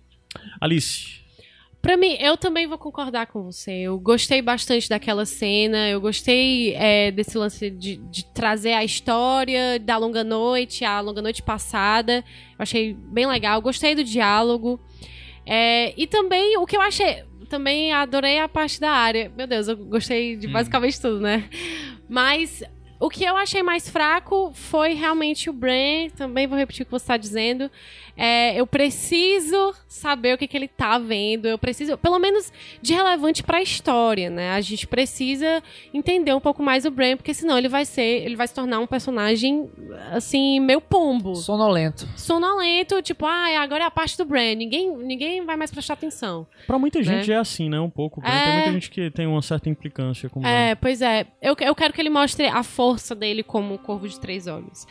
[0.60, 1.25] Alice.
[1.86, 3.70] Pra mim, eu também vou concordar com você.
[3.70, 5.88] Eu gostei bastante daquela cena.
[5.88, 11.22] Eu gostei é, desse lance de, de trazer a história da longa noite, a longa
[11.22, 12.24] noite passada.
[12.58, 13.62] Eu achei bem legal.
[13.62, 14.80] Gostei do diálogo.
[15.46, 17.22] É, e também, o que eu achei.
[17.48, 19.30] Também adorei a parte da área.
[19.36, 20.52] Meu Deus, eu gostei de Hum.
[20.52, 21.48] basicamente tudo, né?
[22.08, 22.64] Mas
[22.98, 26.08] o que eu achei mais fraco foi realmente o Bran.
[26.16, 27.70] Também vou repetir o que você está dizendo.
[28.18, 31.46] É, eu preciso saber o que, que ele tá vendo.
[31.46, 32.50] Eu preciso, pelo menos,
[32.80, 34.52] de relevante pra história, né?
[34.52, 35.62] A gente precisa
[35.92, 38.78] entender um pouco mais o Bran, porque senão ele vai ser, ele vai se tornar
[38.80, 39.68] um personagem
[40.12, 42.08] assim meio pombo, Sonolento.
[42.16, 44.54] sonolento, tipo, ah, agora é a parte do Bran.
[44.54, 46.46] Ninguém, ninguém vai mais prestar atenção.
[46.66, 47.34] Pra muita gente Né?
[47.34, 47.78] é assim, né?
[47.78, 48.22] Um pouco.
[48.22, 48.52] Tem É.
[48.54, 51.26] muita gente que tem uma certa implicância com o É, pois é.
[51.42, 54.86] Eu, eu quero que ele mostre a força dele como o Corvo de Três Olhos.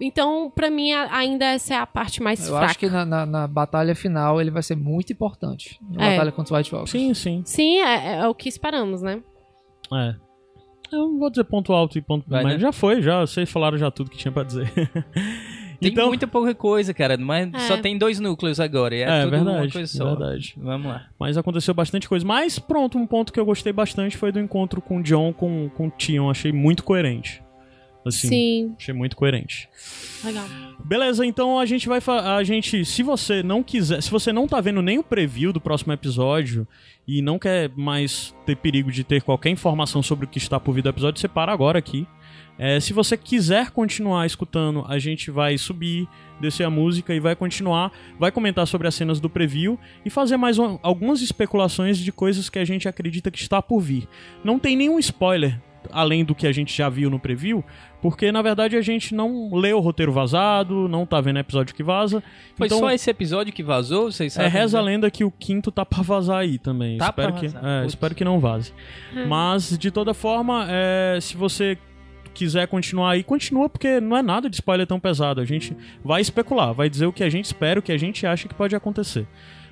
[0.00, 2.66] Então, pra mim, ainda essa é a parte mais Eu fraca.
[2.66, 5.78] acho que na, na- na batalha final ele vai ser muito importante.
[5.90, 6.10] Na É.
[6.12, 6.90] batalha contra os White Walkers.
[6.90, 7.42] Sim, sim.
[7.44, 9.22] Sim, é, é o que esperamos, né?
[9.92, 10.14] É.
[10.92, 12.28] Eu não vou dizer ponto alto e ponto.
[12.28, 12.58] Vai, mas né?
[12.58, 13.20] já foi, já.
[13.20, 14.70] Vocês falaram já tudo que tinha pra dizer.
[15.80, 16.08] Tem então.
[16.08, 17.58] muita pouca coisa, cara, mas É.
[17.60, 18.94] só tem dois núcleos agora.
[18.94, 19.72] E é É, tudo uma verdade.
[19.72, 20.14] coisa só.
[20.14, 20.54] verdade.
[20.56, 21.06] Vamos lá.
[21.18, 22.24] Mas aconteceu bastante coisa.
[22.26, 25.68] Mas pronto, um ponto que eu gostei bastante foi do encontro com o John com,
[25.70, 26.30] com o Tion.
[26.30, 27.42] Achei muito coerente.
[28.06, 29.66] Assim, Sim, achei muito coerente.
[30.22, 30.44] legal.
[30.84, 34.60] Beleza, então a gente vai a gente, se você não quiser, se você não tá
[34.60, 36.68] vendo nem o preview do próximo episódio
[37.08, 40.74] e não quer mais ter perigo de ter qualquer informação sobre o que está por
[40.74, 42.06] vir do episódio, você para agora aqui.
[42.58, 46.08] É, se você quiser continuar escutando, a gente vai subir,
[46.40, 50.36] descer a música e vai continuar, vai comentar sobre as cenas do preview e fazer
[50.36, 54.06] mais um- algumas especulações de coisas que a gente acredita que está por vir.
[54.44, 55.60] Não tem nenhum spoiler
[55.92, 57.62] além do que a gente já viu no preview,
[58.00, 61.82] porque na verdade a gente não leu o roteiro vazado, não tá vendo episódio que
[61.82, 62.22] vaza.
[62.56, 64.10] Foi então, só esse episódio que vazou?
[64.10, 64.50] Vocês é, sabem?
[64.50, 64.92] reza a né?
[64.92, 66.96] lenda que o quinto tá pra vazar aí também.
[66.98, 68.72] Tá espero pra que, vazar, é, espero que não vaze.
[69.28, 71.76] Mas de toda forma, é, se você
[72.34, 75.40] quiser continuar aí, continua porque não é nada de spoiler tão pesado.
[75.40, 75.74] A gente
[76.04, 78.54] vai especular, vai dizer o que a gente espera, o que a gente acha que
[78.54, 79.26] pode acontecer.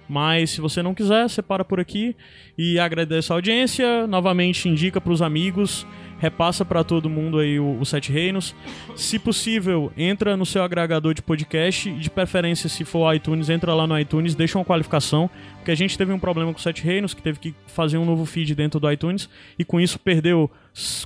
[0.09, 2.14] Mas se você não quiser, você para por aqui
[2.56, 4.06] e agradece a audiência.
[4.06, 5.86] Novamente indica pros amigos,
[6.23, 8.55] repassa pra todo mundo aí o, o Sete Reinos.
[8.94, 13.74] Se possível, entra no seu agregador de podcast e de preferência, se for iTunes, entra
[13.74, 16.85] lá no iTunes, deixa uma qualificação, porque a gente teve um problema com o Sete
[16.85, 19.28] Reinos, que teve que fazer um novo feed dentro do iTunes
[19.59, 20.49] e com isso perdeu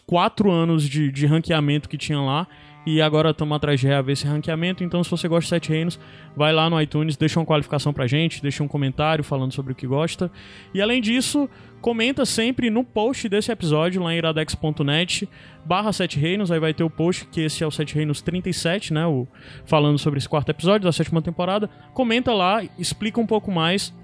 [0.05, 2.47] quatro anos de, de ranqueamento que tinha lá.
[2.85, 4.85] E agora estamos atrás de reaver esse ranqueamento.
[4.85, 5.99] Então, se você gosta de Sete Reinos,
[6.37, 9.75] vai lá no iTunes, deixa uma qualificação pra gente, deixa um comentário falando sobre o
[9.75, 10.31] que gosta.
[10.73, 15.29] E além disso, comenta sempre no post desse episódio, lá em iradex.net,
[15.65, 18.93] barra Sete Reinos, aí vai ter o post, que esse é o Sete Reinos 37,
[18.93, 19.07] né?
[19.07, 19.27] O,
[19.65, 21.69] falando sobre esse quarto episódio da sétima temporada.
[21.95, 23.95] Comenta lá, explica um pouco mais.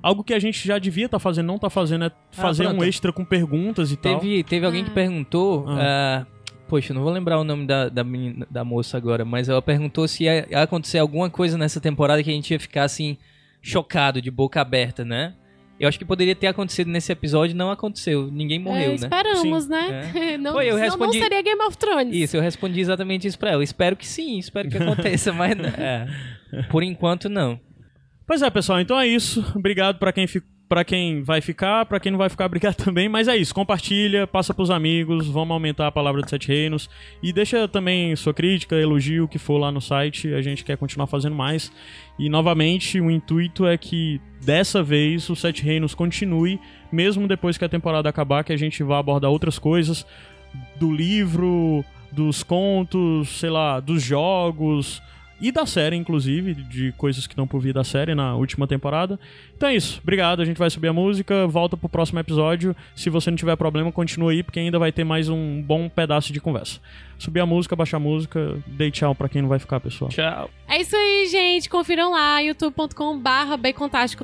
[0.00, 2.84] Algo que a gente já devia estar fazendo, não tá fazendo, é fazer um pronto.
[2.84, 4.20] extra com perguntas e tal.
[4.20, 5.64] Teve, teve alguém que perguntou.
[5.68, 6.24] Ah.
[6.24, 6.26] ah,
[6.68, 9.60] poxa, eu não vou lembrar o nome da, da, menina- da moça agora, mas ela
[9.60, 13.18] perguntou se ia, ia acontecer alguma coisa nessa temporada que a gente ia ficar assim,
[13.60, 15.34] chocado, de boca aberta, né?
[15.80, 18.28] Eu acho que poderia ter acontecido nesse episódio, não aconteceu.
[18.32, 18.94] Ninguém morreu, É, né?
[18.94, 20.12] esperamos, né?
[20.40, 22.14] Não, Pô, eu respondi- não seria Game of Thrones.
[22.16, 23.62] Isso, eu respondi exatamente isso pra ela.
[23.62, 26.06] Espero que sim, espero que aconteça, mas é,
[26.70, 27.60] por enquanto não.
[28.26, 29.44] Pois é, pessoal, então é isso.
[29.56, 30.42] Obrigado pra quem fi...
[30.68, 33.08] para quem vai ficar, pra quem não vai ficar, obrigado também.
[33.08, 36.90] Mas é isso, compartilha, passa pros amigos, vamos aumentar a palavra de Sete Reinos
[37.22, 40.32] e deixa também sua crítica, elogio, o que for lá no site.
[40.34, 41.72] A gente quer continuar fazendo mais.
[42.18, 46.60] E novamente, o intuito é que dessa vez o Sete Reinos continue,
[46.92, 50.06] mesmo depois que a temporada acabar, que a gente vá abordar outras coisas
[50.76, 55.02] do livro, dos contos, sei lá, dos jogos
[55.40, 59.18] e da série, inclusive, de coisas que estão por vir da série na última temporada.
[59.56, 60.00] Então é isso.
[60.02, 60.42] Obrigado.
[60.42, 62.74] A gente vai subir a música, volta pro próximo episódio.
[62.94, 66.32] Se você não tiver problema, continua aí, porque ainda vai ter mais um bom pedaço
[66.32, 66.80] de conversa.
[67.18, 70.10] Subir a música, baixar a música, dei tchau pra quem não vai ficar, pessoal.
[70.10, 70.50] Tchau.
[70.68, 71.68] É isso aí, gente.
[71.68, 73.58] Confiram lá, youtube.com barra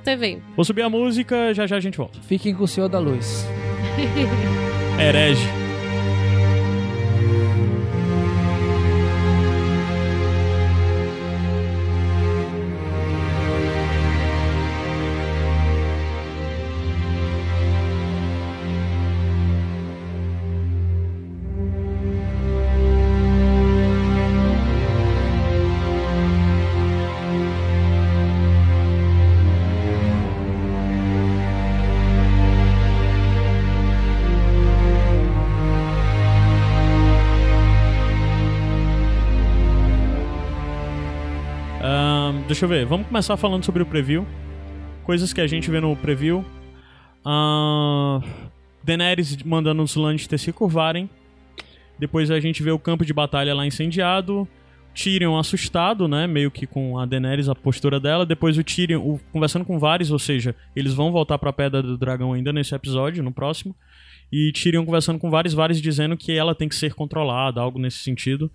[0.03, 0.39] TV.
[0.55, 2.21] Vou subir a música, já já a gente volta.
[2.23, 3.47] Fiquem com o Senhor da Luz.
[5.01, 5.64] Herege.
[42.55, 44.25] Deixa eu ver, vamos começar falando sobre o preview.
[45.03, 46.45] Coisas que a gente vê no preview.
[47.27, 48.21] Ahn,
[48.81, 51.11] Daenerys mandando os Lannister se curvarem.
[51.99, 54.47] Depois a gente vê o campo de batalha lá incendiado.
[54.95, 56.29] Tyrion assustado, né?
[56.29, 58.25] Meio que com a Daenerys, a postura dela.
[58.25, 61.99] Depois o Tyrion o- conversando com vários, ou seja, eles vão voltar pra Pedra do
[61.99, 63.75] Dragão ainda nesse episódio, no próximo.
[64.33, 67.99] E Tyrion conversando com vários, vários dizendo que ela tem que ser controlada, algo nesse
[67.99, 68.49] sentido.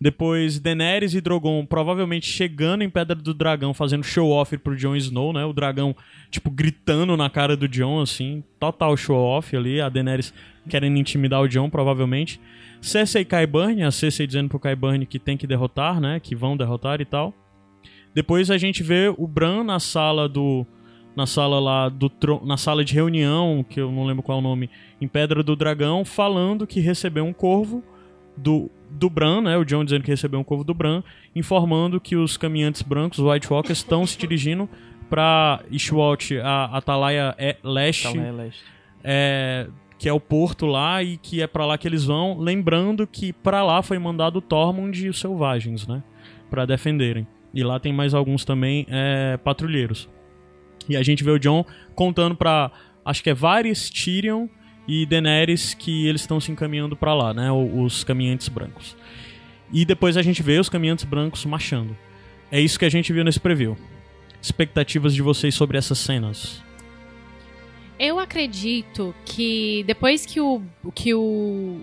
[0.00, 4.94] Depois Daenerys e Drogon provavelmente chegando em Pedra do Dragão, fazendo show off pro Jon
[4.94, 5.44] Snow, né?
[5.44, 5.94] O dragão,
[6.30, 8.44] tipo, gritando na cara do Jon, assim.
[8.60, 9.80] Total show off ali.
[9.80, 10.32] A Daenerys
[10.68, 12.40] querendo intimidar o Jon, provavelmente.
[12.80, 16.20] Cersei e Qyburn, a Cersei dizendo pro Qyburn que tem que derrotar, né?
[16.20, 17.34] Que vão derrotar e tal.
[18.14, 20.64] Depois a gente vê o Bran na sala do
[21.16, 22.10] na sala lá do
[22.44, 24.70] na sala de reunião, que eu não lembro qual é o nome,
[25.00, 27.82] em Pedra do Dragão, falando que recebeu um corvo
[28.36, 29.56] do do Bran, né?
[29.56, 31.02] O Jon dizendo que recebeu um corvo do Bran,
[31.34, 34.68] informando que os caminhantes brancos, os White Walkers, estão se dirigindo
[35.10, 38.62] para Ishwalt, a Atalaia é- Leste, é leste.
[39.02, 39.66] é,
[39.98, 43.32] que é o porto lá e que é pra lá que eles vão, lembrando que
[43.32, 46.02] pra lá foi mandado o Tormund e os selvagens, né,
[46.50, 47.26] Pra defenderem.
[47.54, 50.08] E lá tem mais alguns também é, patrulheiros.
[50.88, 52.70] E a gente vê o John contando pra,
[53.04, 54.46] acho que é Varys, Tyrion
[54.88, 57.52] e Daenerys que eles estão se encaminhando pra lá, né?
[57.52, 58.96] Os caminhantes brancos.
[59.70, 61.94] E depois a gente vê os caminhantes brancos marchando.
[62.50, 63.76] É isso que a gente viu nesse preview.
[64.40, 66.62] Expectativas de vocês sobre essas cenas?
[67.98, 70.62] Eu acredito que depois que o
[70.94, 71.80] que o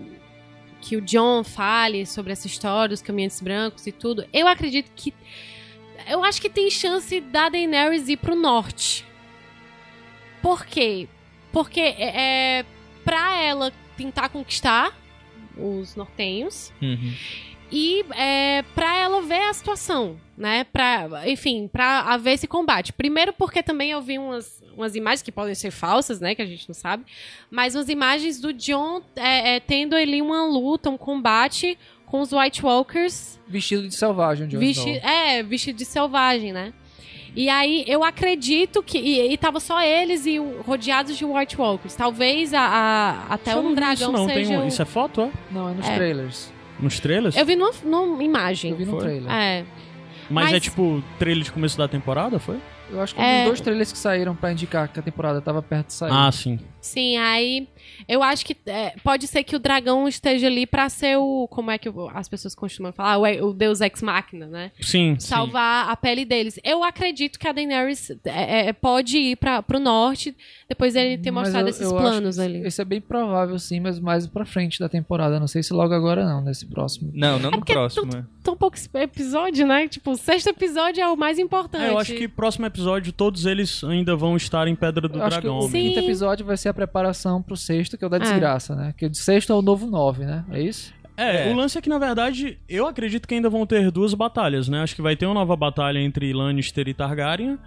[0.81, 5.13] que o John fale sobre essa história dos caminhantes brancos e tudo, eu acredito que
[6.07, 9.05] eu acho que tem chance da Daenerys ir pro norte.
[10.41, 11.07] Por quê?
[11.51, 12.65] Porque é, é
[13.05, 14.91] pra ela tentar conquistar
[15.57, 17.13] os nortenhos Uhum.
[17.71, 20.65] e é, para ela ver a situação, né?
[20.65, 22.91] Pra, enfim, pra haver esse combate.
[22.91, 26.35] Primeiro porque também eu vi umas, umas imagens que podem ser falsas, né?
[26.35, 27.05] Que a gente não sabe.
[27.49, 32.33] Mas umas imagens do John é, é, tendo ali uma luta, um combate com os
[32.33, 33.39] White Walkers.
[33.47, 36.73] Vestido de selvagem, Jon Vesti é, vestido de selvagem, né?
[37.35, 38.97] E aí eu acredito que.
[38.97, 41.93] E, e tava só eles e rodeados de White Walkers.
[41.95, 44.25] Talvez a, a- até um dragão isso, não.
[44.27, 44.59] Tem seja.
[44.59, 45.31] um- o- Isso é foto, é?
[45.51, 45.95] Não, é nos É.
[45.95, 46.53] trailers.
[46.79, 47.35] Nos trailers?
[47.35, 48.71] Eu vi numa, numa imagem.
[48.71, 49.31] Eu vi no trailer.
[49.31, 49.65] É.
[50.29, 52.57] Mas, é mas- tipo trailer de começo da temporada, foi?
[52.89, 53.23] Eu acho que É.
[53.23, 56.11] um dos dois trailers que saíram pra indicar que a temporada tava perto de sair.
[56.13, 56.59] Ah, sim.
[56.85, 57.67] Sim, aí
[58.07, 61.47] eu acho que é, pode ser que o dragão esteja ali pra ser o.
[61.49, 63.17] Como é que as pessoas costumam falar?
[63.17, 64.71] O, o Deus Ex Machina, né?
[64.79, 65.27] Sim, sim.
[65.27, 66.59] Salvar a pele deles.
[66.63, 70.35] Eu acredito que a Daenerys é, é, pode ir pra, pro norte
[70.69, 72.65] depois dele ter Mas mostrado eu- esses eu acho planos que ali.
[72.65, 75.39] Esse é bem provável, sim, mas mais pra frente da temporada.
[75.39, 77.11] Não sei se logo agora não, nesse próximo.
[77.13, 78.15] Não, não no porque próximo.
[78.15, 78.23] é.
[78.43, 79.87] Tão poucos episódios, né?
[79.87, 81.83] Tipo, o sexto episódio é o mais importante.
[81.85, 85.23] É, eu acho que próximo episódio todos eles ainda vão estar em Pedra do Eu
[85.23, 85.59] acho que Dragão.
[85.59, 85.71] o Sim.
[85.89, 88.19] quinto episódio vai ser a preparação pro sexto, que é o da É.
[88.19, 88.93] desgraça, né?
[88.97, 90.43] Que o sexto é o novo nove, né?
[90.51, 90.93] É isso?
[91.17, 91.51] É, É.
[91.53, 94.83] o lance é que, na verdade, eu acredito que ainda vão ter duas batalhas, né?
[94.83, 97.57] Acho que vai ter uma nova batalha entre Lannister e Targaryen.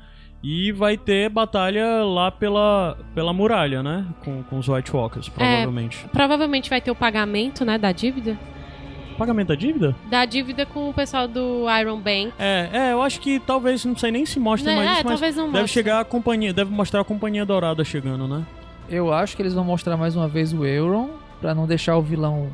[0.41, 4.07] E vai ter batalha lá pela, pela muralha, né?
[4.25, 6.07] Com, com os White Walkers, provavelmente.
[6.13, 7.77] Provavelmente vai ter o pagamento, né?
[7.77, 8.39] Da dívida.
[9.17, 9.97] Pagamento da dívida?
[10.09, 12.33] Da dívida com o pessoal do Iron Bank.
[12.39, 14.77] É, é, eu acho que talvez, não sei nem se mostra Né?
[14.77, 15.73] mais É, isso, mas talvez não deve mostre.
[15.75, 18.47] chegar a companhia, deve mostrar a Companhia Dourada chegando, né?
[18.89, 21.11] Eu acho que eles vão mostrar mais uma vez o Euron,
[21.41, 22.49] pra não deixar o vilão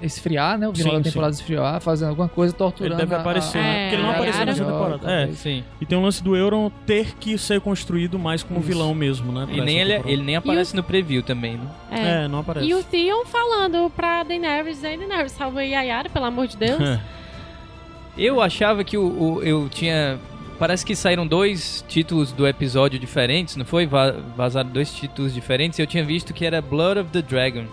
[0.00, 0.66] esfriar, né?
[0.66, 3.68] O vilão Sim, da temporada esfriar, fazendo alguma coisa, torturando Ele deve aparecer, a- né?
[3.68, 5.10] É, Porque ele não apareceu nessa temporada.
[5.12, 5.26] É.
[5.32, 5.64] Sim.
[5.80, 8.68] e tem o lance do Euron ter que ser construído mais como Isso.
[8.68, 9.46] vilão mesmo, né?
[9.50, 10.12] E nem ele, temporada.
[10.14, 11.66] ele nem aparece no preview também, né?
[11.90, 12.24] É.
[12.24, 12.66] É, não aparece.
[12.66, 16.78] E o Theon falando pra Daenerys, Daenerys, salva aí a Yara, pelo amor de Deus.
[18.16, 19.04] Eu achava que o,
[19.36, 20.18] o- eu tinha.
[20.62, 23.84] Parece que saíram dois títulos do episódio diferentes, não foi?
[23.84, 25.76] Va- Vazaram dois títulos diferentes.
[25.76, 27.64] Eu tinha visto que era Blood of the Dragon.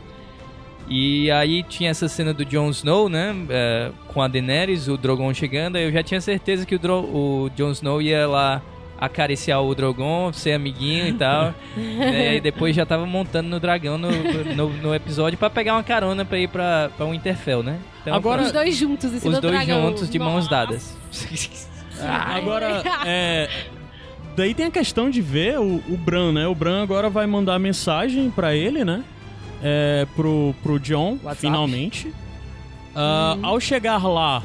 [0.89, 3.35] E aí tinha essa cena do Jon Snow, né?
[3.47, 5.75] é, com a Daenerys, o Drogon chegando.
[5.75, 8.59] aí Eu já tinha certeza que o, Dro o Jon Snow ia lá
[8.99, 11.53] acariciar o Drogon, ser amiguinho e tal.
[11.77, 14.09] né, e depois já tava montando no dragão no,
[14.55, 17.77] no, no episódio pra pegar uma carona pra ir pra, pra Winterfell, né?
[18.01, 19.89] Então, Agora- Os dois juntos cima os do dois dragão.
[19.89, 20.49] juntos de mãos Nossa.
[20.49, 20.97] dadas.
[22.07, 23.49] Agora, é.
[24.35, 26.47] Daí tem a questão de ver o, o Bran, né?
[26.47, 29.03] O Bran agora vai mandar mensagem pra ele, né?
[29.61, 31.37] É, pro, pro John, WhatsApp.
[31.41, 32.13] finalmente.
[32.95, 34.41] Ah, Ao chegar lá.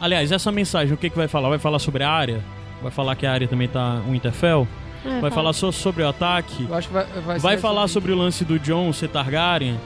[0.00, 1.48] Aliás, essa mensagem, o que, que vai falar?
[1.50, 2.42] Vai falar sobre a área?
[2.80, 4.66] Vai falar que a área também tá um Winterfell?
[5.04, 5.30] É, Vai fala.
[5.32, 6.66] falar só sobre o ataque?
[6.68, 9.78] Eu acho que vai, vai, Vai falar sobre o lance do John ser Targaryen?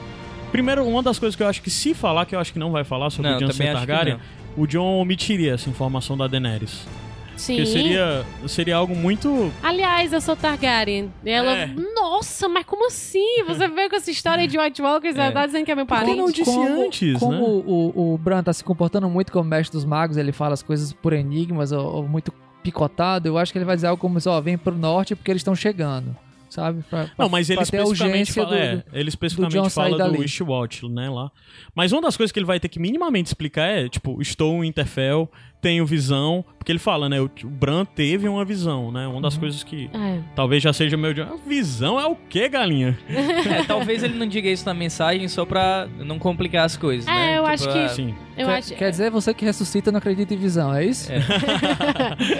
[0.51, 2.71] Primeiro, uma das coisas que eu acho que se falar, que eu acho que não
[2.71, 4.17] vai falar sobre Não, o John ser Targaryen,
[4.57, 6.85] o John omitiria essa informação da Daenerys.
[7.35, 7.55] Sim.
[7.55, 9.51] Porque seria, seria algo muito.
[9.63, 11.11] Aliás, eu sou Targaryen.
[11.25, 11.67] E ela, É.
[11.95, 13.43] nossa, mas como assim?
[13.47, 15.31] Você veio com essa história de White Walkers, ela É.
[15.31, 16.15] tá dizendo que é meu parente.
[16.15, 17.63] não disse como, antes, como né?
[17.65, 20.93] o, o Bran tá se comportando muito como mestre dos magos, ele fala as coisas
[20.93, 22.31] por enigmas ou, ou muito
[22.61, 25.41] picotado, eu acho que ele vai dizer algo como, ó, vem pro norte porque eles
[25.41, 26.15] estão chegando,
[26.53, 26.83] sabe?
[26.89, 29.97] Pra- pra- Não, mas ele especificamente fala, do- é, do- ele especificamente sair fala do
[29.97, 30.17] dali.
[30.19, 31.31] Wishwatch, né, lá.
[31.75, 34.67] Mas uma das coisas que ele vai ter que minimamente explicar é, tipo, estou em
[34.67, 35.29] Interfell,
[35.63, 39.07] tenho visão, porque ele fala, né, o, o Bran teve uma visão, né?
[39.07, 39.21] Uma Uhum.
[39.21, 40.19] das coisas que É.
[40.35, 42.97] talvez já seja meio de, "Ah, visão é o quê, galinha?
[43.09, 47.11] É, talvez ele não diga isso na mensagem só pra não complicar as coisas, É,
[47.11, 47.37] né?
[47.39, 48.13] eu acho que- ah, Sim.
[48.35, 48.75] Eu quer, acho.
[48.75, 51.11] quer dizer, você que ressuscita não acredita em visão, é isso?
[51.11, 51.19] É.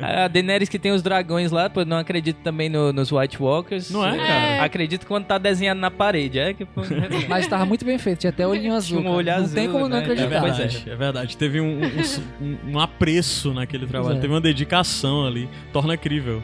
[0.00, 3.90] A Daenerys que tem os dragões lá, pô, não acredito também no- nos White Walkers.
[3.90, 4.28] Não é, cara?
[4.28, 4.60] É.
[4.60, 6.64] Acredito quando tá desenhado na parede, é que...
[6.64, 6.82] pô,
[7.28, 9.00] Mas tava muito bem feito, tinha até olhinho azul.
[9.00, 9.14] um cara.
[9.14, 9.98] olho não azul, tem como não né?
[9.98, 10.40] É acreditar.
[10.40, 10.94] Pois verdade, é.
[10.94, 11.36] verdade.
[11.36, 12.02] Teve um, um,
[12.40, 14.20] um- um apreço naquele trabalho, é.
[14.20, 16.42] teve uma dedicação ali, torna crível.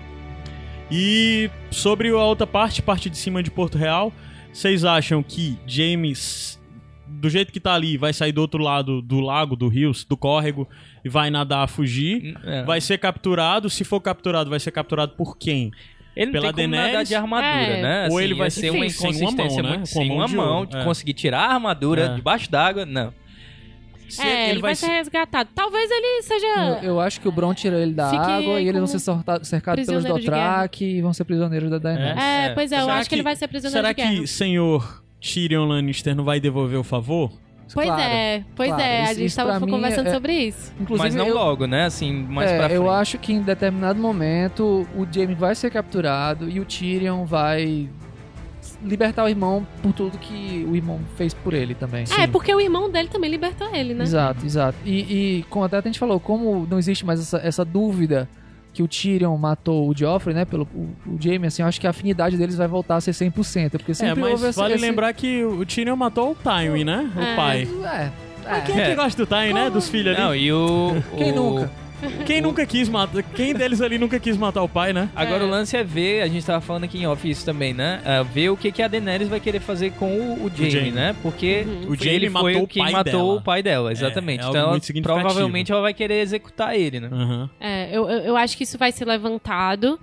[0.91, 4.13] E sobre a outra parte, parte de cima de Porto Real,
[4.53, 6.59] vocês acham que James,
[7.07, 10.17] do jeito que tá ali, vai sair do outro lado do lago, do rio, do
[10.17, 10.67] córrego,
[11.05, 12.35] e vai nadar a fugir?
[12.45, 12.63] É.
[12.65, 13.69] Vai ser capturado?
[13.69, 15.71] Se for capturado, vai ser capturado por quem?
[16.17, 17.83] Ele pela tem como nadar Daenerys, de armadura, É.
[17.83, 18.09] né?
[18.11, 19.77] Ou Assim, ele vai ia ser uma sem uma inconsistência mão, né?
[19.79, 20.85] muito Com a sem mão uma de mão, de é.
[20.85, 22.15] conseguir tirar a armadura É.
[22.17, 23.13] debaixo d'água, não.
[24.09, 25.51] Se É, ele, vai, ser resgatado.
[25.55, 26.47] Talvez ele seja.
[26.83, 29.01] Eu, eu acho que o Bron tira ele da Fique água e eles vão ser
[29.45, 32.17] cercados pelos Dothraki e vão ser prisioneiros da Daenerys.
[32.23, 32.49] É, É.
[32.55, 34.23] pois é, eu Será acho que, ele que- vai ser prisioneiro Será de guerra.
[34.23, 37.31] que senhor Tyrion Lannister não vai devolver o favor?
[37.75, 38.83] Pois Claro, é, pois claro.
[38.83, 40.73] é, a gente isso tava pra mim conversando é- sobre isso.
[40.81, 41.85] Inclusive, Mas não eu, logo, né?
[41.85, 42.77] Assim, mais é, pra frente.
[42.81, 47.91] eu acho que em determinado momento o Jaime vai ser capturado e o Tyrion vai
[48.85, 52.05] libertar o irmão por tudo que o irmão fez por ele também.
[52.19, 54.05] É, porque o irmão dele também libertou ele, né?
[54.05, 54.79] Exato, exato.
[54.85, 58.29] E, e como até a gente falou, como não existe mais essa, essa dúvida
[58.73, 61.87] que o Tyrion matou o Joffrey, né, pelo o, o Jaime, assim, eu acho que
[61.87, 64.75] a afinidade deles vai voltar a ser 100%, porque É, sempre mas houve esse, vale
[64.75, 67.11] esse- lembrar que o Tyrion matou o Tywin, né?
[67.17, 67.35] O É.
[67.37, 67.63] pai.
[67.63, 68.11] É,
[68.49, 68.61] Mas é.
[68.61, 69.71] quem é que gosta do Tywin, né?
[69.71, 70.23] Dos filhos ali.
[70.25, 71.03] Não, e o.
[71.17, 71.71] Quem o- nunca?
[72.27, 73.23] Quem nunca quis matar...
[73.23, 75.09] Quem deles ali nunca quis matar o pai, né?
[75.15, 75.47] Agora É.
[75.47, 78.01] o lance é ver, a gente tava falando aqui em off isso também, né?
[78.05, 80.91] É, ver o que, que a Daenerys vai querer fazer com o, o Jaime, Jaime.
[80.93, 81.17] né?
[81.23, 81.91] Porque Uhum.
[81.91, 83.25] O Jaime ele foi matou o o quem pai matou dela.
[83.35, 84.45] o pai dela, exatamente.
[84.45, 87.09] é então, ela, provavelmente ela vai querer executar ele, né?
[87.11, 87.51] Aham.
[87.61, 89.99] É, eu, eu eu acho que isso vai ser levantado,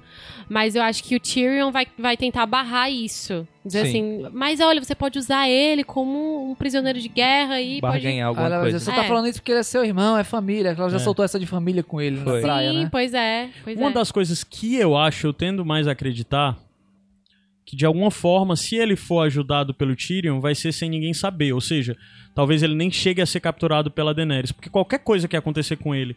[0.50, 3.48] mas eu acho que o Tyrion vai, vai tentar barrar isso.
[3.66, 3.88] Dizer Sim.
[4.22, 7.94] assim, mas olha, você pode usar ele como um prisioneiro de guerra e pode...
[7.94, 8.80] Barganhar Aí alguma dizer, coisa.
[8.80, 9.08] você tá É.
[9.08, 10.76] falando isso porque ele é seu irmão, é família.
[10.78, 11.00] Ela já É.
[11.00, 12.42] soltou essa de família com ele Foi.
[12.42, 12.90] na praia, Sim, né?
[12.92, 13.94] pois é, pois Uma é.
[13.94, 16.56] das coisas que eu acho, eu tendo mais a acreditar,
[17.66, 21.52] que de alguma forma, se ele for ajudado pelo Tyrion, vai ser sem ninguém saber.
[21.52, 21.98] Ou seja,
[22.36, 24.52] talvez ele nem chegue a ser capturado pela Daenerys.
[24.52, 26.16] Porque qualquer coisa que acontecer com ele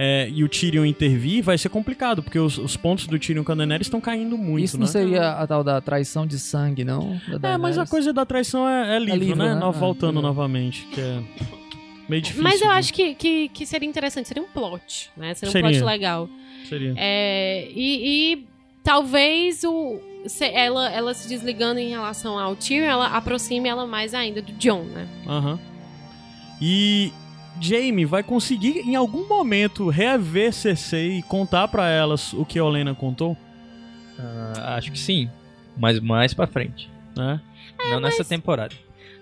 [0.00, 2.22] é, e o Tyrion intervir, vai ser complicado.
[2.22, 4.82] Porque os, os pontos do Tyrion com a Daenerys estão caindo muito, Isso né?
[4.82, 7.20] não seria a tal da traição de sangue, não?
[7.40, 9.54] Da É, mas a coisa da traição é, é livro, livro, né?
[9.56, 9.60] né?
[9.60, 11.20] Ah, voltando novamente, que é
[12.08, 12.44] meio difícil.
[12.44, 15.34] Mas eu de- acho que, que, que seria interessante, seria um plot, né?
[15.34, 15.70] Seria um Seria.
[15.70, 16.28] plot legal.
[16.68, 16.94] Seria.
[16.96, 18.46] É, e, e
[18.84, 24.14] talvez o, se ela, ela se desligando em relação ao Tyrion, ela aproxime ela mais
[24.14, 25.08] ainda do John, né?
[25.26, 25.58] Aham.
[26.60, 27.12] E
[27.60, 32.64] Jaime vai conseguir em algum momento reaver Cersei e contar pra elas o que a
[32.64, 33.36] Olena contou,
[34.18, 35.28] Ah, acho que sim.
[35.76, 36.90] Mas mais pra frente.
[37.16, 37.40] né?
[37.90, 38.74] não nessa temporada.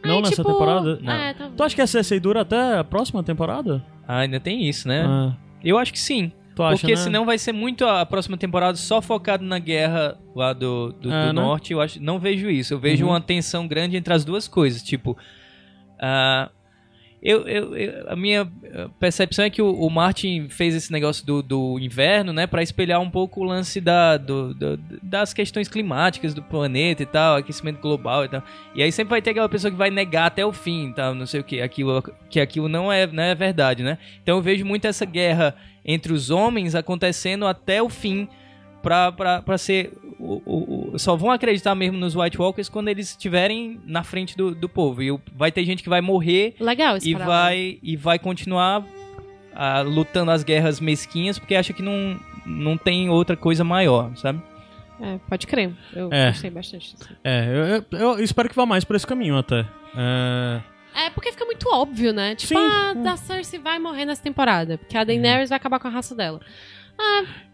[0.05, 0.99] Não nessa tipo, temporada?
[1.03, 1.13] Não.
[1.13, 3.85] É, tá- Tu acha que a Cersei dura até a próxima temporada?
[4.09, 5.05] Ah, ainda tem isso, né?
[5.07, 5.33] Ah,
[5.65, 6.31] Eu acho que sim.
[6.55, 7.01] tu acha, Porque né?
[7.01, 11.27] senão vai ser muito a próxima temporada só focado na guerra lá do, do, É,
[11.27, 11.43] do né?
[11.43, 11.73] norte.
[11.73, 12.73] Eu acho, não vejo isso.
[12.73, 13.11] Eu vejo Uhum.
[13.11, 14.83] uma tensão grande entre as duas coisas.
[14.83, 15.17] Tipo,
[16.01, 16.51] ah,
[17.23, 21.25] eu, eu- eu- a minha eh, percepção é que o, o Martin fez esse negócio
[21.27, 25.69] do, do inverno, né, para espelhar um pouco o lance da, do- do- das questões
[25.69, 28.43] climáticas do planeta e tal, aquecimento global e tal.
[28.75, 31.27] E aí sempre vai ter aquela pessoa que vai negar até o fim, tal, não
[31.27, 33.99] sei o que, aquilo, que aquilo não é, não é verdade, né?
[34.23, 38.29] Então eu vejo muito essa guerra entre os homens acontecendo até o fim
[38.83, 39.93] pra ser.
[40.19, 44.55] O, o- só vão acreditar mesmo nos White Walkers quando eles estiverem na frente do,
[44.55, 45.03] do povo.
[45.03, 47.31] E vai ter gente que vai morrer Legal e paralelo.
[47.31, 48.83] vai, e vai continuar
[49.55, 54.43] ah, lutando as guerras mesquinhas porque acha que não, não tem outra coisa maior, sabe?
[55.01, 55.73] É, pode crer.
[55.95, 56.29] Eu É.
[56.31, 57.09] gostei bastante disso.
[57.23, 57.47] É,
[57.93, 59.67] eu, eu- eu espero que vá mais por esse caminho até.
[59.95, 60.61] É,
[61.07, 62.35] É, porque fica muito óbvio, né?
[62.35, 62.67] Tipo, Sim.
[62.67, 64.79] ah, a Cersei vai morrer nessa temporada.
[64.79, 66.41] Porque a Daenerys vai acabar com a raça dela.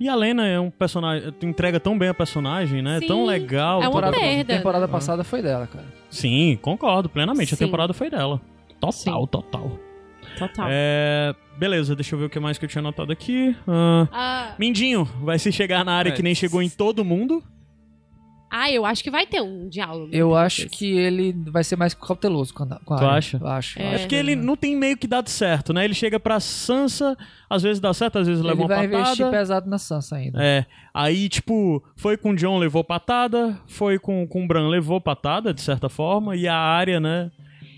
[0.01, 1.31] E a Lena é um personagem.
[1.33, 2.99] Tu entrega tão bem a personagem, né?
[3.01, 3.83] Sim, tão legal.
[3.83, 4.53] é uma perda.
[4.53, 5.85] A temporada passada foi dela, cara.
[6.11, 7.55] Sim, concordo plenamente.
[7.55, 7.65] A Sim.
[7.67, 8.41] temporada foi dela.
[8.81, 9.27] Total, Sim.
[9.31, 9.79] total.
[10.39, 10.67] Total.
[10.71, 13.55] É, beleza, deixa eu ver o que mais que eu tinha anotado aqui.
[13.69, 16.13] Ah, Ah, Mindinho, vai se chegar na área É.
[16.13, 17.43] que nem chegou em todo mundo.
[18.55, 20.11] Ah, eu acho que vai ter um diálogo.
[20.13, 23.17] Eu acho que ele vai ser mais cauteloso com a, com a Tu Arya.
[23.19, 23.37] acha?
[23.41, 23.81] Eu acho.
[23.81, 23.95] É.
[23.95, 25.85] acho Porque ele não tem meio que dado certo, né?
[25.87, 27.17] Ele chega pra Sansa,
[27.49, 29.31] às vezes dá certo, às vezes leva Ele uma vai investir patada.
[29.39, 30.39] pesado na Sansa ainda.
[30.45, 35.01] É, aí, tipo, foi com o John, levou patada, foi com, com o Bran, levou
[35.01, 37.31] patada, de certa forma, e a área, né?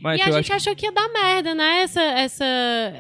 [0.03, 1.81] Mas E a eu gente acho achou que ia dar merda, né?
[1.83, 2.45] Essa, essa,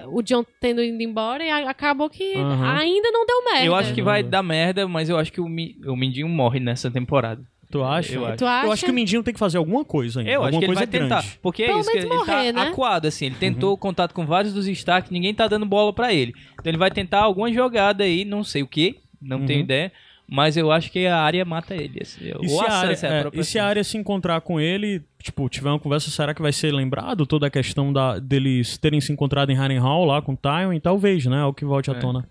[0.08, 2.78] o John tendo ido embora e a- acabou que Aham.
[2.78, 3.66] ainda não deu merda.
[3.66, 6.60] Eu acho que vai dar merda, mas eu acho que o, Mi- o Mindinho morre
[6.60, 7.42] nessa temporada.
[7.78, 8.14] Tu acha?
[8.14, 8.36] Eu acho.
[8.38, 8.66] Tu acha?
[8.66, 10.30] Eu acho que o Mindinho tem que fazer alguma coisa ainda.
[10.30, 11.20] Eu acho alguma que ele coisa vai tentar.
[11.22, 11.38] grande.
[11.42, 12.68] Porque é Pelo isso, que menos ele morrer, tá né?
[12.68, 13.26] acuado, assim.
[13.26, 13.76] Ele tentou Uhum.
[13.76, 16.32] contato com vários dos Stark, ninguém tá dando bola pra ele.
[16.54, 19.46] Então ele vai tentar alguma jogada aí, não sei o que, não Uhum.
[19.46, 19.90] tenho ideia.
[20.26, 21.98] Mas eu acho que a área mata ele.
[22.00, 22.32] assim.
[22.40, 24.58] E se, a área, é a é, própria e se a área se encontrar com
[24.58, 28.78] ele, tipo, tiver uma conversa, será que vai ser lembrado toda a questão da, deles
[28.78, 30.80] terem se encontrado em Harrenhal lá com o Tywin?
[30.80, 31.40] Talvez, né?
[31.40, 31.98] É o que volte à É.
[31.98, 32.26] tona.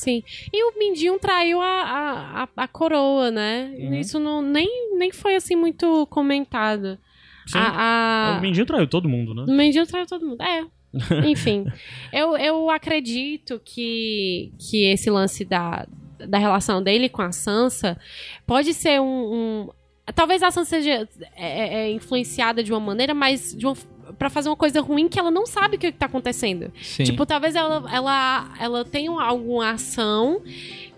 [0.00, 0.22] Sim.
[0.50, 3.70] E o Mindinho traiu a, a, a, a coroa, né?
[3.78, 3.94] Uhum.
[3.96, 6.98] Isso não, nem, nem foi assim muito comentado.
[7.46, 7.58] Sim.
[7.58, 8.38] A, a...
[8.38, 9.42] O Mindinho traiu todo mundo, né?
[9.46, 10.42] O Mindinho traiu todo mundo.
[10.42, 10.64] É.
[11.28, 11.66] Enfim.
[12.10, 15.86] eu, eu acredito que, que esse lance da,
[16.18, 17.98] da relação dele com a Sansa,
[18.46, 19.04] pode ser um.
[19.04, 19.68] um-
[20.14, 21.06] talvez a Sansa seja
[21.36, 23.76] é, é, influenciada de uma maneira, mas de uma,
[24.18, 26.72] pra fazer uma coisa ruim que ela não sabe o que, que tá acontecendo.
[26.82, 27.04] Sim.
[27.04, 30.42] Tipo, talvez ela, ela, ela tenha alguma ação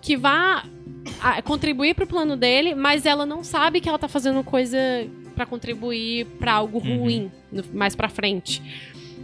[0.01, 0.65] que vá
[1.45, 4.79] contribuir pro plano dele, mas ela não sabe que ela tá fazendo coisa
[5.35, 8.63] pra contribuir pra algo ruim no- mais pra frente.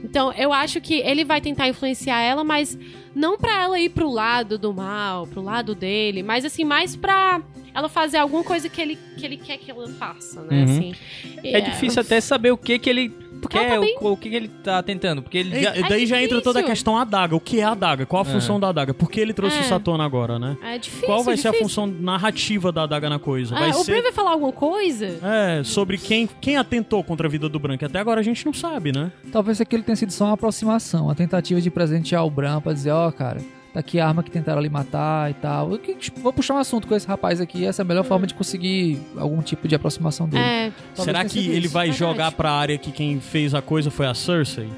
[0.02, 2.78] Então, eu acho que ele vai tentar influenciar ela, mas
[3.14, 7.42] não pra ela ir pro lado do mal, pro lado dele, mas assim, mais pra
[7.74, 10.56] ela fazer alguma coisa que ele, que ele quer que ela faça, né?
[10.58, 10.64] Uhum.
[10.64, 10.94] Assim.
[11.42, 14.36] É difícil até saber o que que ele Porque tá bem- o, o que que
[14.36, 15.88] ele tá tentando, porque ele E- já...
[15.88, 16.66] daí já entra toda a difícil.
[16.74, 17.36] questão adaga.
[17.36, 18.04] O que é a adaga?
[18.06, 18.92] Qual a função da adaga?
[18.92, 19.60] Por que ele trouxe É.
[19.60, 20.56] isso à tona agora, né?
[20.62, 21.06] É difícil.
[21.06, 21.68] Qual vai ser a difícil.
[21.68, 23.54] função narrativa da adaga na coisa?
[23.54, 25.18] Vai Ah, o ser Bran vai falar alguma coisa?
[25.22, 27.84] é, sobre quem, quem atentou contra a vida do Branco.
[27.84, 29.10] Até agora a gente não sabe, né?
[29.30, 32.90] Talvez aquilo tenha sido só uma aproximação, uma tentativa de presentear o Bran pra dizer,
[32.90, 33.40] ó, cara,
[33.72, 35.72] tá aqui a arma que tentaram ali matar e tal.
[35.72, 38.04] Eu que- tipo, Vou puxar um assunto com esse rapaz aqui, essa é a melhor
[38.04, 40.42] forma de conseguir algum tipo de aproximação dele.
[40.42, 41.70] É, Será que ele isso.
[41.74, 41.98] vai Verdade.
[41.98, 44.68] jogar pra área que quem fez a coisa foi a Cersei?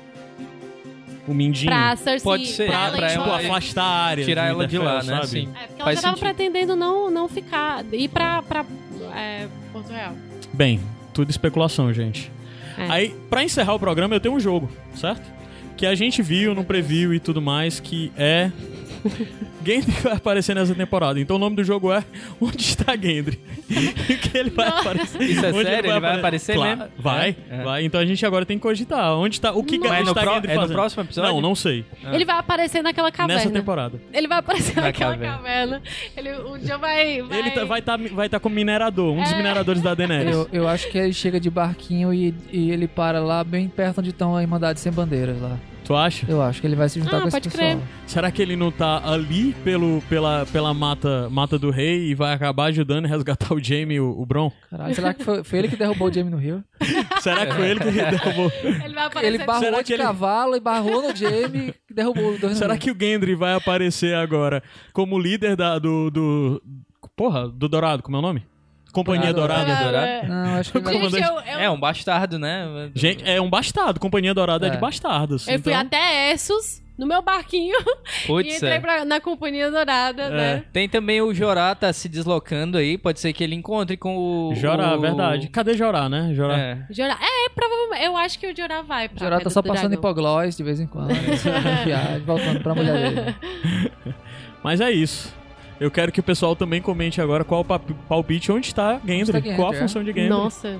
[1.28, 1.70] O Mindinho?
[1.70, 2.20] pra Cersei...
[2.24, 3.46] Pode ser, pra Pra, ela pra, tipo, embora.
[3.46, 4.24] afastar a área.
[4.24, 5.14] Tirar ela de lá, né?
[5.16, 5.26] sabe?
[5.28, 5.48] Sim.
[5.54, 6.34] É, porque ela Faz já tava sentido.
[6.34, 7.84] pretendendo não, não ficar...
[7.92, 8.64] Ir pra, pra
[9.14, 10.14] é, Porto Real.
[10.52, 10.80] Bem,
[11.14, 12.32] tudo especulação, gente.
[12.76, 12.86] É.
[12.90, 15.22] Aí, pra encerrar o programa, eu tenho um jogo, certo?
[15.76, 18.50] Que a gente viu no preview e tudo mais, que é.
[19.64, 21.20] Gendry vai aparecer nessa temporada.
[21.20, 22.02] Então o nome do jogo é
[22.40, 23.38] Onde está Gendry?
[23.68, 25.22] E que ele vai aparecer.
[25.22, 25.90] Isso é Onde sério?
[25.90, 26.92] Ele vai aparecer Claro, mesmo?
[26.98, 27.62] Vai, É, é.
[27.64, 27.84] vai.
[27.84, 29.12] Então a gente agora tem que cogitar.
[29.16, 29.52] Onde está.
[29.52, 29.86] O que Não.
[29.94, 31.30] Está pro- Gendry é no próximo episódio?
[31.32, 31.84] Não, não sei.
[32.04, 32.14] Ah.
[32.14, 33.42] Ele vai aparecer naquela caverna.
[33.42, 34.00] Nessa temporada.
[34.12, 35.36] Ele vai aparecer Na naquela caverna.
[35.36, 35.82] caverna.
[36.16, 37.22] Ele, o John vai...
[37.22, 37.38] vai...
[37.38, 39.36] Ele tá- vai estar vai tá como minerador, um dos É.
[39.36, 40.34] mineradores da Daenerys.
[40.34, 43.98] Eu, eu acho que ele chega de barquinho e, e ele para lá bem perto
[43.98, 45.56] onde estão a Irmandade Sem Bandeiras lá.
[45.90, 46.24] Tu acha?
[46.28, 47.76] Eu acho que ele vai se juntar Ah, com esse pode pessoal.
[47.78, 47.88] crer.
[48.06, 52.32] Será que ele não tá ali pelo, pela, pela mata, mata do rei e vai
[52.32, 54.52] acabar ajudando a resgatar o Jaime e o, o Bron?
[54.70, 56.62] Caralho, será que foi, foi ele que derrubou o Jamie no rio?
[57.20, 58.52] Será que foi ele que derrubou?
[58.62, 59.26] Ele vai aparecer...
[59.34, 62.56] Ele barrou Será de que ele- cavalo e barrou no Jamie e derrubou os dois
[62.56, 62.80] Será rio.
[62.82, 64.62] que o Gendry vai aparecer agora
[64.92, 66.62] como líder da, do, do.
[67.16, 68.44] Porra, do Dourado, como é o nome?
[68.92, 69.70] Companhia Dourada.
[69.72, 70.26] É.
[70.26, 70.94] Não, acho que ele vai...
[70.94, 72.90] Gente, comandante- eu, eu, É um bastardo, né?
[72.94, 73.98] Gente, é um bastardo.
[74.00, 74.72] Companhia Dourada é, É.
[74.72, 75.46] de bastardos.
[75.48, 77.74] eu fui então- até Essos, no meu barquinho,
[78.24, 78.80] e Putz, entrei é.
[78.80, 80.64] pra- na Companhia Dourada, né?
[80.72, 84.54] Tem também o Jorá tá se deslocando aí, pode ser que ele encontre com o...
[84.54, 85.00] Jorá, o...
[85.00, 85.48] verdade.
[85.48, 86.32] Cadê Jorá, né?
[86.34, 86.58] Jorá.
[86.58, 86.78] É.
[86.90, 89.94] Jorá, é, provavelmente, eu acho que o Jorá vai pra Jorá tá só do passando
[89.94, 91.10] hipoglós de vez em quando.
[91.84, 93.34] viagem, voltando pra mulher dele.
[94.62, 95.34] Mas é isso.
[95.80, 99.56] Eu quero que o pessoal também comente agora qual o palpite, onde está Gendry, Gendry,
[99.56, 99.78] qual a é.
[99.78, 100.28] função de Gendry.
[100.28, 100.78] Nossa,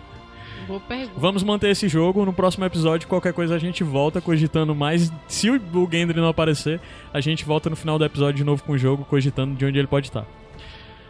[0.69, 1.13] boa pergunta.
[1.17, 2.25] Vamos manter esse jogo.
[2.27, 5.11] No próximo episódio, qualquer coisa a gente volta cogitando mais.
[5.27, 6.79] Se o o Gendry não aparecer,
[7.15, 9.79] a gente volta no final do episódio de novo com o jogo, cogitando de onde
[9.79, 10.27] ele pode estar.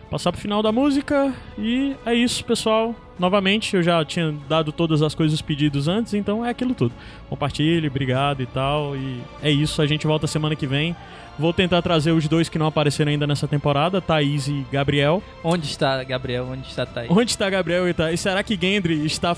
[0.08, 2.94] Passar pro final da música e é isso, pessoal.
[3.20, 6.94] Novamente, eu já tinha dado todas as coisas pedidos antes, então é aquilo tudo.
[7.28, 8.96] Compartilhe, obrigado e tal.
[8.96, 10.96] E é isso, a gente volta semana que vem.
[11.38, 15.22] Vou tentar trazer os dois que não apareceram ainda nessa temporada, Thaís e Gabriel.
[15.44, 16.46] Onde está, Gabriel?
[16.50, 17.10] Onde está Thaís?
[17.10, 18.20] Onde está Gabriel e Thaís?
[18.20, 19.34] Será que Gendry está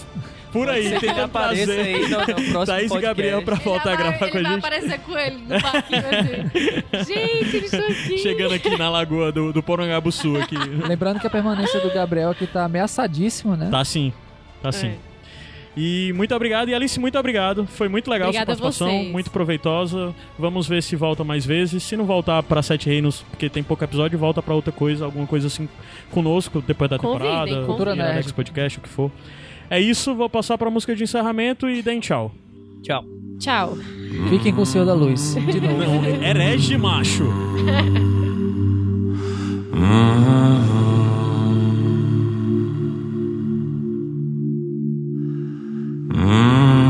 [0.50, 3.00] por aí tentando trazer aí no, no próximo Thaís e podcast.
[3.02, 4.58] Gabriel pra Ele voltar a vai- gravar com a Ele vai gente?
[4.66, 6.02] aparecer com ele no barquinho
[6.92, 7.04] assim.
[7.04, 8.18] gente, eles estão aqui.
[8.18, 10.56] Chegando aqui na lagoa do, do Porangabuçu aqui.
[10.56, 13.68] Lembrando que a permanência do Gabriel aqui tá ameaçadíssima, né?
[13.72, 14.12] Tá sim,
[14.62, 14.88] tá sim.
[14.88, 14.94] É.
[15.74, 16.68] E muito obrigado.
[16.68, 17.66] E Alice, muito obrigado.
[17.66, 19.10] Foi muito legal Obrigada a sua participação, vocês.
[19.12, 20.14] muito proveitosa.
[20.38, 21.82] Vamos ver se volta mais vezes.
[21.82, 25.26] Se não voltar pra Sete Reinos, porque tem pouco episódio, volta pra outra coisa, alguma
[25.26, 25.66] coisa assim
[26.10, 27.66] conosco depois da Convidem, temporada, convidem.
[27.66, 27.92] Cultura.
[28.12, 29.10] Alex Podcast, o que for.
[29.70, 32.30] É isso, vou passar pra música de encerramento e deem tchau.
[32.82, 33.02] Tchau.
[33.38, 33.78] Tchau.
[34.28, 35.34] Fiquem com o Senhor da Luz.
[35.34, 35.78] De novo.
[35.78, 37.24] Não, herege macho.
[46.12, 46.81] Mm.